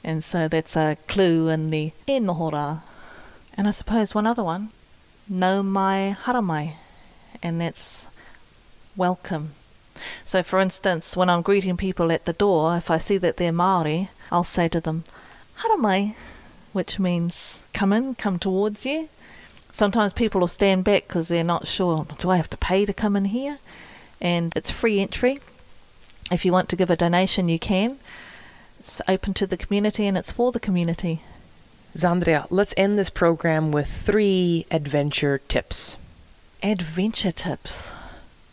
And 0.04 0.24
so 0.24 0.48
that's 0.48 0.76
a 0.76 0.98
clue 1.08 1.50
in 1.50 1.68
the 1.68 1.92
e 2.08 2.20
noho 2.20 2.52
rā. 2.52 2.82
And 3.58 3.68
I 3.68 3.72
suppose 3.72 4.14
one 4.14 4.28
other 4.28 4.44
one, 4.44 4.70
no 5.30 5.64
mai 5.64 6.16
haramai, 6.24 6.74
and 7.42 7.62
that's 7.62 8.08
welcome. 8.96 9.54
So, 10.24 10.44
for 10.44 10.60
instance, 10.60 11.16
when 11.16 11.30
I'm 11.30 11.42
greeting 11.42 11.78
people 11.78 12.12
at 12.12 12.26
the 12.26 12.34
door, 12.34 12.78
if 12.78 12.92
I 12.92 12.98
see 12.98 13.18
that 13.18 13.38
they're 13.38 13.52
Māori, 13.52 14.10
I'll 14.32 14.44
say 14.44 14.68
to 14.70 14.82
them, 14.82 15.04
haramai, 15.60 16.16
which 16.74 17.00
means 17.00 17.60
come 17.74 17.94
in, 17.94 18.16
come 18.16 18.38
towards 18.38 18.86
you. 18.86 19.10
Sometimes 19.76 20.14
people 20.14 20.40
will 20.40 20.48
stand 20.48 20.86
back 20.86 21.06
because 21.06 21.28
they're 21.28 21.44
not 21.44 21.68
sure 21.68 22.08
do 22.18 22.30
I 22.30 22.38
have 22.38 22.50
to 22.52 22.56
pay 22.56 22.86
to 22.86 22.94
come 22.94 23.18
in 23.18 23.26
here? 23.26 23.60
And 24.22 24.54
it's 24.56 24.72
free 24.72 25.02
entry. 25.02 25.40
If 26.32 26.46
you 26.46 26.54
want 26.54 26.70
to 26.70 26.78
give 26.78 26.90
a 26.90 26.96
donation, 26.96 27.50
you 27.50 27.60
can. 27.60 28.00
It's 28.80 29.02
open 29.06 29.34
to 29.34 29.46
the 29.46 29.58
community 29.58 30.08
and 30.08 30.18
it's 30.18 30.32
for 30.32 30.54
the 30.54 30.62
community. 30.62 31.24
Zandria, 31.94 32.48
let's 32.50 32.74
end 32.78 32.98
this 32.98 33.10
program 33.10 33.74
with 33.74 33.90
three 33.90 34.66
adventure 34.72 35.40
tips. 35.50 35.98
Adventure 36.64 37.34
tips. 37.34 37.94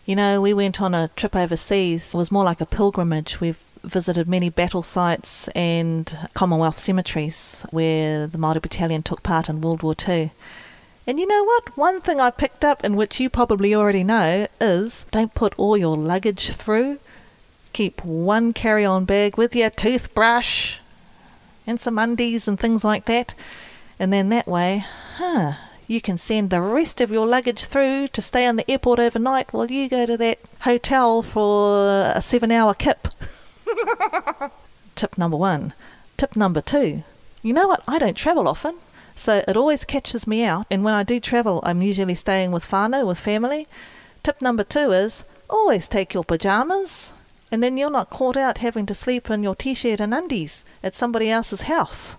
You 0.05 0.16
know, 0.16 0.41
we 0.41 0.53
went 0.53 0.83
on 0.83 0.93
a 0.93 1.07
trip 1.14 1.37
overseas. 1.37 2.12
It 2.12 2.16
was 2.16 2.33
more 2.33 2.43
like 2.43 2.61
a 2.61 2.66
pilgrimage. 2.66 3.41
We've 3.41 3.62
visited 3.85 4.27
many 4.27 4.49
battle 4.49 4.83
sites 4.83 5.47
and 5.55 6.18
Commonwealth 6.35 6.81
cemeteries 6.81 7.64
where 7.70 8.27
the 8.27 8.39
Māori 8.39 8.61
Battalion 8.61 9.05
took 9.05 9.23
part 9.23 9.49
in 9.49 9.61
World 9.61 9.85
War 9.85 9.95
II. 10.09 10.33
And 11.07 11.19
you 11.19 11.27
know 11.27 11.45
what? 11.45 11.77
One 11.77 12.01
thing 12.01 12.21
I 12.21 12.31
picked 12.31 12.65
up, 12.65 12.85
and 12.85 12.97
which 12.97 13.19
you 13.19 13.29
probably 13.29 13.75
already 13.75 14.05
know, 14.05 14.47
is 14.61 15.05
don't 15.11 15.35
put 15.35 15.55
all 15.59 15.77
your 15.77 15.97
luggage 15.97 16.53
through. 16.53 16.99
Keep 17.73 18.05
one 18.05 18.53
carry 18.53 18.85
on 18.85 19.05
bag 19.05 19.37
with 19.37 19.57
your 19.57 19.71
toothbrush 19.71 20.79
and 21.67 21.81
some 21.81 21.99
undies 21.99 22.47
and 22.47 22.59
things 22.59 22.85
like 22.85 23.07
that. 23.07 23.35
And 23.99 24.13
then 24.13 24.29
that 24.29 24.47
way, 24.47 24.85
huh, 25.17 25.55
you 25.87 26.01
can 26.01 26.19
send 26.19 26.51
the 26.51 26.61
rest 26.61 27.01
of 27.01 27.11
your 27.11 27.27
luggage 27.27 27.65
through 27.65 28.09
to 28.09 28.23
stay 28.23 28.47
in 28.47 28.57
the 28.57 28.71
airport 28.71 28.99
overnight 28.99 29.53
while 29.53 29.71
you 29.71 29.89
go 29.89 30.07
to 30.07 30.17
that 30.17 30.39
hotel 30.61 31.23
for 31.23 32.13
a 32.15 32.23
seven 32.23 32.53
hour 32.53 32.75
kip. 32.75 33.09
Tip 34.95 35.19
number 35.19 35.37
one. 35.37 35.75
Tip 36.17 36.37
number 36.37 36.61
two. 36.61 37.03
You 37.43 37.53
know 37.53 37.67
what? 37.67 37.83
I 37.89 37.99
don't 37.99 38.17
travel 38.17 38.47
often, 38.47 38.77
so 39.23 39.45
it 39.47 39.57
always 39.57 39.85
catches 39.85 40.27
me 40.27 40.43
out. 40.43 40.66
And 40.70 40.83
when 40.83 40.95
I 40.95 41.05
do 41.05 41.20
travel, 41.20 41.61
I'm 41.62 41.81
usually 41.81 42.14
staying 42.14 42.51
with 42.51 42.66
whānau, 42.66 43.07
with 43.07 43.20
family. 43.20 43.68
Tip 44.23 44.43
number 44.43 44.64
two 44.64 44.91
is 44.91 45.25
always 45.49 45.87
take 45.87 46.12
your 46.12 46.25
pajamas, 46.25 47.12
and 47.51 47.62
then 47.62 47.77
you're 47.77 47.91
not 47.91 48.11
caught 48.11 48.37
out 48.37 48.59
having 48.59 48.87
to 48.87 48.95
sleep 48.95 49.31
in 49.31 49.43
your 49.43 49.55
t 49.55 49.75
shirt 49.75 50.01
and 50.01 50.12
undies 50.12 50.64
at 50.83 50.95
somebody 50.95 51.31
else's 51.31 51.62
house. 51.62 52.18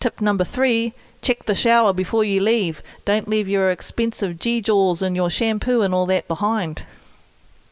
Tip 0.00 0.20
number 0.20 0.44
three 0.44 0.94
check 1.20 1.44
the 1.44 1.54
shower 1.54 1.92
before 1.92 2.24
you 2.24 2.40
leave. 2.40 2.82
Don't 3.04 3.28
leave 3.28 3.48
your 3.48 3.70
expensive 3.70 4.38
G 4.38 4.60
Jaws 4.60 5.00
and 5.02 5.16
your 5.16 5.30
shampoo 5.30 5.80
and 5.80 5.94
all 5.94 6.06
that 6.06 6.28
behind. 6.28 6.84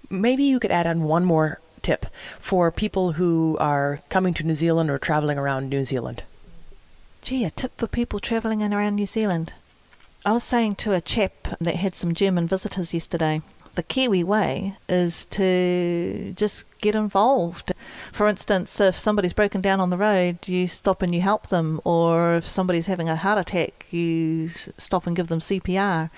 Maybe 0.09 0.44
you 0.44 0.59
could 0.59 0.70
add 0.70 0.86
on 0.86 1.03
one 1.03 1.24
more 1.24 1.61
tip 1.82 2.07
for 2.38 2.70
people 2.70 3.12
who 3.12 3.57
are 3.61 4.00
coming 4.09 4.34
to 4.34 4.44
New 4.44 4.55
Zealand 4.55 4.90
or 4.90 4.98
traveling 4.98 5.38
around 5.38 5.68
New 5.68 5.84
Zealand? 5.84 6.22
Gee, 7.22 7.44
a 7.44 7.50
tip 7.50 7.78
for 7.78 7.86
people 7.86 8.18
traveling 8.18 8.62
around 8.64 8.96
New 8.96 9.06
Zealand. 9.06 9.52
I 10.26 10.32
was 10.32 10.42
saying 10.42 10.74
to 10.76 10.92
a 10.92 11.00
chap 11.00 11.32
that 11.60 11.76
had 11.76 11.94
some 11.94 12.14
German 12.14 12.48
visitors 12.48 12.92
yesterday 12.92 13.42
The 13.76 13.84
Kiwi 13.84 14.24
way 14.24 14.74
is 14.88 15.26
to 15.26 16.32
just 16.36 16.64
get 16.80 16.96
involved. 16.96 17.74
For 18.10 18.26
instance, 18.26 18.80
if 18.80 18.98
somebody's 18.98 19.32
broken 19.32 19.60
down 19.60 19.78
on 19.78 19.90
the 19.90 19.96
road, 19.96 20.48
you 20.48 20.66
stop 20.66 21.00
and 21.00 21.14
you 21.14 21.20
help 21.20 21.46
them, 21.46 21.80
or 21.84 22.34
if 22.34 22.44
somebody's 22.44 22.88
having 22.88 23.08
a 23.08 23.14
heart 23.14 23.38
attack, 23.38 23.86
you 23.92 24.48
stop 24.48 25.06
and 25.06 25.14
give 25.14 25.28
them 25.28 25.38
CPR. 25.38 26.10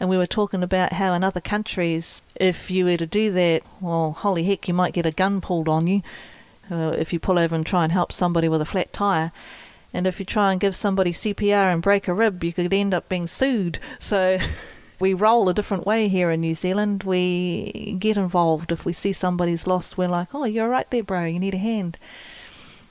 And 0.00 0.10
we 0.10 0.16
were 0.16 0.26
talking 0.26 0.64
about 0.64 0.94
how 0.94 1.14
in 1.14 1.22
other 1.22 1.40
countries, 1.40 2.20
if 2.34 2.68
you 2.68 2.84
were 2.84 2.96
to 2.96 3.06
do 3.06 3.30
that, 3.30 3.62
well, 3.80 4.10
holy 4.10 4.42
heck, 4.42 4.66
you 4.66 4.74
might 4.74 4.92
get 4.92 5.06
a 5.06 5.12
gun 5.12 5.40
pulled 5.40 5.68
on 5.68 5.86
you 5.86 6.02
uh, 6.68 6.96
if 6.98 7.12
you 7.12 7.20
pull 7.20 7.38
over 7.38 7.54
and 7.54 7.64
try 7.64 7.84
and 7.84 7.92
help 7.92 8.10
somebody 8.10 8.48
with 8.48 8.60
a 8.60 8.66
flat 8.66 8.92
tire. 8.92 9.30
And 9.92 10.06
if 10.06 10.20
you 10.20 10.26
try 10.26 10.52
and 10.52 10.60
give 10.60 10.76
somebody 10.76 11.12
CPR 11.12 11.72
and 11.72 11.82
break 11.82 12.08
a 12.08 12.14
rib, 12.14 12.44
you 12.44 12.52
could 12.52 12.72
end 12.72 12.92
up 12.92 13.08
being 13.08 13.26
sued. 13.26 13.78
So 13.98 14.38
we 15.00 15.14
roll 15.14 15.48
a 15.48 15.54
different 15.54 15.86
way 15.86 16.08
here 16.08 16.30
in 16.30 16.40
New 16.40 16.54
Zealand. 16.54 17.04
We 17.04 17.96
get 17.98 18.16
involved. 18.16 18.72
If 18.72 18.84
we 18.84 18.92
see 18.92 19.12
somebody's 19.12 19.66
lost, 19.66 19.96
we're 19.96 20.08
like, 20.08 20.34
oh, 20.34 20.44
you're 20.44 20.68
right 20.68 20.90
there, 20.90 21.02
bro, 21.02 21.24
you 21.24 21.38
need 21.38 21.54
a 21.54 21.58
hand. 21.58 21.98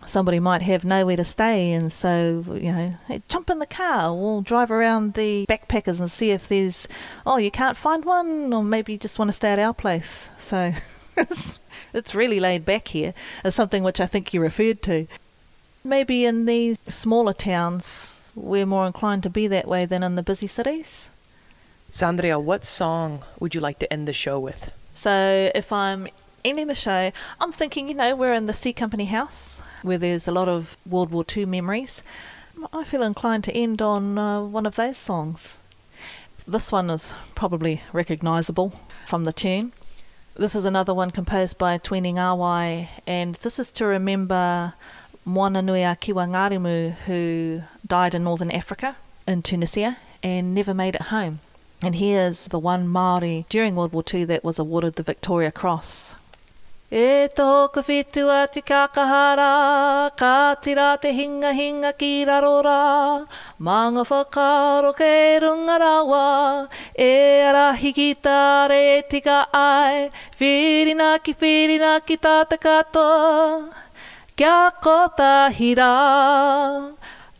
Somebody 0.05 0.39
might 0.39 0.61
have 0.61 0.85
nowhere 0.85 1.17
to 1.17 1.23
stay, 1.25 1.73
and 1.73 1.91
so, 1.91 2.45
you 2.47 2.71
know, 2.71 2.93
hey, 3.07 3.21
jump 3.27 3.49
in 3.49 3.59
the 3.59 3.65
car. 3.65 4.15
We'll 4.15 4.41
drive 4.41 4.71
around 4.71 5.15
the 5.15 5.45
backpackers 5.49 5.99
and 5.99 6.09
see 6.09 6.31
if 6.31 6.47
there's, 6.47 6.87
oh, 7.25 7.37
you 7.37 7.51
can't 7.51 7.75
find 7.75 8.05
one, 8.05 8.53
or 8.53 8.63
maybe 8.63 8.93
you 8.93 8.99
just 8.99 9.19
want 9.19 9.27
to 9.27 9.33
stay 9.33 9.49
at 9.49 9.59
our 9.59 9.73
place. 9.73 10.29
So 10.37 10.71
it's, 11.17 11.59
it's 11.93 12.15
really 12.15 12.39
laid 12.39 12.63
back 12.63 12.87
here, 12.87 13.13
as 13.43 13.53
something 13.53 13.83
which 13.83 13.99
I 13.99 14.05
think 14.05 14.33
you 14.33 14.39
referred 14.39 14.81
to. 14.83 15.07
Maybe 15.87 16.25
in 16.25 16.47
these 16.47 16.77
smaller 16.89 17.31
towns, 17.31 18.21
we're 18.35 18.65
more 18.65 18.85
inclined 18.85 19.23
to 19.23 19.29
be 19.29 19.47
that 19.47 19.69
way 19.69 19.85
than 19.85 20.03
in 20.03 20.15
the 20.15 20.21
busy 20.21 20.45
cities. 20.45 21.09
Zandria, 21.93 22.43
what 22.43 22.65
song 22.65 23.23
would 23.39 23.55
you 23.55 23.61
like 23.61 23.79
to 23.79 23.91
end 23.91 24.05
the 24.05 24.11
show 24.11 24.37
with? 24.37 24.69
So 24.93 25.49
if 25.55 25.71
I'm 25.71 26.09
ending 26.43 26.67
the 26.67 26.75
show, 26.75 27.13
I'm 27.39 27.53
thinking, 27.53 27.87
you 27.87 27.93
know, 27.93 28.17
we're 28.17 28.33
in 28.33 28.47
the 28.47 28.53
C 28.53 28.73
Company 28.73 29.05
house 29.05 29.61
where 29.81 29.97
there's 29.97 30.27
a 30.27 30.33
lot 30.33 30.49
of 30.49 30.75
World 30.85 31.09
War 31.11 31.23
II 31.25 31.45
memories. 31.45 32.03
I 32.73 32.83
feel 32.83 33.01
inclined 33.01 33.45
to 33.45 33.53
end 33.53 33.81
on 33.81 34.17
uh, 34.17 34.43
one 34.43 34.65
of 34.65 34.75
those 34.75 34.97
songs. 34.97 35.59
This 36.45 36.69
one 36.69 36.89
is 36.89 37.13
probably 37.33 37.81
recognisable 37.93 38.73
from 39.05 39.23
the 39.23 39.31
tune. 39.31 39.71
This 40.35 40.53
is 40.53 40.65
another 40.65 40.93
one 40.93 41.11
composed 41.11 41.57
by 41.57 41.77
Tuini 41.77 42.13
Ngawai, 42.13 42.89
and 43.07 43.35
this 43.35 43.57
is 43.57 43.71
to 43.71 43.85
remember 43.85 44.73
Moana 45.27 45.61
Nui 45.61 45.83
a 45.83 45.93
Kiwa 45.93 46.25
Ngarimu, 46.25 46.93
who 47.05 47.61
died 47.85 48.15
in 48.15 48.23
northern 48.23 48.49
Africa, 48.49 48.95
in 49.27 49.41
Tunisia, 49.41 49.97
and 50.23 50.55
never 50.55 50.73
made 50.73 50.95
it 50.95 51.01
home. 51.13 51.41
And 51.83 51.95
here's 51.95 52.47
the 52.47 52.57
one 52.57 52.87
Māori 52.87 53.45
during 53.49 53.75
World 53.75 53.91
War 53.91 54.05
II 54.13 54.23
that 54.23 54.45
was 54.45 54.57
awarded 54.57 54.95
the 54.95 55.03
Victoria 55.03 55.51
Cross. 55.51 56.15
E 56.89 57.27
tōku 57.35 57.83
whitu 57.83 58.29
a 58.31 58.47
te 58.47 58.61
kakahara, 58.61 60.15
ka 60.15 60.55
tira 60.61 60.97
te 61.01 61.11
hinga 61.11 61.51
hinga 61.51 61.91
ki 61.97 62.23
raro 62.23 62.63
rā, 62.63 63.27
manga 63.59 64.05
whakaro 64.05 64.93
ke 64.95 65.41
runga 65.43 65.77
rawa, 65.77 66.69
e 66.97 67.91
ki 67.91 68.15
tāre 68.15 69.03
tika 69.09 69.45
ai, 69.53 70.09
whirina 70.39 71.21
ki 71.21 71.33
whirina 71.33 71.99
ki 72.05 72.15
kia 74.37 74.69
kotahi 74.85 75.71
rā, 75.77 75.93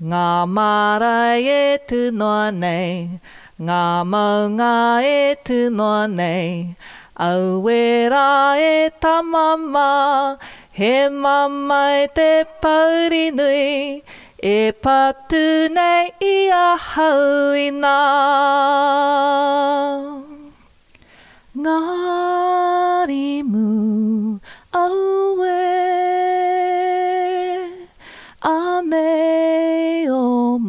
ngā 0.02 0.28
marae 0.50 1.41
e 1.54 1.78
tūnoa 1.89 2.52
nei, 2.58 3.20
ngā 3.62 3.84
maunga 4.14 4.74
e 5.06 5.36
tūnoa 5.45 6.08
nei, 6.10 6.74
Auera 7.20 8.58
e 8.62 8.91
tamama, 9.02 10.38
he 10.72 11.10
mama 11.10 11.82
e 12.02 12.08
te 12.18 12.45
pauri 12.62 13.32
nui, 13.32 14.04
e 14.38 14.72
patu 14.72 15.70
nei 15.78 16.12
i 16.22 16.36
a 16.54 16.78
hauina. 16.78 17.98
Ngāri 21.58 23.41
mu 23.41 24.39
auera, 24.72 25.87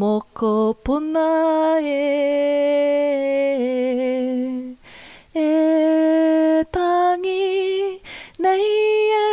moko 0.08 0.74
puna 0.84 1.28
e. 1.82 2.04
E 5.34 6.64
tangi 6.72 8.00
nei 8.38 8.68
e. 9.18 9.28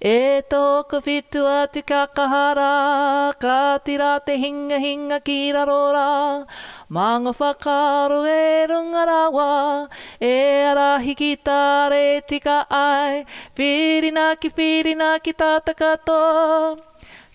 E 0.00 0.42
tōku 0.48 1.02
whitu 1.06 1.44
a 1.44 1.66
te 1.66 1.82
kakahara, 1.82 2.72
ka 3.42 3.60
tira 3.84 4.12
te 4.26 4.34
hinga 4.44 4.78
hinga 4.86 5.18
ki 5.20 5.38
rarora. 5.52 6.08
Manga 6.88 7.32
whakaro 7.40 8.20
e 8.24 8.66
runga 8.70 9.04
rawa, 9.12 9.52
e 10.32 10.34
arahi 10.72 11.14
ki 11.20 11.32
tāre 11.44 12.04
tika 12.26 12.58
ai. 12.70 13.24
Whirina 13.58 14.26
ki 14.40 14.48
whirina 14.56 15.10
ki 15.20 15.32
tāta 15.42 15.74
katoa. 15.80 16.87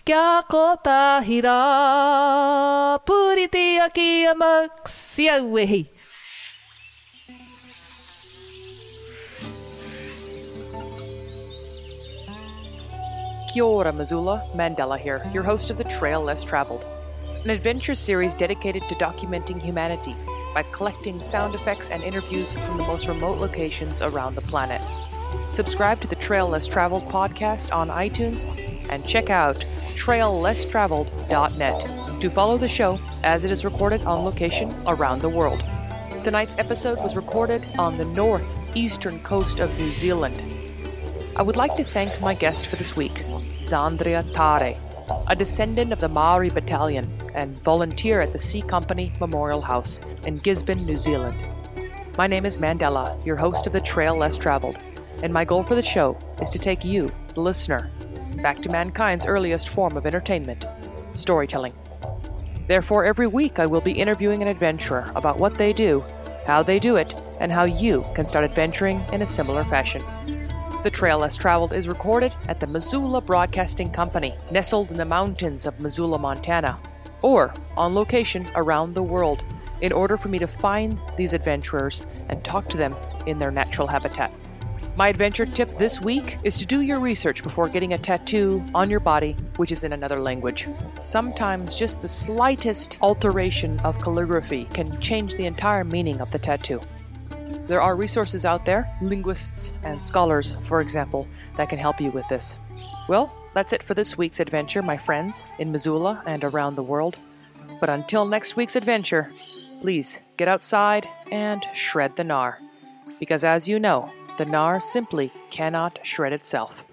A 0.06 0.44
ki 3.94 4.24
a 4.26 4.34
maks 4.34 5.18
iauehi. 5.18 5.88
Kia 13.50 13.64
ora, 13.64 13.92
Missoula. 13.92 14.46
Mandela 14.54 14.98
here, 14.98 15.22
your 15.32 15.42
host 15.42 15.70
of 15.70 15.78
The 15.78 15.84
Trail 15.84 16.20
Less 16.20 16.44
Traveled, 16.44 16.84
an 17.44 17.48
adventure 17.48 17.94
series 17.94 18.36
dedicated 18.36 18.82
to 18.90 18.94
documenting 18.96 19.62
humanity 19.62 20.14
by 20.52 20.64
collecting 20.72 21.22
sound 21.22 21.54
effects 21.54 21.88
and 21.88 22.02
interviews 22.02 22.52
from 22.52 22.76
the 22.76 22.84
most 22.84 23.08
remote 23.08 23.38
locations 23.38 24.02
around 24.02 24.34
the 24.34 24.42
planet. 24.42 24.82
Subscribe 25.50 25.98
to 26.02 26.06
the 26.06 26.16
Trail 26.16 26.46
Less 26.46 26.66
Traveled 26.66 27.08
podcast 27.08 27.74
on 27.74 27.88
iTunes 27.88 28.73
and 28.90 29.06
check 29.06 29.30
out 29.30 29.64
traillesstraveled.net 29.94 32.20
to 32.20 32.30
follow 32.30 32.58
the 32.58 32.68
show 32.68 32.98
as 33.22 33.44
it 33.44 33.50
is 33.50 33.64
recorded 33.64 34.02
on 34.04 34.24
location 34.24 34.74
around 34.86 35.20
the 35.20 35.28
world. 35.28 35.62
Tonight's 36.24 36.58
episode 36.58 37.02
was 37.02 37.16
recorded 37.16 37.66
on 37.78 37.98
the 37.98 38.04
northeastern 38.06 39.20
coast 39.20 39.60
of 39.60 39.76
New 39.78 39.92
Zealand. 39.92 40.42
I 41.36 41.42
would 41.42 41.56
like 41.56 41.76
to 41.76 41.84
thank 41.84 42.18
my 42.20 42.34
guest 42.34 42.68
for 42.68 42.76
this 42.76 42.96
week, 42.96 43.24
Zandria 43.60 44.24
Tare, 44.34 44.74
a 45.26 45.36
descendant 45.36 45.92
of 45.92 46.00
the 46.00 46.08
Maori 46.08 46.48
battalion 46.48 47.10
and 47.34 47.60
volunteer 47.62 48.20
at 48.20 48.32
the 48.32 48.38
C 48.38 48.62
Company 48.62 49.12
Memorial 49.20 49.60
House 49.60 50.00
in 50.26 50.38
Gisborne, 50.38 50.86
New 50.86 50.96
Zealand. 50.96 51.36
My 52.16 52.26
name 52.26 52.46
is 52.46 52.58
Mandela, 52.58 53.24
your 53.26 53.36
host 53.36 53.66
of 53.66 53.72
The 53.72 53.80
Trail 53.80 54.16
Less 54.16 54.38
Traveled, 54.38 54.78
and 55.22 55.32
my 55.32 55.44
goal 55.44 55.62
for 55.62 55.74
the 55.74 55.82
show 55.82 56.16
is 56.40 56.50
to 56.50 56.58
take 56.58 56.84
you, 56.84 57.08
the 57.34 57.40
listener, 57.40 57.90
back 58.44 58.60
to 58.60 58.68
mankind's 58.68 59.24
earliest 59.24 59.70
form 59.70 59.96
of 59.96 60.04
entertainment 60.04 60.66
storytelling. 61.14 61.72
Therefore, 62.68 63.06
every 63.06 63.26
week 63.26 63.58
I 63.58 63.64
will 63.64 63.80
be 63.80 63.92
interviewing 63.92 64.42
an 64.42 64.48
adventurer 64.48 65.10
about 65.14 65.38
what 65.38 65.54
they 65.54 65.72
do, 65.72 66.04
how 66.46 66.62
they 66.62 66.78
do 66.78 66.96
it, 66.96 67.14
and 67.40 67.50
how 67.50 67.64
you 67.64 68.04
can 68.14 68.26
start 68.26 68.44
adventuring 68.44 69.02
in 69.14 69.22
a 69.22 69.26
similar 69.26 69.64
fashion. 69.64 70.02
The 70.82 70.90
Trail 70.90 71.20
Less 71.20 71.38
Traveled 71.38 71.72
is 71.72 71.88
recorded 71.88 72.34
at 72.46 72.60
the 72.60 72.66
Missoula 72.66 73.22
Broadcasting 73.22 73.90
Company, 73.90 74.34
nestled 74.50 74.90
in 74.90 74.98
the 74.98 75.06
mountains 75.06 75.64
of 75.64 75.80
Missoula, 75.80 76.18
Montana, 76.18 76.78
or 77.22 77.54
on 77.78 77.94
location 77.94 78.46
around 78.56 78.92
the 78.92 79.02
world, 79.02 79.42
in 79.80 79.90
order 79.90 80.18
for 80.18 80.28
me 80.28 80.38
to 80.38 80.46
find 80.46 80.98
these 81.16 81.32
adventurers 81.32 82.04
and 82.28 82.44
talk 82.44 82.68
to 82.68 82.76
them 82.76 82.94
in 83.26 83.38
their 83.38 83.50
natural 83.50 83.88
habitat. 83.88 84.30
My 84.96 85.08
adventure 85.08 85.44
tip 85.44 85.76
this 85.76 86.00
week 86.00 86.38
is 86.44 86.56
to 86.58 86.64
do 86.64 86.80
your 86.82 87.00
research 87.00 87.42
before 87.42 87.68
getting 87.68 87.94
a 87.94 87.98
tattoo 87.98 88.62
on 88.76 88.88
your 88.88 89.00
body 89.00 89.32
which 89.56 89.72
is 89.72 89.82
in 89.82 89.92
another 89.92 90.20
language. 90.20 90.68
Sometimes 91.02 91.74
just 91.74 92.00
the 92.00 92.08
slightest 92.08 92.98
alteration 93.02 93.80
of 93.80 94.00
calligraphy 94.00 94.66
can 94.66 95.00
change 95.00 95.34
the 95.34 95.46
entire 95.46 95.82
meaning 95.82 96.20
of 96.20 96.30
the 96.30 96.38
tattoo. 96.38 96.80
There 97.66 97.82
are 97.82 97.96
resources 97.96 98.44
out 98.44 98.64
there, 98.64 98.88
linguists 99.02 99.74
and 99.82 100.00
scholars, 100.00 100.56
for 100.60 100.80
example, 100.80 101.26
that 101.56 101.68
can 101.68 101.78
help 101.78 102.00
you 102.00 102.12
with 102.12 102.28
this. 102.28 102.56
Well, 103.08 103.32
that's 103.52 103.72
it 103.72 103.82
for 103.82 103.94
this 103.94 104.16
week's 104.16 104.38
adventure, 104.38 104.82
my 104.82 104.96
friends, 104.96 105.44
in 105.58 105.72
Missoula 105.72 106.22
and 106.24 106.44
around 106.44 106.76
the 106.76 106.84
world. 106.84 107.16
But 107.80 107.90
until 107.90 108.26
next 108.26 108.54
week's 108.54 108.76
adventure, 108.76 109.28
please 109.80 110.20
get 110.36 110.46
outside 110.46 111.08
and 111.32 111.64
shred 111.74 112.14
the 112.14 112.22
gnar. 112.22 112.58
Because 113.18 113.42
as 113.42 113.66
you 113.66 113.80
know, 113.80 114.12
the 114.36 114.44
gnar 114.44 114.82
simply 114.82 115.30
cannot 115.50 116.00
shred 116.02 116.32
itself. 116.32 116.83